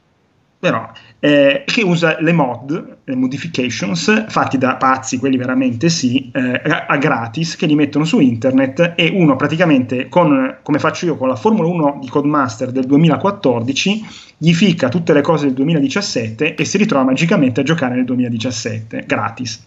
però 0.64 0.90
eh, 1.20 1.66
che 1.66 1.84
usa 1.84 2.16
le 2.22 2.32
mod, 2.32 3.00
le 3.04 3.16
modifications 3.18 4.28
fatti 4.30 4.58
da 4.58 4.78
pazzi, 4.78 5.18
quelli 5.18 5.36
veramente 5.36 5.90
sì, 5.90 6.32
eh, 6.34 6.62
a 6.88 6.96
gratis, 6.96 7.58
che 7.58 7.66
li 7.66 7.76
mettono 7.76 8.06
su 8.06 8.22
internet 8.22 8.94
e 8.96 9.12
uno 9.14 9.36
praticamente, 9.36 10.08
con, 10.08 10.60
come 10.64 10.80
faccio 10.80 11.06
io 11.06 11.18
con 11.18 11.28
la 11.28 11.36
Formula 11.36 11.68
1 11.68 11.98
di 12.00 12.08
Codemaster 12.08 12.72
del 12.72 12.86
2014, 12.86 14.06
gli 14.38 14.54
ficca 14.54 14.88
tutte 14.88 15.12
le 15.12 15.20
cose 15.20 15.48
del 15.48 15.56
2017 15.56 16.56
e 16.56 16.64
si 16.64 16.78
ritrova 16.78 17.04
magicamente 17.04 17.60
a 17.60 17.64
giocare 17.64 17.96
nel 17.96 18.06
2017, 18.06 19.04
gratis. 19.06 19.66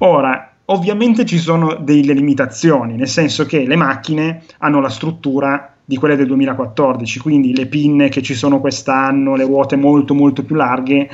Ora, 0.00 0.52
ovviamente 0.66 1.24
ci 1.24 1.38
sono 1.38 1.76
delle 1.76 2.12
limitazioni, 2.12 2.96
nel 2.96 3.08
senso 3.08 3.46
che 3.46 3.66
le 3.66 3.76
macchine 3.76 4.42
hanno 4.58 4.80
la 4.80 4.90
struttura 4.90 5.75
di 5.88 5.96
quelle 5.96 6.16
del 6.16 6.26
2014, 6.26 7.20
quindi 7.20 7.54
le 7.54 7.66
pinne 7.66 8.08
che 8.08 8.20
ci 8.20 8.34
sono 8.34 8.60
quest'anno, 8.60 9.36
le 9.36 9.44
ruote 9.44 9.76
molto 9.76 10.14
molto 10.14 10.42
più 10.42 10.56
larghe, 10.56 11.08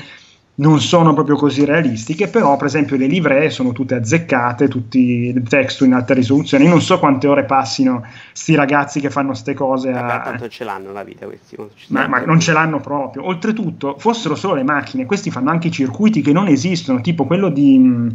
non 0.55 0.81
sono 0.81 1.13
proprio 1.13 1.37
così 1.37 1.65
realistiche, 1.65 2.29
però 2.29 2.57
per 2.57 2.67
esempio 2.67 2.97
le 2.97 3.07
livree 3.07 3.51
sono 3.51 3.73
tutte 3.73 3.95
azzeccate, 3.95 4.69
tutti 4.69 4.99
i 4.99 5.43
texto 5.43 5.85
in 5.85 5.93
alta 5.93 6.15
risoluzione, 6.15 6.65
io 6.65 6.71
non 6.71 6.81
so 6.81 6.99
quante 6.99 7.27
ore 7.27 7.45
passino 7.45 8.05
sti 8.33 8.55
ragazzi 8.55 9.01
che 9.01 9.11
fanno 9.11 9.29
queste 9.29 9.53
cose. 9.53 9.91
A... 9.91 10.01
Vabbè, 10.01 10.23
tanto 10.25 10.49
ce 10.49 10.65
l'hanno 10.65 10.93
la 10.93 11.05
vita 11.05 11.27
questi. 11.27 11.57
Ma, 11.89 12.07
ma 12.07 12.21
non 12.25 12.41
ce 12.41 12.53
l'hanno 12.53 12.81
proprio. 12.81 13.27
Oltretutto, 13.27 13.97
fossero 13.99 14.35
solo 14.35 14.55
le 14.55 14.63
macchine, 14.63 15.05
questi 15.05 15.31
fanno 15.31 15.51
anche 15.51 15.69
i 15.69 15.73
circuiti 15.73 16.23
che 16.23 16.33
non 16.33 16.49
esistono, 16.49 17.03
tipo 17.03 17.27
quello, 17.27 17.51
di, 17.51 18.09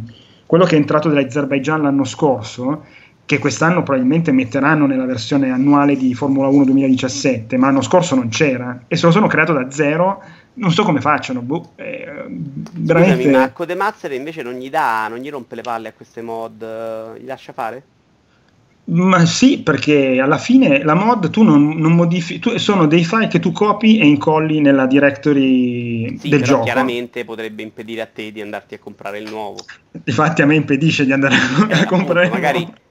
quello 0.46 0.64
che 0.64 0.74
è 0.74 0.78
entrato 0.78 1.08
dall'Azerbaijan 1.08 1.82
l'anno 1.82 2.04
scorso, 2.04 2.84
che 3.28 3.38
quest'anno 3.38 3.82
probabilmente 3.82 4.32
metteranno 4.32 4.86
nella 4.86 5.04
versione 5.04 5.50
annuale 5.50 5.98
di 5.98 6.14
Formula 6.14 6.48
1 6.48 6.64
2017, 6.64 7.58
ma 7.58 7.66
l'anno 7.66 7.82
scorso 7.82 8.14
non 8.14 8.30
c'era 8.30 8.84
e 8.88 8.96
se 8.96 9.04
lo 9.04 9.12
sono 9.12 9.26
creato 9.26 9.52
da 9.52 9.70
zero. 9.70 10.22
Non 10.54 10.72
so 10.72 10.82
come 10.82 11.02
facciano, 11.02 11.42
boh, 11.42 11.72
eh, 11.76 12.06
veramente... 12.72 13.16
Scusami, 13.16 13.36
ma 13.36 13.52
Codemaster 13.52 14.12
invece 14.12 14.42
non 14.42 14.54
gli 14.54 14.70
dà, 14.70 15.08
non 15.10 15.18
gli 15.18 15.28
rompe 15.28 15.56
le 15.56 15.60
palle 15.60 15.88
a 15.88 15.92
queste 15.92 16.22
mod, 16.22 17.18
gli 17.20 17.26
lascia 17.26 17.52
fare? 17.52 17.82
Ma 18.84 19.26
sì, 19.26 19.58
perché 19.58 20.18
alla 20.18 20.38
fine 20.38 20.82
la 20.82 20.94
mod 20.94 21.28
tu 21.28 21.42
non, 21.42 21.76
non 21.76 21.92
modifichi, 21.92 22.58
sono 22.58 22.86
dei 22.86 23.04
file 23.04 23.28
che 23.28 23.40
tu 23.40 23.52
copi 23.52 23.98
e 23.98 24.06
incolli 24.06 24.62
nella 24.62 24.86
directory 24.86 26.18
sì, 26.18 26.30
del 26.30 26.42
gioco. 26.42 26.64
chiaramente 26.64 27.26
potrebbe 27.26 27.60
impedire 27.60 28.00
a 28.00 28.06
te 28.06 28.32
di 28.32 28.40
andarti 28.40 28.74
a 28.74 28.78
comprare 28.78 29.18
il 29.18 29.28
nuovo. 29.28 29.58
Infatti 30.02 30.40
a 30.40 30.46
me 30.46 30.54
impedisce 30.54 31.04
di 31.04 31.12
andare 31.12 31.34
a, 31.34 31.82
eh, 31.82 31.84
comprare 31.84 31.88
appunto, 31.88 32.22
il 32.22 32.30
magari 32.30 32.60
nuovo 32.60 32.86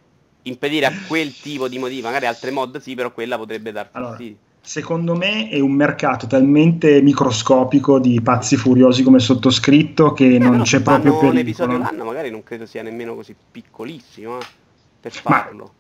impedire 0.48 0.86
a 0.86 0.94
quel 1.08 1.34
tipo 1.34 1.68
di 1.68 1.78
modifica, 1.78 2.08
magari 2.08 2.26
altre 2.26 2.52
mod 2.52 2.80
sì, 2.80 2.96
però 2.96 3.12
quella 3.12 3.38
potrebbe 3.38 3.72
dar 3.72 3.90
allora, 3.92 4.18
Secondo 4.62 5.16
me 5.16 5.48
è 5.48 5.62
un 5.62 5.72
mercato 5.72 6.28
talmente 6.28 7.02
microscopico 7.02 8.00
di 8.00 8.20
pazzi 8.22 8.58
furiosi 8.58 9.02
come 9.02 9.20
sottoscritto 9.20 10.12
che 10.12 10.36
eh, 10.36 10.40
non 10.40 10.62
c'è 10.64 10.82
proprio 10.82 11.12
pericolo. 11.12 11.32
un 11.32 11.38
episodio 11.38 11.78
l'anno 11.78 12.04
magari 12.04 12.30
non 12.30 12.44
credo 12.44 12.66
sia 12.66 12.84
nemmeno 12.84 13.16
così 13.16 13.34
piccolissimo 13.50 14.40
eh, 14.40 14.46
per 15.00 15.14
farlo. 15.14 15.64
Ma 15.64 15.77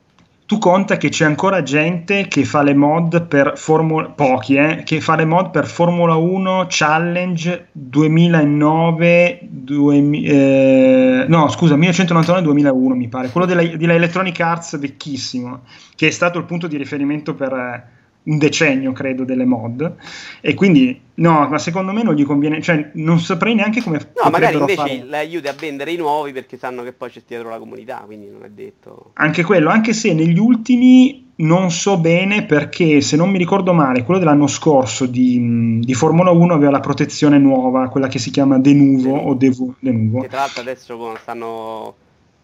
tu 0.47 0.59
conta 0.59 0.95
che 0.95 1.09
c'è 1.09 1.25
ancora 1.25 1.61
gente 1.61 2.29
che 2.29 2.45
fa 2.45 2.63
le 2.63 2.73
mod 2.73 3.25
per 3.27 3.57
Formula 3.57 4.07
pochi, 4.07 4.55
eh, 4.55 4.83
che 4.85 5.01
fa 5.01 5.17
le 5.17 5.25
mod 5.25 5.49
per 5.49 5.67
Formula 5.67 6.15
1 6.15 6.67
Challenge 6.69 7.67
2009 7.73 9.39
2000, 9.41 10.31
eh, 10.31 11.25
no, 11.27 11.49
scusa, 11.49 11.75
1999-2001 11.75 12.93
mi 12.93 13.09
pare, 13.09 13.29
quello 13.29 13.45
della, 13.45 13.61
della 13.75 13.93
Electronic 13.93 14.39
Arts 14.39 14.79
vecchissimo, 14.79 15.63
che 15.95 16.07
è 16.07 16.11
stato 16.11 16.37
il 16.37 16.45
punto 16.45 16.67
di 16.67 16.77
riferimento 16.77 17.35
per 17.35 17.95
un 18.27 18.37
decennio, 18.37 18.91
credo, 18.91 19.23
delle 19.23 19.45
mod. 19.45 19.95
E 20.41 20.53
quindi, 20.53 20.99
no, 21.15 21.47
ma 21.47 21.57
secondo 21.57 21.91
me 21.91 22.03
non 22.03 22.13
gli 22.13 22.23
conviene, 22.23 22.61
cioè 22.61 22.91
non 22.93 23.19
saprei 23.19 23.55
neanche 23.55 23.81
come... 23.81 23.97
No, 24.21 24.29
magari 24.29 24.57
invece 24.57 24.75
fare... 24.75 25.03
le 25.03 25.17
aiuti 25.17 25.47
a 25.47 25.55
vendere 25.57 25.91
i 25.91 25.97
nuovi 25.97 26.31
perché 26.31 26.57
sanno 26.57 26.83
che 26.83 26.93
poi 26.93 27.09
c'è 27.09 27.21
dietro 27.25 27.49
la 27.49 27.57
comunità, 27.57 28.03
quindi 28.05 28.29
non 28.29 28.43
è 28.43 28.49
detto... 28.49 29.11
Anche 29.13 29.43
quello, 29.43 29.69
anche 29.69 29.93
se 29.93 30.13
negli 30.13 30.37
ultimi 30.37 31.25
non 31.37 31.69
so 31.71 31.97
bene 31.99 32.45
perché, 32.45 33.01
se 33.01 33.15
non 33.15 33.29
mi 33.29 33.37
ricordo 33.37 33.73
male, 33.73 34.03
quello 34.03 34.19
dell'anno 34.19 34.47
scorso 34.47 35.05
di, 35.05 35.79
di 35.79 35.93
Formula 35.93 36.31
1 36.31 36.53
aveva 36.53 36.71
la 36.71 36.79
protezione 36.79 37.37
nuova, 37.37 37.89
quella 37.89 38.07
che 38.07 38.19
si 38.19 38.31
chiama 38.31 38.59
Denuvo 38.59 39.15
o 39.15 39.33
Devo, 39.35 39.75
Denuvo. 39.79 40.21
Che 40.21 40.27
tra 40.27 40.39
l'altro 40.39 40.61
adesso 40.61 41.15
stanno 41.21 41.95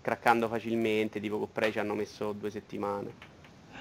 craccando 0.01 0.47
facilmente, 0.47 1.19
tipo 1.19 1.39
con 1.39 1.47
Prey 1.51 1.71
ci 1.71 1.79
hanno 1.79 1.95
messo 1.95 2.33
due 2.33 2.51
settimane. 2.51 3.31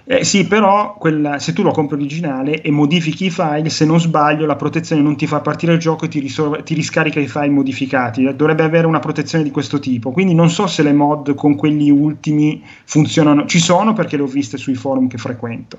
Eh, 0.04 0.24
sì, 0.24 0.46
però 0.46 0.96
quella, 0.98 1.38
se 1.38 1.52
tu 1.52 1.62
lo 1.62 1.70
compri 1.70 1.94
originale 1.94 2.60
e 2.60 2.70
modifichi 2.72 3.26
i 3.26 3.30
file, 3.30 3.68
se 3.68 3.84
non 3.84 4.00
sbaglio, 4.00 4.46
la 4.46 4.56
protezione 4.56 5.00
non 5.00 5.16
ti 5.16 5.28
fa 5.28 5.40
partire 5.40 5.74
il 5.74 5.78
gioco 5.78 6.06
e 6.06 6.08
ti, 6.08 6.18
risolve, 6.18 6.64
ti, 6.64 6.74
riscarica 6.74 7.20
i 7.20 7.28
file 7.28 7.50
modificati. 7.50 8.24
Dovrebbe 8.34 8.64
avere 8.64 8.86
una 8.86 8.98
protezione 8.98 9.44
di 9.44 9.50
questo 9.50 9.78
tipo. 9.78 10.10
Quindi 10.10 10.34
non 10.34 10.50
so 10.50 10.66
se 10.66 10.82
le 10.82 10.92
mod 10.92 11.34
con 11.34 11.54
quelli 11.54 11.88
ultimi 11.90 12.62
funzionano. 12.84 13.46
Ci 13.46 13.60
sono 13.60 13.92
perché 13.92 14.16
le 14.16 14.24
ho 14.24 14.26
viste 14.26 14.56
sui 14.56 14.74
forum 14.74 15.06
che 15.06 15.18
frequento, 15.18 15.78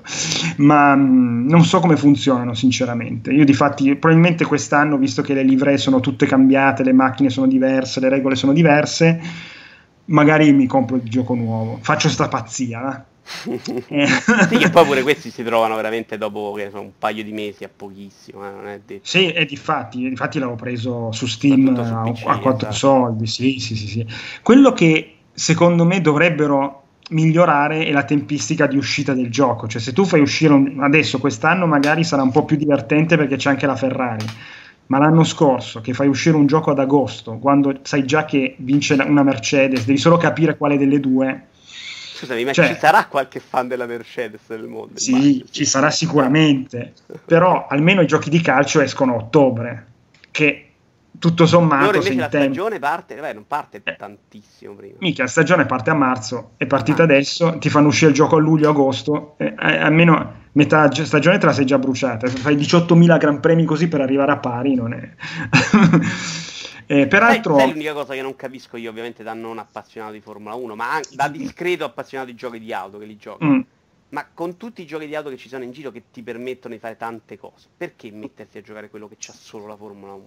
ma 0.56 0.94
mh, 0.94 1.02
mm, 1.02 1.48
non 1.48 1.62
so 1.62 1.80
come 1.80 1.96
funzionano, 1.96 2.54
sinceramente. 2.54 3.30
Io, 3.30 3.44
difatti, 3.44 3.94
probabilmente 3.94 4.46
quest'anno, 4.46 4.96
visto 4.96 5.20
che 5.20 5.34
le 5.34 5.42
livree 5.42 5.76
sono 5.76 6.00
tutte 6.00 6.24
cambiate, 6.26 6.82
le 6.82 6.92
macchine 6.92 7.28
sono 7.28 7.46
diverse, 7.46 8.00
le 8.00 8.08
regole 8.08 8.36
sono 8.36 8.52
diverse, 8.54 9.20
magari 10.06 10.50
mi 10.52 10.66
compro 10.66 10.96
il 10.96 11.02
gioco 11.04 11.34
nuovo. 11.34 11.78
Faccio 11.82 12.08
sta 12.08 12.28
pazzia, 12.28 12.96
eh? 12.96 13.12
Sì, 13.24 14.58
che 14.58 14.70
poi 14.70 14.84
pure 14.84 15.02
questi 15.02 15.30
si 15.30 15.42
trovano 15.42 15.74
veramente 15.76 16.18
dopo 16.18 16.52
che 16.52 16.68
so, 16.70 16.80
un 16.80 16.92
paio 16.98 17.24
di 17.24 17.32
mesi 17.32 17.64
a 17.64 17.70
pochissimo. 17.74 18.46
Eh, 18.46 18.50
non 18.50 18.66
è 18.68 18.80
detto. 18.84 19.06
Sì, 19.06 19.32
e 19.32 19.46
difatti, 19.46 20.08
difatti 20.08 20.38
l'avevo 20.38 20.56
preso 20.56 21.10
su 21.12 21.26
Steam 21.26 21.74
su 21.74 22.12
PC, 22.12 22.26
a, 22.26 22.32
a 22.32 22.38
4 22.38 22.68
esatto. 22.68 22.72
soldi. 22.74 23.26
Sì, 23.26 23.58
sì, 23.58 23.76
sì, 23.76 23.86
sì. 23.86 24.06
Quello 24.42 24.72
che 24.72 25.16
secondo 25.32 25.84
me 25.84 26.00
dovrebbero 26.02 26.82
migliorare 27.10 27.86
è 27.86 27.92
la 27.92 28.04
tempistica 28.04 28.66
di 28.66 28.76
uscita 28.76 29.14
del 29.14 29.30
gioco. 29.30 29.66
Cioè, 29.68 29.80
se 29.80 29.92
tu 29.92 30.04
fai 30.04 30.20
uscire 30.20 30.52
un, 30.52 30.78
adesso, 30.80 31.18
quest'anno, 31.18 31.66
magari 31.66 32.04
sarà 32.04 32.22
un 32.22 32.30
po' 32.30 32.44
più 32.44 32.56
divertente 32.56 33.16
perché 33.16 33.36
c'è 33.36 33.48
anche 33.50 33.66
la 33.66 33.76
Ferrari. 33.76 34.26
Ma 34.86 34.98
l'anno 34.98 35.24
scorso, 35.24 35.80
che 35.80 35.94
fai 35.94 36.08
uscire 36.08 36.36
un 36.36 36.46
gioco 36.46 36.70
ad 36.70 36.78
agosto, 36.78 37.38
quando 37.38 37.78
sai 37.82 38.04
già 38.04 38.26
che 38.26 38.54
vince 38.58 38.94
una 38.94 39.22
Mercedes, 39.22 39.86
devi 39.86 39.98
solo 39.98 40.18
capire 40.18 40.58
quale 40.58 40.76
delle 40.76 41.00
due. 41.00 41.46
Scusami, 42.16 42.44
ma 42.44 42.52
cioè, 42.52 42.68
ci 42.68 42.76
sarà 42.78 43.06
qualche 43.06 43.40
fan 43.40 43.66
della 43.66 43.86
Mercedes 43.86 44.42
nel 44.46 44.68
mondo? 44.68 45.00
Sì, 45.00 45.10
immagino. 45.10 45.44
ci 45.50 45.64
sarà 45.64 45.90
sicuramente. 45.90 46.92
Però 47.26 47.66
almeno 47.68 48.02
i 48.02 48.06
giochi 48.06 48.30
di 48.30 48.40
calcio 48.40 48.80
escono 48.80 49.14
a 49.14 49.16
ottobre, 49.16 49.86
che 50.30 50.68
tutto 51.18 51.44
sommato. 51.44 51.88
Ora 51.88 51.96
invece 51.96 52.14
la 52.14 52.28
tempo... 52.28 52.52
stagione 52.52 52.78
parte, 52.78 53.16
beh, 53.16 53.32
non 53.32 53.46
parte 53.48 53.80
eh, 53.82 53.96
tantissimo 53.96 54.74
prima. 54.74 54.94
Mica, 55.00 55.24
la 55.24 55.28
stagione 55.28 55.66
parte 55.66 55.90
a 55.90 55.94
marzo, 55.94 56.52
è 56.56 56.66
partita 56.66 57.02
ah. 57.02 57.04
adesso, 57.04 57.58
ti 57.58 57.68
fanno 57.68 57.88
uscire 57.88 58.10
il 58.10 58.16
gioco 58.16 58.36
a 58.36 58.38
luglio-agosto, 58.38 59.34
eh, 59.38 59.52
almeno 59.56 60.42
metà 60.52 60.88
stagione 60.92 61.38
te 61.38 61.46
la 61.46 61.52
sei 61.52 61.66
già 61.66 61.78
bruciata. 61.78 62.28
Fai 62.28 62.54
18.000 62.54 63.18
gran 63.18 63.40
premi 63.40 63.64
così 63.64 63.88
per 63.88 64.00
arrivare 64.00 64.30
a 64.30 64.36
pari, 64.36 64.76
non 64.76 64.92
è. 64.92 65.10
eh, 66.86 67.06
peraltro. 67.06 67.58
Sai, 67.58 67.70
l'unica 67.70 67.92
cosa 67.92 68.14
che 68.14 68.22
non 68.22 68.36
capisco 68.36 68.76
io, 68.76 68.90
ovviamente, 68.90 69.22
da 69.22 69.32
non 69.32 69.58
appassionato 69.58 70.12
di 70.12 70.20
Formula 70.20 70.54
1, 70.54 70.74
ma 70.74 70.92
anche 70.92 71.08
da 71.12 71.28
discreto 71.28 71.84
appassionato 71.84 72.30
di 72.30 72.36
giochi 72.36 72.58
di 72.58 72.72
auto 72.72 72.98
che 72.98 73.04
li 73.04 73.16
giochi. 73.16 73.44
Mm. 73.44 73.60
Ma 74.10 74.26
con 74.32 74.56
tutti 74.56 74.82
i 74.82 74.86
giochi 74.86 75.06
di 75.06 75.14
auto 75.14 75.30
che 75.30 75.36
ci 75.36 75.48
sono 75.48 75.64
in 75.64 75.72
giro 75.72 75.90
che 75.90 76.04
ti 76.12 76.22
permettono 76.22 76.74
di 76.74 76.80
fare 76.80 76.96
tante 76.96 77.38
cose, 77.38 77.66
perché 77.76 78.10
metterti 78.10 78.58
a 78.58 78.62
giocare 78.62 78.88
quello 78.88 79.08
che 79.08 79.16
c'ha 79.18 79.32
solo 79.32 79.66
la 79.66 79.76
Formula 79.76 80.12
1? 80.12 80.24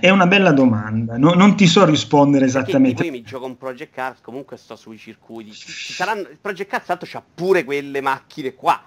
È 0.00 0.10
una 0.10 0.26
bella 0.26 0.50
domanda, 0.50 1.16
no, 1.16 1.34
non 1.34 1.54
ti 1.54 1.68
so 1.68 1.84
rispondere 1.84 2.46
esattamente. 2.46 3.04
Io 3.04 3.12
mi 3.12 3.22
gioco 3.22 3.46
un 3.46 3.56
Project 3.56 3.94
Cars, 3.94 4.20
comunque 4.20 4.56
sto 4.56 4.74
sui 4.74 4.98
circuiti. 4.98 5.52
Ci 5.52 5.92
saranno, 5.92 6.28
Project 6.40 6.68
Cars, 6.68 6.86
tanto 6.86 7.06
c'ha 7.08 7.22
pure 7.22 7.62
quelle 7.62 8.00
macchine 8.00 8.54
qua 8.54 8.82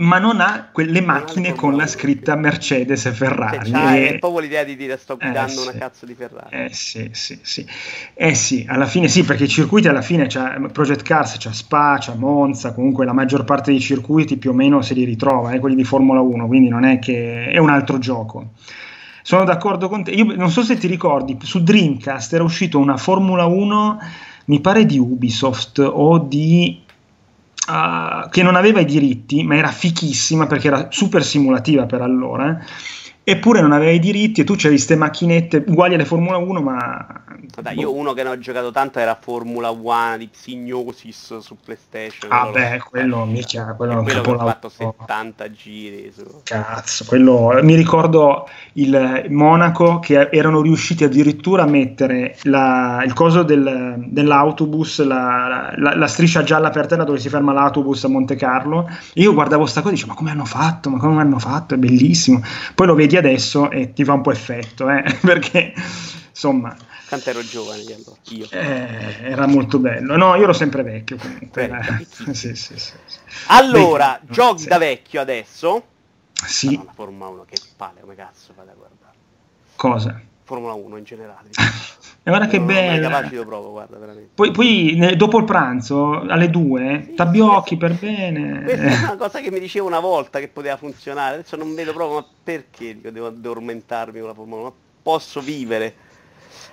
ma 0.00 0.18
non 0.18 0.40
ha 0.40 0.68
quelle 0.72 1.00
macchine 1.02 1.54
con 1.54 1.76
la 1.76 1.86
scritta 1.86 2.34
Mercedes 2.34 3.04
e 3.06 3.12
Ferrari. 3.12 3.70
Cioè, 3.70 3.94
e... 3.94 4.08
È 4.14 4.18
proprio 4.18 4.40
l'idea 4.40 4.64
di 4.64 4.74
dire 4.74 4.96
sto 4.96 5.16
guidando 5.16 5.60
eh, 5.60 5.68
una 5.68 5.78
cazzo 5.78 6.06
di 6.06 6.14
Ferrari. 6.14 6.64
Eh 6.64 6.68
sì, 6.72 7.10
sì, 7.12 7.38
sì. 7.42 7.66
Eh 8.14 8.34
sì, 8.34 8.64
alla 8.66 8.86
fine 8.86 9.08
sì, 9.08 9.24
perché 9.24 9.44
i 9.44 9.48
circuiti 9.48 9.88
alla 9.88 10.00
fine 10.00 10.26
c'è 10.26 10.58
Project 10.72 11.02
Cars, 11.02 11.36
c'è 11.36 11.52
Spa, 11.52 11.98
c'è 11.98 12.14
Monza, 12.14 12.72
comunque 12.72 13.04
la 13.04 13.12
maggior 13.12 13.44
parte 13.44 13.72
dei 13.72 13.80
circuiti 13.80 14.38
più 14.38 14.50
o 14.50 14.54
meno 14.54 14.80
se 14.80 14.94
li 14.94 15.04
ritrova, 15.04 15.52
eh, 15.52 15.58
quelli 15.58 15.76
di 15.76 15.84
Formula 15.84 16.20
1, 16.20 16.46
quindi 16.46 16.68
non 16.68 16.84
è 16.84 16.98
che 16.98 17.48
è 17.50 17.58
un 17.58 17.68
altro 17.68 17.98
gioco. 17.98 18.52
Sono 19.22 19.44
d'accordo 19.44 19.90
con 19.90 20.02
te. 20.02 20.12
Io 20.12 20.24
non 20.34 20.50
so 20.50 20.62
se 20.62 20.78
ti 20.78 20.86
ricordi, 20.86 21.36
su 21.42 21.62
Dreamcast 21.62 22.32
era 22.32 22.42
uscito 22.42 22.78
una 22.78 22.96
Formula 22.96 23.44
1, 23.44 23.98
mi 24.46 24.60
pare 24.60 24.86
di 24.86 24.98
Ubisoft 24.98 25.78
o 25.78 26.18
di 26.18 26.88
che 28.30 28.42
non 28.42 28.56
aveva 28.56 28.80
i 28.80 28.84
diritti, 28.84 29.42
ma 29.42 29.56
era 29.56 29.70
fichissima 29.70 30.46
perché 30.46 30.68
era 30.68 30.88
super 30.90 31.24
simulativa 31.24 31.86
per 31.86 32.02
allora. 32.02 32.58
Eppure 33.30 33.60
non 33.60 33.70
aveva 33.70 33.92
i 33.92 34.00
diritti 34.00 34.40
e 34.40 34.44
tu 34.44 34.54
c'avevi 34.54 34.74
queste 34.74 34.96
macchinette 34.96 35.64
uguali 35.68 35.94
alle 35.94 36.04
Formula 36.04 36.36
1, 36.36 36.60
ma 36.60 37.20
Vabbè, 37.54 37.72
io 37.72 37.90
boh. 37.90 37.98
uno 37.98 38.12
che 38.12 38.22
non 38.22 38.32
ho 38.32 38.38
giocato 38.38 38.70
tanto 38.70 38.98
era 38.98 39.16
Formula 39.20 39.70
1 39.70 40.16
di 40.18 40.28
Psignosis 40.28 41.38
su 41.38 41.56
PlayStation. 41.62 42.30
Ah, 42.32 42.50
beh, 42.50 42.82
quello 42.88 43.24
mica, 43.24 43.74
quello 43.74 43.94
non 43.94 44.04
quello 44.04 44.20
che 44.22 44.30
ho 44.30 44.38
fatto 44.38 44.68
70 44.68 45.50
giri. 45.50 46.12
Su. 46.14 46.24
Cazzo, 46.44 47.04
quello 47.06 47.58
mi 47.62 47.74
ricordo 47.74 48.48
il 48.74 49.26
Monaco 49.28 49.98
che 49.98 50.28
erano 50.30 50.60
riusciti 50.62 51.04
addirittura 51.04 51.64
a 51.64 51.66
mettere 51.66 52.36
la, 52.42 53.02
il 53.04 53.12
coso 53.12 53.42
del, 53.42 53.96
dell'autobus, 54.06 55.04
la, 55.04 55.72
la, 55.76 55.96
la, 55.96 56.06
striscia 56.06 56.42
gialla 56.42 56.70
per 56.70 56.86
terra 56.86 57.04
dove 57.04 57.18
si 57.18 57.28
ferma 57.28 57.52
l'autobus 57.52 58.04
a 58.04 58.08
Monte 58.08 58.36
Carlo. 58.36 58.88
E 59.12 59.22
io 59.22 59.34
guardavo 59.34 59.66
sta 59.66 59.80
cosa 59.80 59.92
e 59.92 59.94
dicevo, 59.94 60.12
ma 60.12 60.18
come 60.18 60.30
hanno 60.30 60.44
fatto? 60.44 60.90
Ma 60.90 60.98
come 60.98 61.20
hanno 61.20 61.38
fatto? 61.38 61.74
È 61.74 61.78
bellissimo. 61.78 62.42
Poi 62.74 62.86
lo 62.86 62.94
vedi 62.94 63.16
adesso 63.20 63.70
e 63.70 63.92
ti 63.92 64.04
fa 64.04 64.14
un 64.14 64.22
po' 64.22 64.32
effetto, 64.32 64.90
eh? 64.90 65.02
perché 65.22 65.72
insomma 66.28 66.76
Tanto 67.10 67.30
ero 67.30 67.44
giovane 67.44 67.82
io. 67.82 68.46
Eh, 68.50 69.16
era 69.22 69.48
molto 69.48 69.80
bello. 69.80 70.16
No, 70.16 70.36
io 70.36 70.44
ero 70.44 70.52
sempre 70.52 70.84
vecchio 70.84 71.16
comunque. 71.16 71.68
Eh, 71.68 72.06
sì, 72.32 72.54
sì, 72.54 72.78
sì, 72.78 72.92
allora, 73.48 74.20
Beh, 74.22 74.32
giochi 74.32 74.66
da 74.66 74.78
vecchio 74.78 75.20
adesso. 75.20 75.82
Sì. 76.32 76.80
Formula 76.94 77.30
1, 77.30 77.44
che 77.46 77.56
palle, 77.76 78.02
come 78.02 78.14
cazzo 78.14 78.52
fate 78.54 78.70
a 78.70 78.74
guardare? 78.74 79.14
Cosa? 79.74 80.20
Formula 80.50 80.72
1 80.72 80.96
in 80.96 81.04
generale. 81.04 81.48
e 82.22 82.28
guarda 82.30 82.46
che 82.46 82.60
bello. 82.60 83.08
Capace 83.08 83.44
provo, 83.44 83.70
guarda, 83.70 83.98
veramente. 83.98 84.30
Poi, 84.34 84.50
poi 84.50 84.94
ne, 84.96 85.16
dopo 85.16 85.38
il 85.38 85.44
pranzo, 85.44 86.20
alle 86.20 86.50
2, 86.50 87.02
sì, 87.06 87.14
tabbiocchi 87.14 87.76
per 87.76 87.94
bene. 87.94 88.62
Questa 88.62 88.82
è 88.82 89.02
una 89.04 89.16
cosa 89.16 89.40
che 89.40 89.50
mi 89.50 89.60
dicevo 89.60 89.86
una 89.86 90.00
volta 90.00 90.40
che 90.40 90.48
poteva 90.48 90.76
funzionare. 90.76 91.36
Adesso 91.36 91.56
non 91.56 91.74
vedo 91.74 91.92
proprio, 91.92 92.18
ma 92.18 92.26
perché 92.42 92.98
devo 93.00 93.26
addormentarmi 93.26 94.18
con 94.18 94.28
la 94.28 94.34
Formula 94.34 94.60
1? 94.62 94.68
Ma 94.68 94.74
posso 95.02 95.40
vivere 95.40 96.08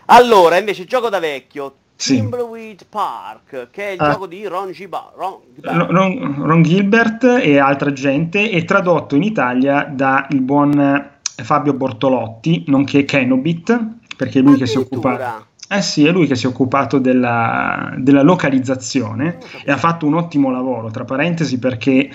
allora, 0.08 0.58
invece, 0.58 0.86
gioco 0.86 1.10
da 1.10 1.20
vecchio. 1.20 1.76
Sì. 1.96 2.18
Timbleweed 2.18 2.86
Park, 2.88 3.70
che 3.72 3.88
è 3.88 3.92
il 3.94 4.00
ah. 4.00 4.12
gioco 4.12 4.28
di 4.28 4.46
Ron, 4.46 4.72
Giba- 4.72 5.14
Ron, 5.16 5.40
Gilbert. 5.52 5.90
Ron, 5.90 6.36
Ron 6.46 6.62
Gilbert 6.62 7.24
e 7.24 7.58
altra 7.58 7.92
gente, 7.92 8.52
è 8.52 8.64
tradotto 8.66 9.16
in 9.16 9.24
Italia 9.24 9.84
da 9.90 10.28
il 10.30 10.42
buon 10.42 11.10
Fabio 11.44 11.74
Bortolotti, 11.74 12.64
nonché 12.68 13.06
Kenobit, 13.06 13.96
perché 14.16 14.40
è 14.40 14.42
lui 14.42 14.58
che 14.58 14.66
si 14.66 14.78
occupa 14.78 15.46
eh 15.70 15.82
sì, 15.82 16.06
è 16.06 16.12
lui 16.12 16.28
che 16.28 16.36
si 16.36 16.46
è 16.46 16.50
occupato 16.50 16.98
della, 16.98 17.94
della 17.98 18.22
localizzazione 18.22 19.38
e 19.66 19.72
ha 19.72 19.76
fatto 19.76 20.06
un 20.06 20.14
ottimo 20.14 20.50
lavoro, 20.50 20.90
tra 20.92 21.04
parentesi, 21.04 21.60
perché 21.60 22.10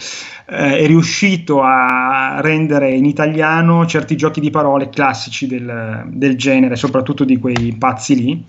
eh, 0.46 0.78
è 0.78 0.86
riuscito 0.86 1.60
a 1.60 2.40
rendere 2.40 2.92
in 2.92 3.04
italiano 3.04 3.84
certi 3.84 4.16
giochi 4.16 4.40
di 4.40 4.48
parole 4.48 4.88
classici 4.88 5.46
del, 5.46 6.04
del 6.06 6.34
genere, 6.38 6.76
soprattutto 6.76 7.24
di 7.24 7.38
quei 7.38 7.76
pazzi 7.78 8.14
lì. 8.14 8.42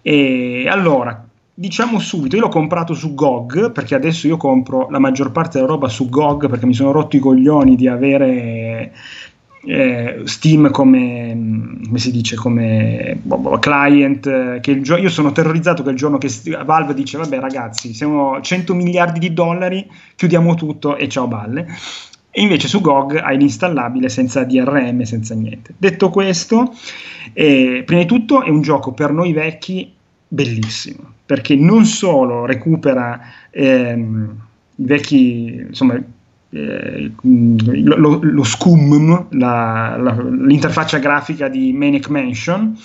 E 0.00 0.66
allora, 0.70 1.22
diciamo 1.52 1.98
subito, 1.98 2.36
io 2.36 2.40
l'ho 2.40 2.48
comprato 2.48 2.94
su 2.94 3.12
GOG 3.12 3.72
perché 3.72 3.94
adesso 3.94 4.26
io 4.26 4.38
compro 4.38 4.88
la 4.88 4.98
maggior 4.98 5.32
parte 5.32 5.58
della 5.58 5.70
roba 5.70 5.88
su 5.88 6.08
GOG 6.08 6.48
perché 6.48 6.64
mi 6.64 6.72
sono 6.72 6.92
rotto 6.92 7.16
i 7.16 7.20
coglioni 7.20 7.76
di 7.76 7.88
avere 7.88 8.90
eh, 9.62 10.22
Steam 10.24 10.70
come, 10.70 11.78
come, 11.84 11.98
si 11.98 12.10
dice 12.10 12.36
come 12.36 13.18
boh, 13.20 13.36
boh, 13.36 13.58
client 13.58 14.26
eh, 14.26 14.58
che 14.60 14.80
gio- 14.80 14.96
io 14.96 15.10
sono 15.10 15.32
terrorizzato 15.32 15.82
che 15.82 15.90
il 15.90 15.96
giorno 15.96 16.18
che 16.18 16.30
Valve 16.64 16.94
dice 16.94 17.18
vabbè 17.18 17.38
ragazzi 17.38 17.92
siamo 17.92 18.40
100 18.40 18.74
miliardi 18.74 19.18
di 19.18 19.32
dollari 19.32 19.86
chiudiamo 20.16 20.54
tutto 20.54 20.96
e 20.96 21.08
ciao 21.08 21.26
balle. 21.26 21.66
E 22.32 22.42
invece 22.42 22.68
su 22.68 22.80
GOG 22.80 23.16
hai 23.16 23.36
l'installabile 23.36 24.08
senza 24.08 24.44
DRM 24.44 25.02
senza 25.02 25.34
niente. 25.34 25.74
Detto 25.76 26.10
questo 26.10 26.72
eh, 27.32 27.82
prima 27.84 28.02
di 28.02 28.06
tutto 28.06 28.42
è 28.42 28.48
un 28.48 28.62
gioco 28.62 28.92
per 28.92 29.12
noi 29.12 29.32
vecchi 29.32 29.92
bellissimo 30.28 31.14
perché 31.26 31.56
non 31.56 31.84
solo 31.84 32.46
recupera 32.46 33.20
ehm, 33.50 34.36
i 34.76 34.84
vecchi 34.84 35.64
insomma 35.68 36.00
eh, 36.50 37.12
lo, 37.22 38.18
lo, 38.20 38.42
SCUM, 38.42 39.26
la, 39.30 39.96
la, 39.96 40.12
l'interfaccia 40.12 40.98
grafica 40.98 41.48
di 41.48 41.72
Manic 41.72 42.08
Mansion, 42.08 42.76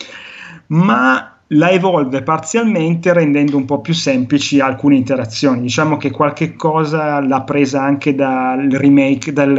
ma 0.68 1.36
la 1.50 1.70
evolve 1.70 2.24
parzialmente 2.24 3.14
rendendo 3.14 3.58
un 3.58 3.66
po' 3.66 3.82
più 3.82 3.94
semplici 3.94 4.60
alcune 4.60 4.96
interazioni. 4.96 5.62
Diciamo 5.62 5.98
che 5.98 6.12
qualche 6.12 6.56
cosa 6.56 7.20
l'ha 7.20 7.42
presa 7.42 7.82
anche 7.84 8.16
dal 8.16 8.68
remake, 8.70 9.34
dal 9.34 9.54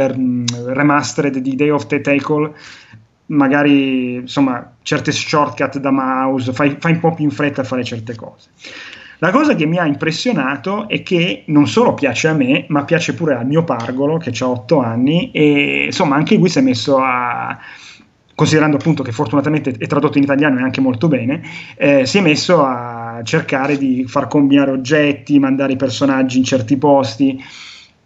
remastered 0.67 1.37
di 1.37 1.55
Day 1.55 1.69
of 1.69 1.87
the 1.87 2.01
Tentacle, 2.01 2.53
magari 3.27 4.15
insomma 4.15 4.73
certe 4.81 5.11
shortcut 5.11 5.79
da 5.79 5.91
mouse, 5.91 6.53
fai, 6.53 6.75
fai 6.79 6.93
un 6.93 6.99
po' 6.99 7.13
più 7.13 7.25
in 7.25 7.31
fretta 7.31 7.61
a 7.61 7.65
fare 7.65 7.83
certe 7.83 8.15
cose. 8.15 8.49
La 9.19 9.31
cosa 9.31 9.55
che 9.55 9.65
mi 9.65 9.79
ha 9.79 9.85
impressionato 9.85 10.87
è 10.87 11.01
che 11.01 11.43
non 11.47 11.67
solo 11.67 11.95
piace 11.95 12.27
a 12.27 12.33
me, 12.33 12.65
ma 12.69 12.83
piace 12.83 13.15
pure 13.15 13.35
al 13.35 13.47
mio 13.47 13.63
pargolo 13.63 14.17
che 14.17 14.31
ha 14.39 14.47
8 14.47 14.79
anni 14.79 15.31
e 15.31 15.85
insomma 15.85 16.15
anche 16.15 16.35
lui 16.35 16.49
si 16.49 16.59
è 16.59 16.61
messo 16.61 16.99
a 16.99 17.57
considerando 18.35 18.77
appunto 18.77 19.01
che 19.01 19.11
fortunatamente 19.11 19.73
è 19.75 19.87
tradotto 19.87 20.19
in 20.19 20.23
italiano 20.23 20.59
e 20.59 20.61
anche 20.61 20.79
molto 20.79 21.07
bene, 21.07 21.41
eh, 21.75 22.05
si 22.05 22.19
è 22.19 22.21
messo 22.21 22.63
a 22.63 23.21
cercare 23.23 23.79
di 23.79 24.05
far 24.07 24.27
combinare 24.27 24.69
oggetti, 24.69 25.39
mandare 25.39 25.73
i 25.73 25.75
personaggi 25.75 26.37
in 26.37 26.43
certi 26.43 26.77
posti. 26.77 27.43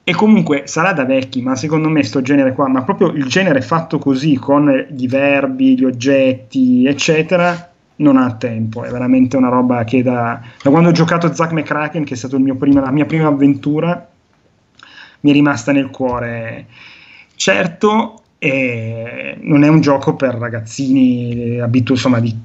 E 0.04 0.14
comunque 0.16 0.64
sarà 0.68 0.94
da 0.94 1.04
vecchi, 1.04 1.42
ma 1.42 1.58
secondo 1.58 1.90
me 1.90 2.02
sto 2.04 2.22
genere 2.22 2.54
qua, 2.54 2.70
ma 2.70 2.84
proprio 2.84 3.10
il 3.10 3.26
genere 3.26 3.62
fatto 3.62 4.00
così, 4.00 4.36
con 4.36 4.88
i 4.98 5.08
verbi, 5.08 5.78
gli 5.78 5.84
oggetti, 5.84 6.86
eccetera, 6.88 7.71
non 8.02 8.18
ha 8.18 8.34
tempo, 8.36 8.84
è 8.84 8.92
veramente 8.92 9.38
una 9.38 9.50
roba 9.50 9.84
che 9.84 10.04
da, 10.04 10.42
da 10.62 10.70
quando 10.70 10.90
ho 10.90 10.92
giocato 10.92 11.34
Zack 11.34 11.52
McCracken, 11.54 12.04
che 12.04 12.16
è 12.16 12.18
stata 12.18 12.38
la 12.38 12.92
mia 12.92 13.06
prima 13.06 13.28
avventura, 13.28 14.10
mi 15.22 15.30
è 15.30 15.34
rimasta 15.34 15.72
nel 15.72 15.90
cuore. 15.90 16.68
Certo, 17.36 18.22
eh, 18.40 19.38
non 19.42 19.64
è 19.64 19.68
un 19.68 19.82
gioco 19.82 20.16
per 20.16 20.36
ragazzini 20.36 21.60
abitu- 21.60 21.96
insomma, 21.96 22.20
di 22.20 22.36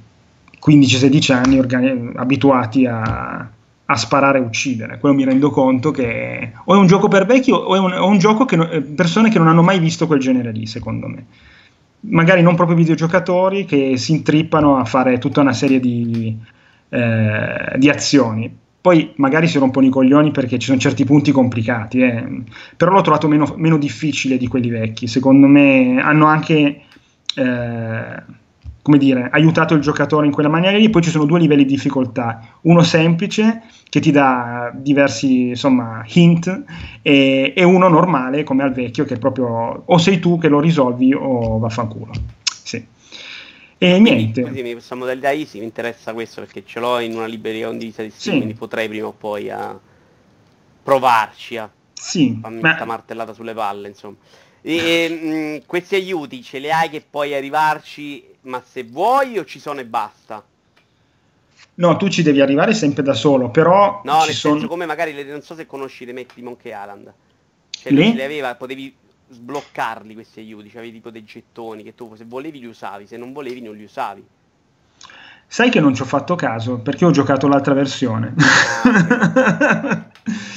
15-16 0.61 1.33
anni 1.33 1.59
organi- 1.59 2.13
abituati 2.17 2.87
a, 2.87 3.51
a 3.87 3.97
sparare 3.97 4.39
e 4.39 4.43
uccidere. 4.43 4.99
Quello 4.99 5.15
mi 5.15 5.25
rendo 5.25 5.51
conto 5.51 5.91
che 5.91 6.53
o 6.65 6.75
è 6.75 6.77
un 6.79 6.87
gioco 6.87 7.09
per 7.09 7.25
vecchi 7.25 7.51
o 7.51 7.75
è 7.75 7.79
un, 7.79 7.93
o 7.93 8.07
un 8.07 8.19
gioco 8.19 8.45
che 8.45 8.57
no, 8.57 8.69
eh, 8.69 8.83
persone 8.83 9.31
che 9.31 9.39
non 9.39 9.49
hanno 9.49 9.63
mai 9.63 9.79
visto 9.79 10.07
quel 10.07 10.19
genere 10.21 10.53
lì, 10.53 10.67
secondo 10.67 11.07
me. 11.07 11.27
Magari 12.01 12.43
non 12.43 12.55
proprio 12.55 12.77
videogiocatori 12.77 13.65
che 13.65 13.97
si 13.97 14.13
intrippano 14.13 14.77
a 14.77 14.85
fare 14.85 15.19
tutta 15.19 15.41
una 15.41 15.53
serie 15.53 15.81
di, 15.81 16.37
eh, 16.89 17.75
di 17.77 17.89
azioni. 17.89 18.65
Poi 18.81 19.13
magari 19.17 19.49
si 19.49 19.59
rompono 19.59 19.87
i 19.87 19.91
coglioni 19.91 20.31
perché 20.31 20.59
ci 20.59 20.67
sono 20.67 20.79
certi 20.79 21.05
punti 21.05 21.33
complicati, 21.33 22.01
eh. 22.03 22.43
però 22.77 22.93
l'ho 22.93 23.01
trovato 23.01 23.27
meno, 23.27 23.55
meno, 23.57 23.79
difficile 23.79 24.37
di 24.37 24.47
quelli 24.47 24.69
vecchi. 24.69 25.09
Secondo 25.09 25.49
me 25.49 26.01
hanno 26.01 26.27
anche 26.27 26.83
eh, 27.35 28.23
come 28.87 28.99
dire, 28.99 29.29
aiutato 29.33 29.75
il 29.75 29.81
giocatore 29.81 30.27
in 30.27 30.33
quella 30.33 30.49
maniera 30.49 30.79
lì. 30.79 30.89
Poi 30.89 31.03
ci 31.03 31.11
sono 31.11 31.25
due 31.25 31.41
livelli 31.41 31.65
di 31.65 31.75
difficoltà: 31.75 32.59
uno 32.63 32.85
semplice 32.85 33.65
che 33.89 33.99
ti 33.99 34.13
dà 34.13 34.71
diversi 34.73 35.49
insomma, 35.49 36.05
hint, 36.07 36.63
e, 37.03 37.53
e 37.57 37.65
uno 37.65 37.89
normale 37.89 38.45
come 38.45 38.63
al 38.63 38.73
vecchio 38.73 39.05
che 39.05 39.15
è 39.15 39.19
proprio 39.19 39.83
o 39.85 39.99
sei 39.99 40.21
tu 40.21 40.39
che 40.39 40.47
lo 40.47 40.61
risolvi 40.61 41.13
o 41.13 41.59
vaffanculo. 41.59 42.13
Sì. 42.63 42.87
E 43.77 43.99
niente. 43.99 44.43
Quindi 44.43 44.71
questa 44.71 44.95
modalità 44.95 45.33
easy 45.33 45.59
mi 45.59 45.65
interessa 45.65 46.13
questo 46.13 46.41
perché 46.43 46.63
ce 46.65 46.79
l'ho 46.79 47.01
in 47.01 47.17
una 47.17 47.27
libreria 47.27 47.67
condivisa 47.67 48.03
di 48.03 48.11
Steam, 48.11 48.37
sì. 48.37 48.41
quindi 48.43 48.55
potrei 48.57 48.87
prima 48.87 49.09
o 49.09 49.13
poi 49.19 49.51
a 49.51 49.77
provarci 50.85 51.57
a 51.57 51.69
sì, 51.93 52.39
farmi 52.41 52.61
ma... 52.61 52.85
martellata 52.85 53.33
sulle 53.33 53.53
palle, 53.53 53.89
insomma. 53.89 54.15
E, 54.63 55.59
mh, 55.61 55.67
questi 55.67 55.97
aiuti 55.97 56.41
ce 56.41 56.61
li 56.61 56.71
hai 56.71 56.89
che 56.89 57.03
puoi 57.09 57.35
arrivarci, 57.35 58.35
ma 58.47 58.63
se 58.65 58.85
vuoi 58.85 59.39
o 59.39 59.45
ci 59.45 59.59
sono 59.59 59.81
e 59.81 59.85
basta? 59.85 60.45
No, 61.75 61.97
tu 61.97 62.09
ci 62.09 62.23
devi 62.23 62.41
arrivare 62.41 62.73
sempre 62.75 63.03
da 63.03 63.13
solo, 63.13 63.51
però... 63.51 64.01
No, 64.05 64.25
nel 64.25 64.35
sono... 64.35 64.55
senso 64.55 64.69
come 64.69 64.87
magari, 64.87 65.13
le, 65.13 65.25
non 65.25 65.43
so 65.43 65.55
se 65.55 65.67
conosci 65.67 66.05
le 66.05 66.13
metti 66.13 66.35
di 66.37 66.43
Monkey 66.43 66.73
Island. 66.73 67.13
Cioè, 67.71 67.93
le? 67.93 68.15
le 68.15 68.25
aveva, 68.25 68.55
potevi 68.55 68.97
sbloccarli 69.29 70.15
questi 70.15 70.41
aiuti, 70.41 70.69
cioè 70.69 70.79
avevi 70.79 70.95
tipo 70.95 71.11
dei 71.11 71.25
gettoni 71.25 71.83
che 71.83 71.95
tu 71.95 72.15
se 72.17 72.25
volevi 72.27 72.61
li 72.61 72.67
usavi, 72.67 73.07
se 73.07 73.17
non 73.17 73.33
volevi 73.33 73.61
non 73.61 73.75
li 73.75 73.85
usavi. 73.85 74.25
Sai 75.49 75.71
che 75.71 75.81
non 75.81 75.95
ci 75.95 76.03
ho 76.03 76.07
fatto 76.07 76.35
caso 76.35 76.79
perché 76.79 77.05
ho 77.05 77.11
giocato 77.11 77.47
l'altra 77.47 77.75
versione. 77.75 78.35
Ah, 78.83 80.09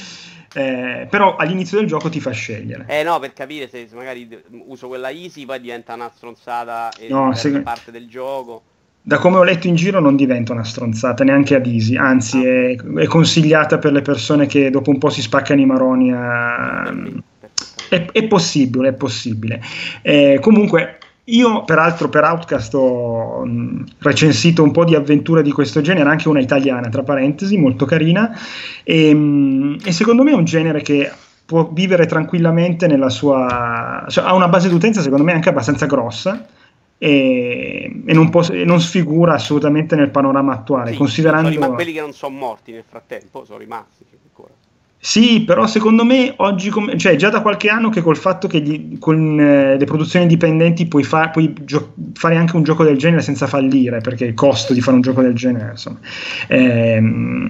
eh, 0.52 1.06
però 1.08 1.36
all'inizio 1.36 1.78
del 1.78 1.86
gioco 1.86 2.08
ti 2.08 2.20
fa 2.20 2.30
scegliere. 2.32 2.84
Eh 2.88 3.02
no, 3.02 3.18
per 3.20 3.32
capire 3.32 3.68
se 3.68 3.88
magari 3.92 4.28
uso 4.66 4.88
quella 4.88 5.10
easy 5.10 5.46
poi 5.46 5.60
diventa 5.60 5.94
una 5.94 6.10
stronzata 6.14 6.90
e 6.98 7.08
no, 7.08 7.32
se... 7.34 7.60
parte 7.60 7.90
del 7.90 8.08
gioco. 8.08 8.62
Da 9.02 9.18
come 9.18 9.38
ho 9.38 9.44
letto 9.44 9.66
in 9.66 9.76
giro 9.76 9.98
non 9.98 10.14
diventa 10.14 10.52
una 10.52 10.64
stronzata 10.64 11.24
neanche 11.24 11.54
ad 11.54 11.64
easy, 11.66 11.96
anzi 11.96 12.44
è, 12.44 12.76
è, 12.76 13.06
consigliata 13.06 13.78
per 13.78 13.92
le 13.92 14.02
persone 14.02 14.46
che 14.46 14.68
dopo 14.68 14.90
un 14.90 14.98
po' 14.98 15.08
si 15.08 15.22
spaccano 15.22 15.60
i 15.60 15.66
maroni 15.66 16.12
a... 16.12 16.92
È, 17.88 18.06
è 18.12 18.26
possibile, 18.26 18.90
è 18.90 18.92
possibile. 18.92 19.62
Eh, 20.02 20.38
comunque, 20.40 20.98
io 21.30 21.64
peraltro 21.64 22.08
per 22.08 22.24
Outcast 22.24 22.74
ho 22.74 23.44
mh, 23.44 23.84
recensito 23.98 24.62
un 24.62 24.72
po' 24.72 24.84
di 24.84 24.94
avventure 24.94 25.42
di 25.42 25.52
questo 25.52 25.80
genere, 25.80 26.08
anche 26.08 26.28
una 26.28 26.40
italiana, 26.40 26.88
tra 26.88 27.02
parentesi, 27.02 27.56
molto 27.56 27.84
carina, 27.84 28.36
e, 28.82 29.14
mh, 29.14 29.18
e 29.84 29.92
secondo 29.92 30.22
me 30.22 30.32
è 30.32 30.34
un 30.34 30.44
genere 30.44 30.82
che 30.82 31.10
può 31.44 31.68
vivere 31.72 32.06
tranquillamente 32.06 32.86
nella 32.86 33.08
sua... 33.08 34.04
Cioè, 34.08 34.24
ha 34.24 34.34
una 34.34 34.48
base 34.48 34.68
d'utenza 34.68 35.02
secondo 35.02 35.24
me 35.24 35.32
anche 35.32 35.48
abbastanza 35.48 35.86
grossa, 35.86 36.46
e, 36.96 38.02
e, 38.04 38.12
non, 38.12 38.30
può, 38.30 38.42
e, 38.42 38.64
non, 38.64 38.80
sfigura 38.80 39.34
assolutamente 39.34 39.96
nel 39.96 40.10
panorama 40.10 40.52
attuale. 40.52 40.92
Sì, 40.92 40.96
considerando... 40.96 41.58
Ma 41.58 41.68
quelli 41.70 41.92
che 41.92 42.00
non 42.00 42.12
sono 42.12 42.36
morti 42.36 42.72
nel 42.72 42.84
frattempo 42.86 43.44
sono 43.44 43.58
rimasti. 43.58 44.04
Sì, 45.02 45.40
però 45.44 45.66
secondo 45.66 46.04
me 46.04 46.34
oggi, 46.36 46.68
com- 46.68 46.94
cioè 46.98 47.16
già 47.16 47.30
da 47.30 47.40
qualche 47.40 47.70
anno 47.70 47.88
che 47.88 48.02
col 48.02 48.18
fatto 48.18 48.46
che 48.46 48.60
gli, 48.60 48.98
con 48.98 49.40
eh, 49.40 49.78
le 49.78 49.84
produzioni 49.86 50.26
indipendenti 50.26 50.86
puoi, 50.86 51.04
fa- 51.04 51.30
puoi 51.30 51.54
gio- 51.64 51.94
fare 52.12 52.36
anche 52.36 52.54
un 52.54 52.64
gioco 52.64 52.84
del 52.84 52.98
genere 52.98 53.22
senza 53.22 53.46
fallire, 53.46 54.02
perché 54.02 54.26
il 54.26 54.34
costo 54.34 54.74
di 54.74 54.82
fare 54.82 54.96
un 54.96 55.02
gioco 55.02 55.22
del 55.22 55.32
genere, 55.32 55.70
insomma, 55.70 56.00
ehm, 56.48 57.48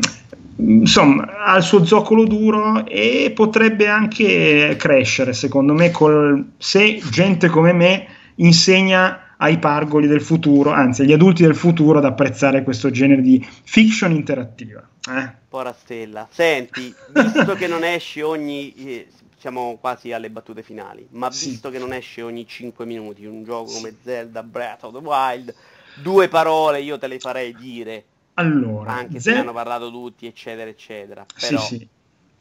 insomma 0.91 1.45
ha 1.45 1.57
il 1.57 1.63
suo 1.63 1.85
zoccolo 1.85 2.25
duro 2.25 2.85
e 2.85 3.31
potrebbe 3.33 3.87
anche 3.87 4.75
crescere, 4.77 5.33
secondo 5.33 5.73
me, 5.73 5.93
col- 5.93 6.53
se 6.59 7.01
gente 7.11 7.49
come 7.49 7.73
me 7.73 8.09
insegna 8.37 9.37
ai 9.37 9.59
pargoli 9.59 10.09
del 10.09 10.21
futuro, 10.21 10.71
anzi 10.71 11.03
agli 11.03 11.13
adulti 11.13 11.43
del 11.43 11.55
futuro, 11.55 11.99
ad 11.99 12.05
apprezzare 12.05 12.65
questo 12.65 12.91
genere 12.91 13.23
di 13.23 13.47
fiction 13.63 14.11
interattiva. 14.11 14.87
Eh? 15.09 15.33
Pora 15.49 15.73
stella. 15.73 16.29
Senti, 16.31 16.93
visto 17.13 17.55
che 17.55 17.67
non 17.67 17.85
esce 17.85 18.23
ogni... 18.23 18.75
Eh, 18.75 19.07
siamo 19.39 19.79
quasi 19.81 20.13
alle 20.13 20.29
battute 20.29 20.63
finali, 20.63 21.07
ma 21.13 21.31
sì. 21.31 21.51
visto 21.51 21.71
che 21.71 21.79
non 21.79 21.95
esce 21.95 22.21
ogni 22.21 22.47
5 22.47 22.85
minuti 22.85 23.25
un 23.25 23.43
gioco 23.43 23.73
come 23.73 23.95
Zelda 24.03 24.43
Breath 24.43 24.85
of 24.85 24.93
the 24.93 24.99
Wild, 24.99 25.55
due 26.03 26.29
parole 26.29 26.83
io 26.83 26.99
te 26.99 27.07
le 27.07 27.19
farei 27.19 27.55
dire. 27.55 28.05
Allora, 28.35 28.93
anche 28.93 29.21
se 29.21 29.33
ne 29.33 29.41
hanno 29.41 29.53
parlato 29.53 29.91
tutti, 29.91 30.27
eccetera, 30.27 30.71
eccetera. 30.71 31.27
Però, 31.39 31.61
sì, 31.61 31.77
sì. 31.77 31.89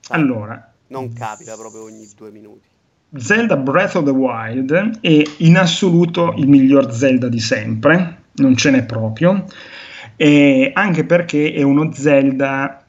Allora, 0.10 0.73
non 0.88 1.12
capita 1.13 1.56
proprio 1.56 1.84
ogni 1.84 2.08
due 2.15 2.32
minuti. 2.32 2.67
Zelda 3.15 3.58
Breath 3.58 3.95
of 3.95 4.06
the 4.06 4.12
Wild 4.12 4.99
è 5.02 5.23
in 5.38 5.58
assoluto 5.58 6.34
il 6.38 6.47
miglior 6.47 6.93
Zelda 6.93 7.28
di 7.28 7.39
sempre, 7.39 8.23
non 8.34 8.56
ce 8.56 8.69
n'è 8.69 8.86
proprio, 8.86 9.45
e 10.15 10.71
anche 10.73 11.06
perché 11.06 11.52
è 11.54 11.63
uno 11.63 11.91
Zelda 11.91 12.84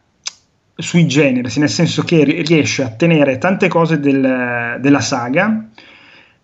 sui 0.75 1.07
generis, 1.07 1.57
nel 1.57 1.71
senso 1.71 2.03
che 2.03 2.25
riesce 2.25 2.83
a 2.83 2.91
tenere 2.91 3.39
tante 3.39 3.69
cose 3.69 3.99
del, 3.99 4.79
della 4.81 5.01
saga, 5.01 5.69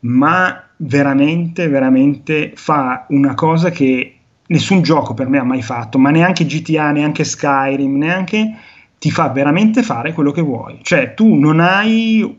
ma 0.00 0.68
veramente, 0.76 1.68
veramente 1.68 2.52
fa 2.54 3.06
una 3.08 3.34
cosa 3.34 3.70
che 3.70 4.15
nessun 4.48 4.82
gioco 4.82 5.14
per 5.14 5.28
me 5.28 5.38
ha 5.38 5.44
mai 5.44 5.62
fatto, 5.62 5.98
ma 5.98 6.10
neanche 6.10 6.46
GTA, 6.46 6.90
neanche 6.90 7.24
Skyrim, 7.24 7.96
neanche 7.96 8.56
ti 8.98 9.10
fa 9.10 9.28
veramente 9.28 9.82
fare 9.82 10.12
quello 10.12 10.32
che 10.32 10.42
vuoi. 10.42 10.78
Cioè, 10.82 11.14
tu 11.14 11.34
non 11.34 11.60
hai, 11.60 12.38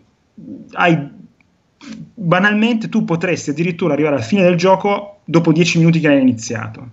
hai 0.73 1.09
banalmente 2.13 2.89
tu 2.89 3.05
potresti 3.05 3.51
addirittura 3.51 3.93
arrivare 3.93 4.15
alla 4.15 4.23
fine 4.23 4.43
del 4.43 4.55
gioco 4.55 5.19
dopo 5.25 5.51
10 5.51 5.77
minuti 5.77 5.99
che 5.99 6.07
hai 6.07 6.21
iniziato 6.21 6.91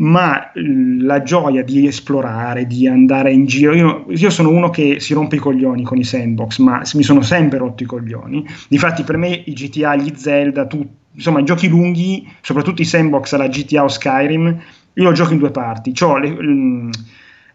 ma 0.00 0.50
la 0.54 1.22
gioia 1.22 1.62
di 1.62 1.86
esplorare, 1.86 2.66
di 2.66 2.86
andare 2.86 3.32
in 3.32 3.44
giro, 3.44 3.74
io, 3.74 4.06
io, 4.08 4.30
sono 4.30 4.48
uno 4.48 4.70
che 4.70 4.98
si 4.98 5.12
rompe 5.12 5.36
i 5.36 5.38
coglioni 5.38 5.82
con 5.82 5.98
i 5.98 6.04
sandbox, 6.04 6.58
ma 6.58 6.82
mi 6.94 7.02
sono 7.02 7.20
sempre 7.20 7.58
rotto 7.58 7.82
i 7.82 7.86
coglioni. 7.86 8.46
Difatti 8.68 9.02
per 9.02 9.18
me 9.18 9.28
i 9.28 9.52
GTA, 9.52 9.96
gli 9.96 10.12
Zelda, 10.14 10.66
tu, 10.66 10.86
insomma 11.12 11.40
i 11.40 11.44
giochi 11.44 11.68
lunghi, 11.68 12.30
soprattutto 12.40 12.82
i 12.82 12.86
sandbox 12.86 13.32
alla 13.32 13.48
GTA 13.48 13.84
o 13.84 13.88
Skyrim, 13.88 14.60
io 14.92 15.04
lo 15.04 15.12
gioco 15.12 15.32
in 15.32 15.38
due 15.38 15.50
parti. 15.50 15.92
C'ho 15.92 16.18
le, 16.18 16.34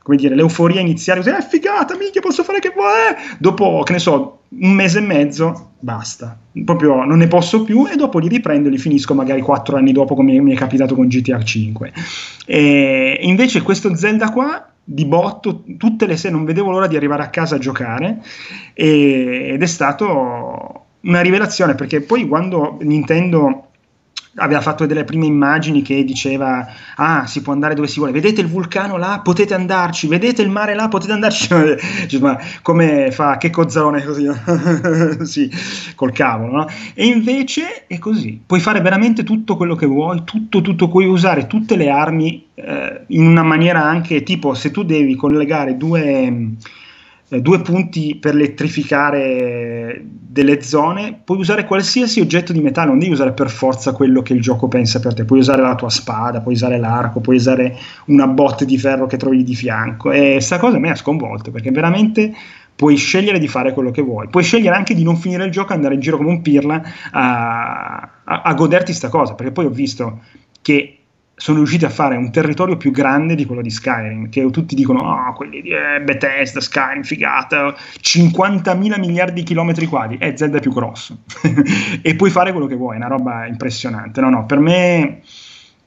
come 0.06 0.18
dire, 0.18 0.36
l'euforia 0.36 0.82
iniziale, 0.82 1.22
così, 1.22 1.36
eh, 1.36 1.42
figata, 1.42 1.98
minchia, 1.98 2.22
posso 2.22 2.44
fare 2.44 2.60
che 2.60 2.72
vuoi? 2.76 2.92
Eh? 2.92 3.38
Dopo, 3.40 3.82
che 3.84 3.94
ne 3.94 4.00
so, 4.00 4.42
un 4.50 4.72
mese 4.72 5.00
e 5.00 5.02
mezzo, 5.02 5.72
basta. 5.80 6.38
Proprio 6.64 7.04
non 7.04 7.18
ne 7.18 7.28
posso 7.28 7.64
più 7.64 7.88
e 7.88 7.96
dopo 7.96 8.20
li 8.20 8.28
riprendo 8.28 8.68
e 8.68 8.72
li 8.72 8.78
finisco 8.78 9.14
magari 9.14 9.42
quattro 9.42 9.78
anni 9.78 9.92
dopo, 9.92 10.16
come 10.16 10.40
mi 10.40 10.54
è 10.54 10.56
capitato 10.56 10.96
con 10.96 11.08
GTA 11.08 11.44
5. 11.44 11.94
E 12.46 13.18
invece 13.22 13.62
questo 13.64 13.96
Zelda 13.96 14.30
qua, 14.30 14.70
di 14.84 15.06
botto, 15.06 15.64
tutte 15.78 16.06
le 16.06 16.16
sere 16.16 16.36
non 16.36 16.46
vedevo 16.46 16.70
l'ora 16.70 16.86
di 16.86 16.96
arrivare 16.96 17.24
a 17.24 17.30
casa 17.30 17.56
a 17.56 17.60
giocare 17.60 18.22
e, 18.74 19.50
ed 19.54 19.62
è 19.64 19.66
stato 19.66 20.85
una 21.06 21.22
rivelazione 21.22 21.76
perché 21.76 22.02
poi 22.02 22.28
quando 22.28 22.78
Nintendo 22.82 23.70
aveva 24.38 24.60
fatto 24.60 24.86
delle 24.86 25.06
prime 25.06 25.26
immagini 25.26 25.82
che 25.82 26.04
diceva 26.04 26.68
ah 26.96 27.26
si 27.26 27.42
può 27.42 27.54
andare 27.54 27.74
dove 27.74 27.88
si 27.88 28.00
vuole 28.00 28.12
vedete 28.12 28.42
il 28.42 28.48
vulcano 28.48 28.98
là? 28.98 29.22
Potete 29.24 29.54
andarci 29.54 30.08
vedete 30.08 30.42
il 30.42 30.50
mare 30.50 30.76
là? 30.76 30.88
Potete 30.88 31.14
andarci 31.14 31.48
cioè, 32.08 32.20
ma 32.20 32.38
come 32.62 33.12
fa 33.12 33.38
che 33.38 33.50
cozzone 33.50 34.04
così 34.04 34.28
sì 35.24 35.50
col 35.96 36.12
cavolo 36.12 36.52
no? 36.52 36.68
e 36.94 37.06
invece 37.06 37.86
è 37.88 37.98
così 37.98 38.42
puoi 38.46 38.60
fare 38.60 38.82
veramente 38.82 39.24
tutto 39.24 39.56
quello 39.56 39.76
che 39.76 39.86
vuoi 39.86 40.24
tutto 40.26 40.62
tutto 40.62 40.90
puoi 40.90 41.06
usare 41.06 41.48
tutte 41.48 41.78
le 41.78 41.90
armi 41.90 42.48
eh, 42.56 43.04
in 43.08 43.26
una 43.26 43.44
maniera 43.44 43.84
anche 43.84 44.24
tipo 44.24 44.54
se 44.54 44.72
tu 44.72 44.84
devi 44.84 45.16
collegare 45.16 45.78
due 45.78 46.56
eh, 47.30 47.42
due 47.42 47.62
punti 47.62 48.16
per 48.16 48.36
elettrificare 48.36 50.04
delle 50.36 50.62
zone, 50.62 51.20
puoi 51.24 51.40
usare 51.40 51.66
qualsiasi 51.66 52.20
oggetto 52.20 52.52
di 52.52 52.60
metallo, 52.60 52.90
non 52.90 53.00
devi 53.00 53.14
usare 53.14 53.32
per 53.32 53.50
forza 53.50 53.94
quello 53.94 54.22
che 54.22 54.34
il 54.34 54.42
gioco 54.42 54.68
pensa 54.68 55.00
per 55.00 55.14
te, 55.14 55.24
puoi 55.24 55.40
usare 55.40 55.62
la 55.62 55.76
tua 55.76 55.90
spada, 55.90 56.42
puoi 56.42 56.56
usare 56.56 56.78
l'arco, 56.78 57.22
puoi 57.22 57.38
usare 57.38 57.78
una 58.08 58.28
botte 58.28 58.66
di 58.66 58.78
ferro 58.78 59.08
che 59.08 59.18
trovi 59.18 59.44
di 59.44 59.56
fianco. 59.56 60.12
E 60.12 60.34
questa 60.34 60.60
cosa 60.60 60.78
a 60.78 60.80
me 60.80 60.92
ha 60.92 60.96
sconvolto 60.96 61.52
perché 61.52 61.72
veramente 61.72 62.34
puoi 62.76 62.98
scegliere 62.98 63.40
di 63.40 63.48
fare 63.48 63.74
quello 63.74 63.92
che 63.92 64.02
vuoi, 64.02 64.28
puoi 64.28 64.44
scegliere 64.44 64.76
anche 64.76 64.94
di 64.94 65.04
non 65.04 65.16
finire 65.16 65.46
il 65.46 65.52
gioco 65.52 65.72
e 65.72 65.76
andare 65.76 65.94
in 65.94 66.02
giro 66.02 66.18
come 66.18 66.30
un 66.30 66.42
pirla 66.42 66.84
a, 67.12 68.10
a, 68.24 68.42
a 68.42 68.54
goderti 68.54 68.92
sta 68.92 69.08
cosa, 69.08 69.34
perché 69.34 69.54
poi 69.54 69.66
ho 69.66 69.70
visto 69.70 70.20
che 70.62 70.98
sono 71.36 71.58
riusciti 71.58 71.84
a 71.84 71.90
fare 71.90 72.16
un 72.16 72.32
territorio 72.32 72.78
più 72.78 72.92
grande 72.92 73.36
di 73.36 73.46
quello 73.46 73.62
di 73.62 73.70
Skyrim, 73.70 74.30
che 74.30 74.50
tutti 74.52 74.74
dicono, 74.74 75.00
oh, 75.00 75.34
quelli 75.34 75.62
di 75.62 75.70
eh, 75.70 76.02
Bethesda, 76.02 76.62
Skyrim, 76.62 77.04
figata, 77.04 77.76
50.000 78.00 79.00
miliardi 79.00 79.42
di 79.42 79.44
chilometri 79.44 79.86
quadri, 79.86 80.18
è 80.18 80.34
Zelda 80.36 80.60
più 80.60 80.72
grosso, 80.72 81.20
e 82.02 82.16
puoi 82.16 82.30
fare 82.30 82.52
quello 82.52 82.68
che 82.68 82.76
vuoi, 82.76 82.96
è 82.96 82.98
una 82.98 83.08
roba 83.08 83.46
impressionante. 83.46 84.22
No, 84.22 84.30
no, 84.30 84.46
per 84.46 84.60
me 84.60 85.22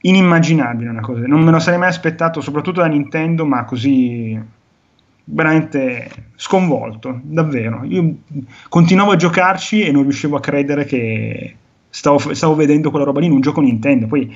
inimmaginabile 0.01 0.89
una 0.89 1.01
cosa, 1.01 1.25
non 1.25 1.41
me 1.41 1.51
lo 1.51 1.59
sarei 1.59 1.79
mai 1.79 1.89
aspettato, 1.89 2.41
soprattutto 2.41 2.81
da 2.81 2.87
Nintendo, 2.87 3.45
ma 3.45 3.65
così 3.65 4.39
veramente 5.31 6.09
sconvolto, 6.35 7.19
davvero. 7.23 7.83
Io 7.85 8.17
continuavo 8.69 9.11
a 9.11 9.15
giocarci 9.15 9.81
e 9.81 9.91
non 9.91 10.03
riuscivo 10.03 10.37
a 10.37 10.41
credere 10.41 10.85
che 10.85 11.55
stavo, 11.89 12.33
stavo 12.33 12.55
vedendo 12.55 12.89
quella 12.89 13.05
roba 13.05 13.19
lì 13.19 13.27
in 13.27 13.33
un 13.33 13.41
gioco 13.41 13.61
Nintendo, 13.61 14.07
poi 14.07 14.33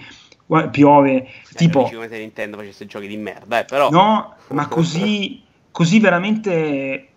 piove, 0.70 1.28
sì, 1.44 1.56
tipo... 1.56 1.84
come 1.84 2.08
se 2.08 2.20
Nintendo 2.20 2.58
facesse 2.58 2.86
giochi 2.86 3.08
di 3.08 3.18
merda, 3.18 3.60
eh, 3.60 3.66
però... 3.66 3.90
No, 3.90 4.36
ma 4.50 4.68
così, 4.68 5.42
così 5.72 6.00
veramente... 6.00 7.08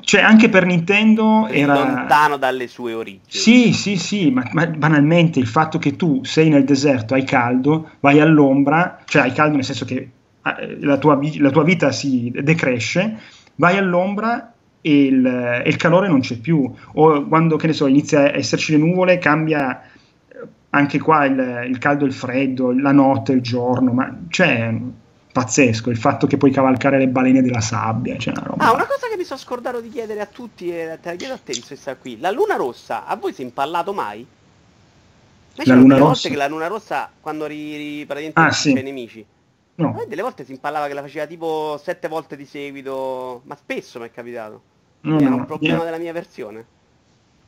Cioè, 0.00 0.22
anche 0.22 0.48
per 0.48 0.64
Nintendo 0.64 1.46
era... 1.48 1.74
Lontano 1.74 2.36
dalle 2.38 2.66
sue 2.66 2.94
origini. 2.94 3.24
Sì, 3.26 3.72
sì, 3.72 3.96
sì, 3.96 4.30
ma, 4.30 4.42
ma, 4.52 4.66
banalmente 4.66 5.38
il 5.38 5.46
fatto 5.46 5.78
che 5.78 5.96
tu 5.96 6.24
sei 6.24 6.48
nel 6.48 6.64
deserto, 6.64 7.14
hai 7.14 7.24
caldo, 7.24 7.90
vai 8.00 8.18
all'ombra, 8.20 9.00
cioè 9.04 9.22
hai 9.22 9.32
caldo 9.32 9.56
nel 9.56 9.64
senso 9.64 9.84
che 9.84 10.10
eh, 10.42 10.78
la 10.80 10.96
tua, 10.96 11.18
la 11.38 11.50
tua 11.50 11.62
vita 11.62 11.92
si 11.92 12.32
decresce, 12.34 13.18
vai 13.56 13.76
all'ombra 13.76 14.54
e 14.80 15.04
il, 15.04 15.26
e 15.26 15.68
il, 15.68 15.76
calore 15.76 16.08
non 16.08 16.20
c'è 16.20 16.38
più. 16.38 16.72
O 16.94 17.26
quando, 17.26 17.56
che 17.56 17.66
ne 17.66 17.72
so, 17.72 17.86
inizia 17.86 18.20
a 18.20 18.36
esserci 18.36 18.72
le 18.72 18.78
nuvole, 18.78 19.18
cambia 19.18 19.87
anche 20.70 20.98
qua 20.98 21.24
il, 21.24 21.66
il 21.68 21.78
caldo 21.78 22.04
e 22.04 22.08
il 22.08 22.14
freddo, 22.14 22.72
la 22.72 22.92
notte, 22.92 23.32
il 23.32 23.40
giorno, 23.40 23.92
ma 23.92 24.16
cioè 24.28 24.74
pazzesco 25.30 25.90
il 25.90 25.96
fatto 25.96 26.26
che 26.26 26.36
puoi 26.36 26.50
cavalcare 26.50 26.98
le 26.98 27.08
balene 27.08 27.42
della 27.42 27.60
sabbia. 27.60 28.16
Cioè 28.18 28.34
una 28.36 28.46
roba... 28.46 28.64
Ah, 28.64 28.72
una 28.72 28.86
cosa 28.86 29.08
che 29.08 29.16
mi 29.16 29.24
sono 29.24 29.38
scordato 29.38 29.80
di 29.80 29.88
chiedere 29.88 30.20
a 30.20 30.26
tutti 30.26 30.68
e 30.70 30.98
te 31.00 31.10
la 31.10 31.16
chiedo 31.16 31.34
a 31.34 31.38
te, 31.38 31.52
visto 31.52 31.74
che 31.74 31.96
qui. 31.96 32.18
La 32.18 32.30
luna 32.30 32.56
rossa, 32.56 33.06
a 33.06 33.16
voi 33.16 33.32
si 33.32 33.42
è 33.42 33.44
impallato 33.44 33.92
mai? 33.92 34.26
la 35.64 35.74
luna 35.74 35.96
rossa? 35.96 36.28
che 36.28 36.36
la 36.36 36.46
luna 36.46 36.68
rossa, 36.68 37.10
quando 37.20 37.46
ri, 37.46 37.76
ri, 37.76 38.06
praticamente 38.06 38.40
ah, 38.40 38.52
sì. 38.52 38.70
i 38.70 38.74
nemici, 38.74 39.26
no. 39.76 39.96
a 39.98 40.04
delle 40.06 40.22
volte 40.22 40.44
si 40.44 40.52
impallava 40.52 40.86
che 40.86 40.94
la 40.94 41.02
faceva 41.02 41.26
tipo 41.26 41.80
sette 41.82 42.06
volte 42.06 42.36
di 42.36 42.44
seguito, 42.44 43.42
ma 43.44 43.56
spesso 43.56 43.98
mi 43.98 44.06
è 44.06 44.10
capitato. 44.12 44.62
No, 45.00 45.18
Era 45.18 45.30
no, 45.30 45.36
un 45.36 45.46
problema 45.46 45.76
yeah. 45.76 45.84
della 45.84 45.98
mia 45.98 46.12
versione. 46.12 46.66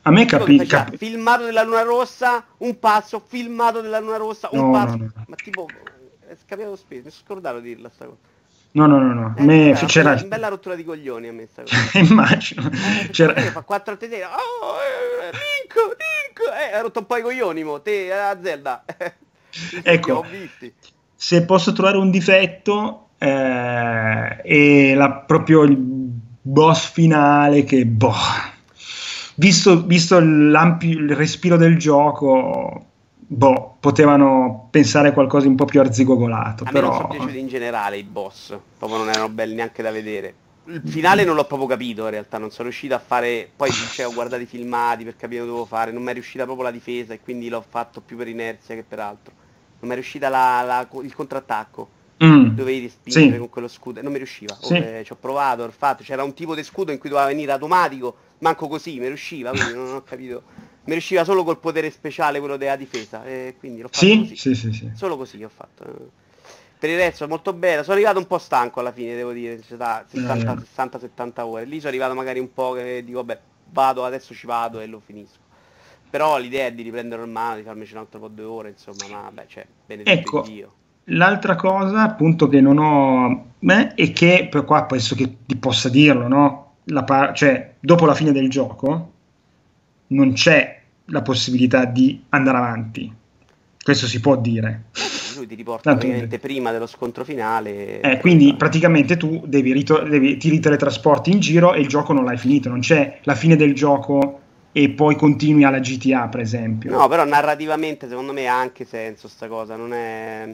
A 0.03 0.11
me 0.11 0.25
capisce. 0.25 0.65
Capi- 0.65 0.97
filmato 0.97 1.43
della 1.43 1.63
luna 1.63 1.83
rossa, 1.83 2.43
un 2.57 2.79
passo, 2.79 3.21
filmato 3.25 3.81
della 3.81 3.99
luna 3.99 4.17
rossa, 4.17 4.49
un 4.51 4.59
no, 4.59 4.71
passo. 4.71 4.97
No, 4.97 5.03
no. 5.03 5.25
Ma 5.27 5.35
tipo, 5.35 5.67
è 6.27 6.35
scappato 6.35 6.75
spesso, 6.75 7.03
mi 7.03 7.11
sono 7.11 7.23
scordato 7.25 7.59
di 7.59 7.69
dirla 7.69 7.89
sta 7.89 8.05
cosa. 8.05 8.17
No, 8.73 8.85
no, 8.87 8.99
no, 8.99 9.13
no. 9.13 9.35
Eh, 9.37 9.43
me 9.43 9.73
c'era 9.85 10.13
una 10.13 10.23
bella 10.23 10.47
rottura 10.47 10.75
di 10.75 10.85
coglioni 10.85 11.27
a 11.27 11.33
me 11.33 11.45
sta 11.51 11.63
cosa. 11.63 11.75
Immagino. 11.99 12.69
Eh, 12.71 13.09
c'era... 13.09 13.33
Fa 13.33 13.61
quattro 13.61 13.97
tedere. 13.97 14.25
Oh, 14.25 14.77
eh, 14.79 15.31
Link, 15.31 15.75
Link. 15.75 16.39
Eh, 16.57 16.75
ha 16.75 16.81
rotto 16.81 16.99
un 16.99 17.05
po' 17.05 17.17
i 17.17 17.21
coglioni, 17.21 17.63
mo. 17.63 17.81
Te, 17.81 18.05
eh, 18.05 18.11
a 18.11 18.37
Zelda. 18.41 18.85
ecco, 19.83 20.25
se 21.15 21.43
posso 21.43 21.73
trovare 21.73 21.97
un 21.97 22.09
difetto, 22.09 23.09
eh, 23.17 24.41
è 24.41 24.93
la, 24.95 25.11
proprio 25.11 25.63
il 25.63 25.75
boss 25.77 26.91
finale 26.91 27.65
che, 27.65 27.85
boh, 27.85 28.15
visto, 29.41 29.83
visto 29.83 30.17
il 30.17 31.15
respiro 31.15 31.57
del 31.57 31.77
gioco, 31.77 32.85
boh, 33.17 33.75
potevano 33.79 34.67
pensare 34.69 35.07
a 35.07 35.13
qualcosa 35.13 35.45
di 35.45 35.49
un 35.49 35.55
po' 35.55 35.65
più 35.65 35.79
arzigogolato. 35.79 36.63
A 36.65 36.71
però... 36.71 36.91
me 36.91 36.93
non 36.93 37.01
sono 37.01 37.07
piaciuti 37.07 37.39
in 37.39 37.47
generale 37.47 37.97
i 37.97 38.03
boss, 38.03 38.55
proprio 38.77 38.99
non 38.99 39.09
erano 39.09 39.29
belli 39.29 39.55
neanche 39.55 39.81
da 39.81 39.89
vedere. 39.89 40.35
Il 40.65 40.83
finale 40.85 41.23
non 41.23 41.35
l'ho 41.35 41.45
proprio 41.45 41.67
capito 41.67 42.03
in 42.03 42.11
realtà, 42.11 42.37
non 42.37 42.51
sono 42.51 42.67
riuscito 42.67 42.93
a 42.93 42.99
fare, 42.99 43.49
poi 43.55 43.71
cioè, 43.93 44.05
ho 44.05 44.13
guardato 44.13 44.43
i 44.43 44.45
filmati 44.45 45.03
per 45.03 45.15
capire 45.15 45.39
cosa 45.39 45.51
dovevo 45.51 45.67
fare, 45.67 45.91
non 45.91 46.03
mi 46.03 46.11
è 46.11 46.13
riuscita 46.13 46.43
proprio 46.43 46.65
la 46.65 46.71
difesa 46.71 47.13
e 47.13 47.19
quindi 47.19 47.49
l'ho 47.49 47.65
fatto 47.67 47.99
più 47.99 48.15
per 48.15 48.27
inerzia 48.27 48.75
che 48.75 48.83
per 48.87 48.99
altro. 48.99 49.33
Non 49.79 49.89
mi 49.89 49.91
è 49.91 49.99
riuscita 49.99 50.29
la, 50.29 50.61
la, 50.61 50.87
il 51.01 51.15
contrattacco. 51.15 51.99
Mm. 52.23 52.49
Dovevi 52.49 52.87
spingere 52.87 53.31
sì. 53.31 53.39
con 53.39 53.49
quello 53.49 53.67
scudo, 53.67 53.99
non 54.03 54.11
mi 54.11 54.19
riusciva. 54.19 54.55
Sì. 54.61 54.75
Oh, 54.75 55.03
ci 55.03 55.11
ho 55.11 55.17
provato, 55.19 55.63
ho 55.63 55.71
fatto, 55.75 56.03
c'era 56.03 56.23
un 56.23 56.35
tipo 56.35 56.53
di 56.53 56.61
scudo 56.61 56.91
in 56.91 56.99
cui 56.99 57.09
doveva 57.09 57.27
venire 57.27 57.51
automatico, 57.51 58.15
manco 58.41 58.67
così, 58.67 58.99
mi 58.99 59.07
riusciva, 59.07 59.51
quindi 59.51 59.73
non 59.73 59.95
ho 59.95 60.03
capito. 60.03 60.43
Mi 60.83 60.93
riusciva 60.93 61.23
solo 61.23 61.43
col 61.43 61.59
potere 61.59 61.89
speciale 61.91 62.39
quello 62.39 62.57
della 62.57 62.75
difesa, 62.75 63.23
e 63.25 63.55
quindi 63.57 63.81
l'ho 63.81 63.87
fatto 63.87 64.05
sì? 64.05 64.17
così. 64.19 64.35
Sì, 64.35 64.55
sì, 64.55 64.73
sì. 64.73 64.91
Solo 64.93 65.17
così 65.17 65.43
ho 65.43 65.49
fatto. 65.49 66.11
Per 66.79 66.89
il 66.89 66.97
resto 66.97 67.27
molto 67.27 67.53
bene, 67.53 67.83
sono 67.83 67.95
arrivato 67.95 68.17
un 68.17 68.25
po' 68.25 68.39
stanco 68.39 68.79
alla 68.79 68.91
fine, 68.91 69.15
devo 69.15 69.31
dire, 69.31 69.59
60-70 69.61 71.45
ore. 71.45 71.65
Lì 71.65 71.77
sono 71.77 71.89
arrivato 71.89 72.15
magari 72.15 72.39
un 72.39 72.51
po' 72.51 72.73
che 72.73 73.03
dico, 73.05 73.19
vabbè, 73.19 73.39
vado, 73.71 74.03
adesso 74.03 74.33
ci 74.33 74.47
vado 74.47 74.79
e 74.79 74.87
lo 74.87 74.99
finisco. 74.99 75.37
Però 76.09 76.37
l'idea 76.39 76.65
è 76.65 76.73
di 76.73 76.81
riprendere 76.81 77.21
il 77.21 77.29
mano, 77.29 77.57
di 77.57 77.61
farmi 77.61 77.87
un 77.91 77.97
altro 77.97 78.19
po' 78.19 78.27
due 78.27 78.45
ore, 78.45 78.69
insomma, 78.69 79.07
ma 79.07 79.21
vabbè, 79.21 79.45
cioè, 79.47 79.67
benedetto 79.85 80.19
ecco. 80.19 80.41
Dio. 80.41 80.73
L'altra 81.05 81.55
cosa 81.55 82.01
appunto 82.01 82.47
che 82.47 82.61
non 82.61 82.77
ho 82.79 83.53
beh, 83.59 83.93
e 83.95 84.11
che 84.11 84.47
per 84.49 84.65
qua 84.65 84.85
penso 84.85 85.15
che 85.15 85.37
ti 85.45 85.55
possa 85.57 85.89
dirlo, 85.89 86.27
no? 86.27 86.70
La 86.85 87.31
cioè, 87.33 87.73
dopo 87.79 88.05
la 88.05 88.15
fine 88.15 88.31
del 88.31 88.49
gioco 88.49 89.11
non 90.07 90.33
c'è 90.33 90.81
la 91.05 91.21
possibilità 91.21 91.85
di 91.85 92.23
andare 92.29 92.57
avanti. 92.57 93.13
Questo 93.83 94.05
si 94.07 94.19
può 94.19 94.35
dire. 94.35 94.83
Lui 95.35 95.47
ti 95.47 95.55
riporta 95.55 95.91
praticamente 95.91 96.39
prima 96.39 96.71
dello 96.71 96.85
scontro 96.85 97.23
finale. 97.23 98.01
Eh, 98.01 98.19
quindi 98.19 98.53
praticamente 98.55 99.17
tu 99.17 99.43
devi, 99.45 99.73
rito- 99.73 100.03
devi, 100.03 100.37
ti 100.37 100.49
riteletrasporti 100.49 101.31
in 101.31 101.39
giro 101.39 101.73
e 101.73 101.81
il 101.81 101.87
gioco 101.87 102.13
non 102.13 102.25
l'hai 102.25 102.37
finito, 102.37 102.69
non 102.69 102.81
c'è 102.81 103.19
la 103.23 103.35
fine 103.35 103.55
del 103.55 103.73
gioco 103.73 104.39
e 104.71 104.89
poi 104.89 105.15
continui 105.15 105.63
alla 105.63 105.79
GTA, 105.79 106.27
per 106.27 106.41
esempio. 106.41 106.91
No, 106.91 107.07
però 107.07 107.25
narrativamente 107.25 108.07
secondo 108.07 108.33
me 108.33 108.47
ha 108.47 108.57
anche 108.57 108.85
senso 108.85 109.27
sta 109.27 109.47
cosa, 109.47 109.75
non 109.75 109.93
è 109.93 110.53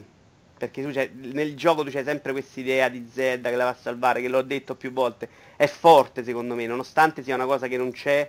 perché 0.58 0.82
tu 0.82 0.90
nel 1.32 1.54
gioco 1.54 1.84
tu 1.84 1.90
c'hai 1.90 2.04
sempre 2.04 2.32
questa 2.32 2.60
idea 2.60 2.88
di 2.88 3.08
Zelda 3.10 3.48
che 3.48 3.56
la 3.56 3.64
va 3.64 3.70
a 3.70 3.76
salvare, 3.80 4.20
che 4.20 4.28
l'ho 4.28 4.42
detto 4.42 4.74
più 4.74 4.92
volte, 4.92 5.28
è 5.56 5.66
forte 5.66 6.24
secondo 6.24 6.54
me, 6.54 6.66
nonostante 6.66 7.22
sia 7.22 7.36
una 7.36 7.46
cosa 7.46 7.68
che 7.68 7.76
non 7.76 7.92
c'è, 7.92 8.28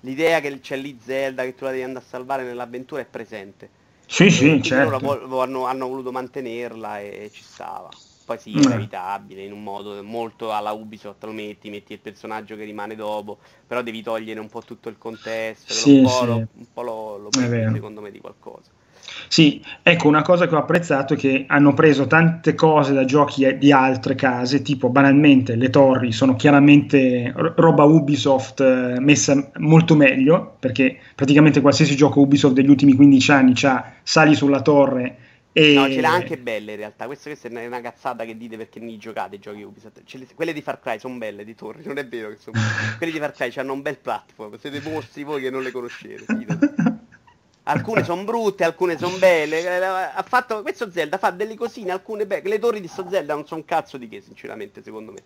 l'idea 0.00 0.40
che 0.40 0.60
c'è 0.60 0.76
lì 0.76 0.98
Zelda 1.02 1.42
che 1.42 1.54
tu 1.54 1.64
la 1.64 1.70
devi 1.70 1.82
andare 1.82 2.04
a 2.04 2.08
salvare 2.08 2.44
nell'avventura 2.44 3.00
è 3.00 3.06
presente. 3.06 3.78
Sì, 4.06 4.26
e 4.26 4.30
sì, 4.30 4.62
certo. 4.62 4.98
Loro 5.00 5.40
hanno, 5.40 5.66
hanno, 5.66 5.88
voluto 5.88 6.12
mantenerla 6.12 7.00
e 7.00 7.30
ci 7.32 7.42
stava. 7.42 7.88
Poi 8.24 8.38
sì, 8.38 8.52
è 8.52 8.62
inevitabile, 8.62 9.42
in 9.42 9.52
un 9.52 9.62
modo 9.62 10.02
molto 10.04 10.52
alla 10.52 10.72
Ubisoft 10.72 11.24
lo 11.24 11.32
metti, 11.32 11.70
metti 11.70 11.94
il 11.94 11.98
personaggio 11.98 12.54
che 12.54 12.64
rimane 12.64 12.94
dopo, 12.94 13.38
però 13.66 13.82
devi 13.82 14.02
togliere 14.02 14.38
un 14.38 14.48
po' 14.48 14.60
tutto 14.60 14.88
il 14.88 14.98
contesto, 14.98 15.72
sì, 15.72 15.96
un 15.96 16.02
po', 16.02 16.08
sì. 16.08 16.26
lo, 16.26 16.34
un 16.34 16.66
po 16.72 16.82
lo, 16.82 17.16
lo 17.16 17.30
secondo 17.32 18.00
me 18.00 18.10
di 18.10 18.20
qualcosa. 18.20 18.70
Sì, 19.28 19.62
ecco 19.82 20.08
una 20.08 20.22
cosa 20.22 20.46
che 20.46 20.54
ho 20.54 20.58
apprezzato 20.58 21.14
è 21.14 21.16
che 21.16 21.44
hanno 21.46 21.74
preso 21.74 22.06
tante 22.06 22.54
cose 22.54 22.92
da 22.92 23.04
giochi 23.04 23.56
di 23.58 23.72
altre 23.72 24.14
case, 24.14 24.62
tipo 24.62 24.88
banalmente 24.88 25.56
le 25.56 25.70
torri 25.70 26.12
sono 26.12 26.36
chiaramente 26.36 27.32
roba 27.56 27.84
Ubisoft 27.84 28.60
eh, 28.60 29.00
messa 29.00 29.50
molto 29.58 29.94
meglio, 29.94 30.56
perché 30.58 30.98
praticamente 31.14 31.60
qualsiasi 31.60 31.96
gioco 31.96 32.20
Ubisoft 32.20 32.54
degli 32.54 32.68
ultimi 32.68 32.94
15 32.94 33.32
anni 33.32 33.52
c'ha 33.54 33.92
sali 34.02 34.34
sulla 34.34 34.62
torre 34.62 35.16
e... 35.52 35.74
No, 35.74 35.88
ce 35.88 36.00
l'ha 36.00 36.12
anche 36.12 36.38
belle 36.38 36.72
in 36.72 36.78
realtà, 36.78 37.06
questa, 37.06 37.28
questa 37.28 37.48
è 37.48 37.66
una 37.66 37.80
cazzata 37.80 38.24
che 38.24 38.36
dite 38.36 38.56
perché 38.56 38.78
non 38.78 38.96
giocate 38.98 39.36
i 39.36 39.38
giochi 39.40 39.62
Ubisoft. 39.62 40.02
Le, 40.12 40.26
quelle 40.34 40.52
di 40.52 40.62
Far 40.62 40.78
Cry 40.78 40.98
sono 41.00 41.18
belle 41.18 41.44
di 41.44 41.54
torri, 41.56 41.82
non 41.84 41.98
è 41.98 42.06
vero 42.06 42.28
che 42.28 42.36
sono 42.38 42.56
quelle 42.98 43.12
di 43.12 43.18
Far 43.18 43.32
Cry 43.32 43.52
hanno 43.56 43.72
un 43.72 43.82
bel 43.82 43.98
platform, 43.98 44.58
siete 44.58 44.80
mostri 44.80 45.24
voi 45.24 45.40
che 45.40 45.50
non 45.50 45.62
le 45.62 45.72
conoscete. 45.72 46.24
alcune 47.70 48.04
sono 48.04 48.24
brutte, 48.24 48.64
alcune 48.64 48.98
sono 48.98 49.16
belle. 49.16 49.60
Eh, 49.60 49.84
ha 49.84 50.24
fatto, 50.26 50.62
questo 50.62 50.90
Zelda 50.90 51.18
fa 51.18 51.30
delle 51.30 51.56
cosine, 51.56 51.90
alcune 51.90 52.26
belle. 52.26 52.48
Le 52.48 52.58
torri 52.58 52.80
di 52.80 52.88
sto 52.88 53.06
Zelda 53.08 53.34
non 53.34 53.46
sono 53.46 53.60
un 53.60 53.66
cazzo 53.66 53.96
di 53.96 54.08
che, 54.08 54.20
sinceramente, 54.20 54.82
secondo 54.82 55.12
me. 55.12 55.18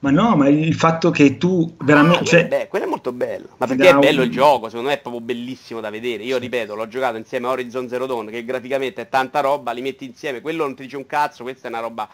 Ma 0.00 0.10
no, 0.10 0.36
ma 0.36 0.48
il 0.48 0.74
fatto 0.74 1.10
che 1.10 1.38
tu 1.38 1.74
veramente... 1.78 2.18
Ah, 2.20 2.24
cioè... 2.24 2.46
beh, 2.46 2.68
quello 2.68 2.84
è 2.84 2.88
molto 2.88 3.10
bello. 3.12 3.48
Ma 3.56 3.66
perché 3.66 3.88
è 3.88 3.94
bello 3.94 4.22
il 4.22 4.30
gioco, 4.30 4.68
secondo 4.68 4.90
me 4.90 4.94
è 4.94 5.00
proprio 5.00 5.20
bellissimo 5.20 5.80
da 5.80 5.90
vedere. 5.90 6.22
Io 6.22 6.38
ripeto, 6.38 6.76
l'ho 6.76 6.86
giocato 6.86 7.16
insieme 7.16 7.48
a 7.48 7.50
Horizon 7.50 7.88
Zero 7.88 8.06
Dawn, 8.06 8.28
che 8.28 8.44
graficamente 8.44 9.02
è 9.02 9.08
tanta 9.08 9.40
roba, 9.40 9.72
li 9.72 9.82
metti 9.82 10.04
insieme, 10.04 10.40
quello 10.40 10.62
non 10.64 10.76
ti 10.76 10.84
dice 10.84 10.96
un 10.96 11.06
cazzo, 11.06 11.42
questa 11.42 11.66
è 11.66 11.70
una 11.70 11.80
roba... 11.80 12.08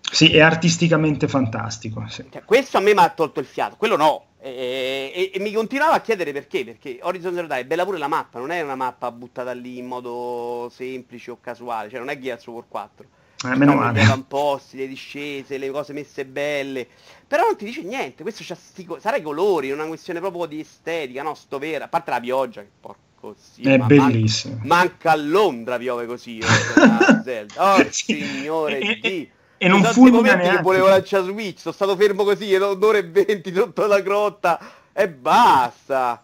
Sì, 0.00 0.34
è 0.34 0.40
artisticamente 0.40 1.28
fantastico. 1.28 2.04
Sì. 2.08 2.24
Cioè, 2.28 2.42
questo 2.44 2.78
a 2.78 2.80
me 2.80 2.92
mi 2.92 2.98
ha 2.98 3.08
tolto 3.10 3.38
il 3.38 3.46
fiato, 3.46 3.76
quello 3.76 3.96
no. 3.96 4.24
E, 4.42 5.12
e, 5.14 5.30
e, 5.34 5.38
mi 5.38 5.52
continuavo 5.52 5.92
a 5.92 6.00
chiedere 6.00 6.32
perché, 6.32 6.64
perché 6.64 6.98
Horizon 7.02 7.34
Zero 7.34 7.46
Dawn 7.46 7.60
è 7.60 7.66
bella 7.66 7.84
pure 7.84 7.98
la 7.98 8.08
mappa, 8.08 8.38
non 8.38 8.50
è 8.50 8.62
una 8.62 8.74
mappa 8.74 9.10
buttata 9.10 9.52
lì 9.52 9.76
in 9.76 9.86
modo 9.86 10.70
semplice 10.74 11.30
o 11.30 11.38
casuale, 11.40 11.90
cioè 11.90 11.98
non 11.98 12.08
è 12.08 12.18
Gears 12.18 12.46
of 12.46 12.54
War 12.54 12.64
4. 12.66 13.06
Eh, 13.44 13.56
meno 13.56 13.74
male. 13.74 14.00
Gli 14.00 14.04
avamposti, 14.04 14.76
le 14.76 14.88
discese, 14.88 15.58
le 15.58 15.70
cose 15.70 15.92
messe 15.92 16.24
belle. 16.24 16.86
Però 17.26 17.44
non 17.44 17.56
ti 17.56 17.64
dice 17.64 17.82
niente, 17.82 18.22
questo 18.22 18.42
c'ha 18.44 18.54
sti, 18.54 18.86
sarà 18.98 19.16
i 19.16 19.22
colori, 19.22 19.70
è 19.70 19.72
una 19.72 19.86
questione 19.86 20.20
proprio 20.20 20.46
di 20.46 20.60
estetica, 20.60 21.22
no? 21.22 21.34
Sto 21.34 21.58
vera, 21.58 21.84
a 21.84 21.88
parte 21.88 22.10
la 22.10 22.20
pioggia, 22.20 22.62
che 22.62 22.70
porco 22.80 23.34
sì, 23.38 23.62
è 23.62 23.76
bellissimo. 23.78 24.56
Man- 24.56 24.66
manca 24.66 25.12
a 25.12 25.16
Londra 25.16 25.76
piove 25.76 26.06
così. 26.06 26.38
Eh, 26.80 27.22
Zelda. 27.22 27.76
Oh 27.76 27.86
signore 27.90 28.78
e, 28.78 28.98
e, 29.02 29.30
e 29.62 29.68
non 29.68 29.84
fulmina 29.84 30.36
neanche. 30.36 30.56
che 30.56 30.62
volevo 30.62 30.88
lanciare 30.88 31.24
Switch, 31.24 31.58
sono 31.58 31.74
stato 31.74 31.94
fermo 31.94 32.24
così, 32.24 32.54
un'ora 32.54 32.96
e 32.96 33.02
venti 33.02 33.52
sotto 33.52 33.86
la 33.86 34.00
grotta 34.00 34.58
e 34.90 35.06
basta. 35.06 36.22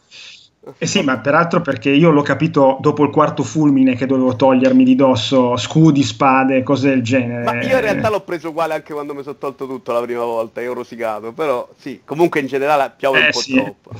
Eh 0.79 0.87
sì, 0.87 1.03
ma 1.03 1.19
peraltro 1.19 1.61
perché 1.61 1.91
io 1.91 2.11
l'ho 2.11 2.23
capito 2.23 2.79
dopo 2.81 3.05
il 3.05 3.11
quarto 3.11 3.43
fulmine 3.43 3.95
che 3.95 4.07
dovevo 4.07 4.35
togliermi 4.35 4.83
di 4.85 4.95
dosso 4.95 5.55
scudi, 5.59 6.03
spade, 6.03 6.63
cose 6.63 6.89
del 6.89 7.03
genere. 7.03 7.45
Ma 7.45 7.63
io 7.63 7.75
in 7.77 7.83
realtà 7.83 8.09
l'ho 8.09 8.23
preso 8.23 8.49
uguale 8.49 8.73
anche 8.73 8.95
quando 8.95 9.13
mi 9.13 9.23
sono 9.23 9.37
tolto 9.37 9.67
tutto 9.67 9.93
la 9.93 10.01
prima 10.01 10.25
volta, 10.25 10.63
io 10.63 10.71
ho 10.71 10.75
rosicato, 10.75 11.33
però 11.33 11.69
sì, 11.77 12.01
comunque 12.07 12.41
in 12.41 12.47
generale 12.47 12.91
piove 12.97 13.21
eh, 13.21 13.25
un 13.27 13.31
po' 13.33 13.39
sì, 13.39 13.53
troppo. 13.53 13.91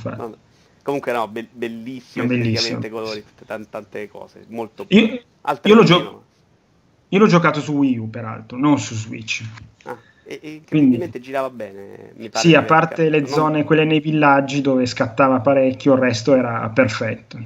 Comunque 0.81 1.11
no, 1.11 1.27
be- 1.27 1.47
bellissimo, 1.51 2.25
bellissimo. 2.25 2.79
colori, 2.89 3.23
tante, 3.45 3.67
tante, 3.69 4.09
cose, 4.09 4.45
molto 4.47 4.85
io, 4.87 5.19
io, 5.61 5.75
l'ho 5.75 5.83
gio- 5.83 6.23
io 7.09 7.19
l'ho 7.19 7.27
giocato 7.27 7.61
su 7.61 7.73
Wii 7.73 7.97
U 7.97 8.09
peraltro, 8.09 8.57
non 8.57 8.79
su 8.79 8.93
Switch. 8.93 9.43
Ah. 9.83 9.97
E, 10.23 10.39
e 10.41 10.61
Quindi, 10.67 11.09
girava 11.21 11.49
bene, 11.49 12.11
mi 12.17 12.29
pare. 12.29 12.45
Sì, 12.45 12.53
a 12.53 12.63
parte 12.63 13.09
le 13.09 13.25
zone, 13.25 13.63
quelle 13.63 13.85
nei 13.85 14.01
villaggi 14.01 14.59
dove 14.59 14.85
scattava 14.85 15.39
parecchio, 15.39 15.93
il 15.93 15.99
resto 15.99 16.35
era 16.35 16.69
perfetto. 16.69 17.39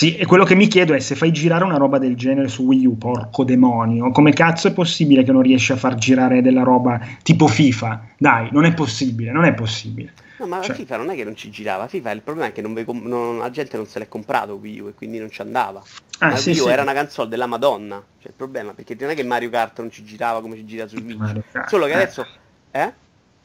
Sì, 0.00 0.16
e 0.16 0.24
quello 0.24 0.44
che 0.44 0.54
mi 0.54 0.66
chiedo 0.66 0.94
è 0.94 0.98
se 0.98 1.14
fai 1.14 1.30
girare 1.30 1.62
una 1.62 1.76
roba 1.76 1.98
del 1.98 2.16
genere 2.16 2.48
su 2.48 2.62
Wii 2.62 2.86
U, 2.86 2.96
porco 2.96 3.44
demonio, 3.44 4.10
come 4.12 4.32
cazzo 4.32 4.68
è 4.68 4.72
possibile 4.72 5.24
che 5.24 5.30
non 5.30 5.42
riesci 5.42 5.72
a 5.72 5.76
far 5.76 5.96
girare 5.96 6.40
della 6.40 6.62
roba 6.62 6.98
tipo 7.22 7.46
FIFA? 7.46 8.06
Dai, 8.16 8.48
non 8.50 8.64
è 8.64 8.72
possibile, 8.72 9.30
non 9.30 9.44
è 9.44 9.52
possibile. 9.52 10.14
No, 10.38 10.46
ma 10.46 10.62
cioè... 10.62 10.74
FIFA 10.74 10.96
non 10.96 11.10
è 11.10 11.14
che 11.14 11.24
non 11.24 11.36
ci 11.36 11.50
girava, 11.50 11.86
FIFA 11.86 12.12
il 12.12 12.22
problema 12.22 12.48
è 12.48 12.52
che 12.52 12.62
non 12.62 12.82
com- 12.86 13.06
non, 13.06 13.36
la 13.36 13.50
gente 13.50 13.76
non 13.76 13.84
se 13.84 13.98
l'è 13.98 14.08
comprato 14.08 14.54
Wii 14.54 14.80
U 14.80 14.88
e 14.88 14.94
quindi 14.94 15.18
non 15.18 15.30
ci 15.30 15.42
andava. 15.42 15.82
Ah, 16.20 16.34
sì, 16.34 16.48
Wii 16.52 16.60
U 16.60 16.62
sì. 16.62 16.70
era 16.70 16.80
una 16.80 16.94
console 16.94 17.28
della 17.28 17.44
Madonna, 17.44 18.02
cioè 18.20 18.28
il 18.28 18.34
problema, 18.34 18.72
perché 18.72 18.96
non 18.98 19.10
è 19.10 19.14
che 19.14 19.22
Mario 19.22 19.50
Kart 19.50 19.80
non 19.80 19.90
ci 19.90 20.02
girava 20.02 20.40
come 20.40 20.56
ci 20.56 20.64
gira 20.64 20.88
su 20.88 20.96
Wii 20.96 21.14
U, 21.14 21.42
solo 21.68 21.84
che 21.84 21.92
adesso... 21.92 22.26
Eh? 22.70 22.90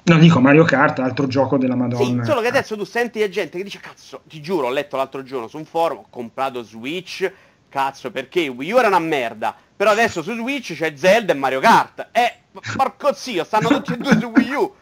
No, 0.07 0.19
dico 0.19 0.39
Mario 0.39 0.65
Kart, 0.65 0.99
altro 0.99 1.25
gioco 1.25 1.57
della 1.57 1.75
Madonna. 1.75 2.23
Sì, 2.23 2.29
solo 2.29 2.41
che 2.41 2.47
adesso 2.47 2.77
tu 2.77 2.83
senti 2.83 3.27
gente 3.31 3.57
che 3.57 3.63
dice, 3.63 3.79
cazzo, 3.79 4.21
ti 4.27 4.39
giuro, 4.39 4.67
ho 4.67 4.69
letto 4.69 4.97
l'altro 4.97 5.23
giorno 5.23 5.47
su 5.47 5.57
un 5.57 5.65
forum, 5.65 5.97
ho 5.97 6.05
comprato 6.11 6.61
Switch, 6.61 7.31
cazzo, 7.69 8.11
perché 8.11 8.47
Wii 8.47 8.71
U 8.71 8.77
era 8.77 8.87
una 8.87 8.99
merda, 8.99 9.55
però 9.75 9.89
adesso 9.89 10.21
su 10.21 10.35
Switch 10.35 10.75
c'è 10.75 10.93
Zelda 10.95 11.33
e 11.33 11.35
Mario 11.35 11.59
Kart. 11.59 12.09
Eh, 12.11 12.33
porco 12.75 13.13
zio, 13.13 13.43
stanno 13.43 13.67
tutti 13.69 13.93
e 13.93 13.97
due 13.97 14.19
su 14.19 14.27
Wii 14.27 14.51
U. 14.53 14.73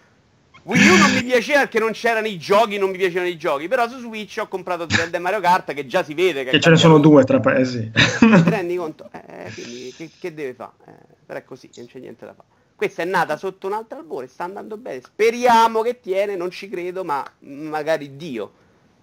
Wii 0.63 0.87
U 0.89 0.97
non 0.97 1.13
mi 1.13 1.23
piaceva 1.23 1.59
perché 1.59 1.79
non 1.79 1.91
c'erano 1.91 2.27
i 2.27 2.37
giochi, 2.37 2.77
non 2.77 2.89
mi 2.89 2.97
piacevano 2.97 3.29
i 3.29 3.37
giochi, 3.37 3.69
però 3.69 3.87
su 3.87 3.99
Switch 3.99 4.39
ho 4.41 4.49
comprato 4.49 4.89
Zelda 4.89 5.15
e 5.15 5.19
Mario 5.21 5.39
Kart 5.39 5.73
che 5.73 5.85
già 5.85 6.03
si 6.03 6.13
vede 6.13 6.43
che... 6.43 6.51
Che 6.51 6.59
ce 6.59 6.69
ne 6.69 6.75
sono 6.75 6.99
due 6.99 7.23
tra 7.23 7.39
paesi. 7.39 7.89
Ti 8.19 8.43
rendi 8.43 8.75
conto? 8.75 9.09
Eh, 9.11 9.49
quindi 9.53 9.93
che, 9.95 10.09
che 10.19 10.33
deve 10.33 10.53
fare? 10.53 10.71
Eh, 10.85 10.91
però 11.25 11.39
è 11.39 11.45
così, 11.45 11.69
non 11.77 11.87
c'è 11.87 11.99
niente 11.99 12.25
da 12.25 12.33
fare. 12.33 12.52
Questa 12.75 13.01
è 13.01 13.05
nata 13.05 13.37
sotto 13.37 13.67
un 13.67 13.73
altro 13.73 13.99
albore, 13.99 14.27
sta 14.27 14.43
andando 14.43 14.77
bene. 14.77 15.01
Speriamo 15.01 15.81
che 15.81 15.99
tiene, 15.99 16.35
non 16.35 16.51
ci 16.51 16.67
credo, 16.69 17.03
ma 17.03 17.23
magari 17.39 18.15
Dio. 18.15 18.51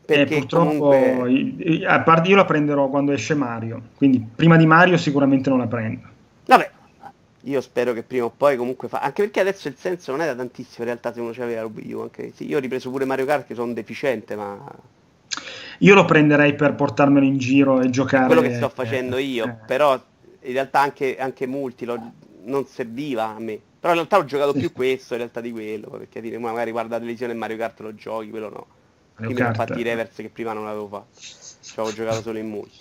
Perché 0.04 0.34
eh, 0.34 0.38
purtroppo, 0.40 0.88
comunque... 0.88 1.86
a 1.86 2.00
parte 2.00 2.28
io 2.28 2.36
la 2.36 2.44
prenderò 2.44 2.88
quando 2.88 3.12
esce 3.12 3.34
Mario, 3.34 3.80
quindi 3.96 4.20
prima 4.34 4.56
di 4.56 4.66
Mario 4.66 4.96
sicuramente 4.96 5.48
non 5.48 5.60
la 5.60 5.66
prendo. 5.68 6.08
Vabbè, 6.46 6.70
io 7.44 7.60
spero 7.60 7.92
che 7.92 8.02
prima 8.02 8.24
o 8.24 8.32
poi 8.36 8.56
comunque 8.56 8.88
fa. 8.88 9.00
Anche 9.00 9.22
perché 9.22 9.40
adesso 9.40 9.68
il 9.68 9.76
senso 9.76 10.10
non 10.10 10.20
è 10.20 10.26
da 10.26 10.34
tantissimo 10.34 10.78
in 10.78 10.84
realtà 10.86 11.12
se 11.12 11.20
uno 11.20 11.30
c'aveva 11.30 11.62
la 11.62 11.70
Wii 11.72 11.92
U. 11.92 12.00
Anche... 12.00 12.32
Sì, 12.34 12.46
io 12.46 12.56
ho 12.56 12.60
ripreso 12.60 12.90
pure 12.90 13.04
Mario 13.04 13.24
Kart 13.24 13.46
che 13.46 13.54
sono 13.54 13.72
deficiente, 13.72 14.34
ma. 14.34 14.58
Io 15.78 15.94
lo 15.94 16.04
prenderei 16.04 16.54
per 16.54 16.74
portarmelo 16.74 17.24
in 17.24 17.38
giro 17.38 17.80
e 17.80 17.88
giocare. 17.88 18.26
Quello 18.26 18.42
che 18.42 18.54
sto 18.56 18.68
facendo 18.68 19.16
eh, 19.16 19.22
io, 19.22 19.46
eh. 19.46 19.54
però 19.64 19.94
in 20.42 20.52
realtà 20.52 20.80
anche, 20.80 21.16
anche 21.18 21.46
multi 21.46 21.84
lo... 21.84 22.12
non 22.45 22.66
serviva 22.66 23.28
a 23.28 23.38
me. 23.38 23.59
Però 23.80 23.93
in 23.93 24.01
realtà 24.01 24.18
ho 24.18 24.24
giocato 24.24 24.53
più 24.53 24.72
questo 24.72 25.14
in 25.14 25.20
realtà 25.20 25.41
di 25.41 25.51
quello, 25.51 25.88
perché 25.88 26.20
dire, 26.20 26.38
magari 26.38 26.70
guarda 26.70 26.95
la 26.95 26.99
televisione 26.99 27.32
e 27.32 27.36
Mario 27.36 27.57
Kart 27.57 27.80
lo 27.80 27.95
giochi, 27.95 28.30
quello 28.30 28.49
no. 28.49 28.66
Quindi 29.14 29.43
ho 29.43 29.53
fatto 29.53 29.78
i 29.78 29.82
reverse 29.82 30.22
che 30.22 30.28
prima 30.30 30.53
non 30.53 30.66
avevo 30.66 30.88
fatto. 30.88 31.20
Ci 31.20 31.78
avevo 31.78 31.95
giocato 31.95 32.22
solo 32.22 32.38
in 32.38 32.49
multi. 32.49 32.78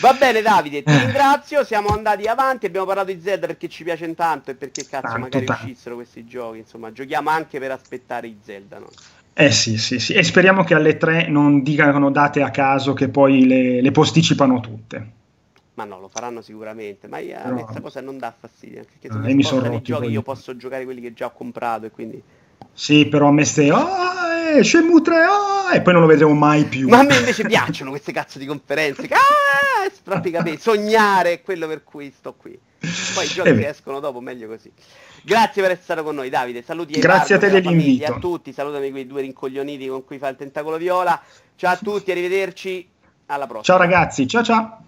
Va 0.00 0.14
bene 0.14 0.40
Davide, 0.40 0.82
ti 0.82 0.90
eh. 0.90 0.98
ringrazio, 0.98 1.64
siamo 1.64 1.88
andati 1.88 2.26
avanti, 2.26 2.66
abbiamo 2.66 2.86
parlato 2.86 3.12
di 3.12 3.20
Zelda 3.20 3.46
perché 3.46 3.68
ci 3.68 3.84
piace 3.84 4.14
tanto 4.14 4.50
e 4.50 4.54
perché 4.54 4.86
cazzo 4.86 5.06
tanto, 5.06 5.20
magari 5.20 5.44
tanto. 5.44 5.64
uscissero 5.64 5.94
questi 5.94 6.26
giochi, 6.26 6.58
insomma 6.58 6.90
giochiamo 6.90 7.28
anche 7.28 7.58
per 7.58 7.70
aspettare 7.70 8.26
i 8.26 8.38
Zelda, 8.42 8.78
no? 8.78 8.88
Eh 9.34 9.50
sì, 9.50 9.78
sì, 9.78 9.98
sì, 9.98 10.14
e 10.14 10.22
speriamo 10.22 10.64
che 10.64 10.74
alle 10.74 10.96
tre 10.96 11.28
non 11.28 11.62
dicano 11.62 12.10
date 12.10 12.42
a 12.42 12.50
caso 12.50 12.94
che 12.94 13.08
poi 13.08 13.46
le, 13.46 13.80
le 13.80 13.90
posticipano 13.90 14.60
tutte. 14.60 15.18
Ma 15.80 15.86
no, 15.86 15.98
lo 15.98 16.08
faranno 16.08 16.42
sicuramente, 16.42 17.08
ma 17.08 17.20
io, 17.20 17.38
a 17.42 17.50
me 17.50 17.62
questa 17.62 17.80
cosa 17.80 18.02
non 18.02 18.18
dà 18.18 18.34
fastidio, 18.38 18.80
anche 18.80 18.90
perché 19.00 19.08
se 19.08 19.30
ah, 19.30 19.34
mi 19.34 19.42
spostano 19.42 19.74
i 19.74 19.80
giochi 19.80 20.06
io 20.08 20.20
posso 20.20 20.54
giocare 20.54 20.84
quelli 20.84 21.00
che 21.00 21.14
già 21.14 21.24
ho 21.24 21.32
comprato 21.32 21.86
e 21.86 21.90
quindi... 21.90 22.22
Sì, 22.74 23.06
però 23.06 23.28
a 23.28 23.32
me 23.32 23.46
stai, 23.46 23.70
oh, 23.70 23.88
eh, 24.58 24.62
Shenmue 24.62 25.00
3, 25.00 25.24
oh, 25.24 25.70
e 25.72 25.80
poi 25.80 25.94
non 25.94 26.02
lo 26.02 26.08
vedremo 26.08 26.34
mai 26.34 26.66
più. 26.66 26.86
Ma 26.86 26.98
a 26.98 27.02
me 27.02 27.16
invece 27.16 27.44
piacciono 27.44 27.88
queste 27.88 28.12
cazzo 28.12 28.38
di 28.38 28.44
conferenze, 28.44 29.06
che, 29.06 29.14
ah, 29.14 29.90
praticamente 30.02 30.60
sognare 30.60 31.32
è 31.32 31.40
quello 31.40 31.66
per 31.66 31.82
cui 31.82 32.12
sto 32.14 32.34
qui. 32.34 32.58
Poi 33.14 33.24
i 33.24 33.28
giochi 33.28 33.48
eh 33.48 33.56
che 33.56 33.68
escono 33.68 34.00
dopo, 34.00 34.20
meglio 34.20 34.48
così. 34.48 34.70
Grazie 35.22 35.62
per 35.62 35.70
essere 35.70 35.84
stato 35.84 36.02
con 36.02 36.14
noi, 36.14 36.28
Davide. 36.28 36.62
Saluti 36.62 37.00
Grazie 37.00 37.36
Edardo, 37.36 37.56
a 37.56 37.60
te 37.60 37.62
dell'invito. 37.62 38.12
a 38.12 38.18
tutti, 38.18 38.52
salutami 38.52 38.90
quei 38.90 39.06
due 39.06 39.22
rincoglioniti 39.22 39.86
con 39.86 40.04
cui 40.04 40.18
fa 40.18 40.28
il 40.28 40.36
tentacolo 40.36 40.76
viola. 40.76 41.18
Ciao 41.56 41.72
a 41.72 41.78
tutti, 41.78 42.10
arrivederci. 42.10 42.86
Alla 43.26 43.46
prossima. 43.46 43.62
Ciao 43.62 43.78
ragazzi, 43.78 44.26
ciao 44.26 44.42
ciao. 44.42 44.84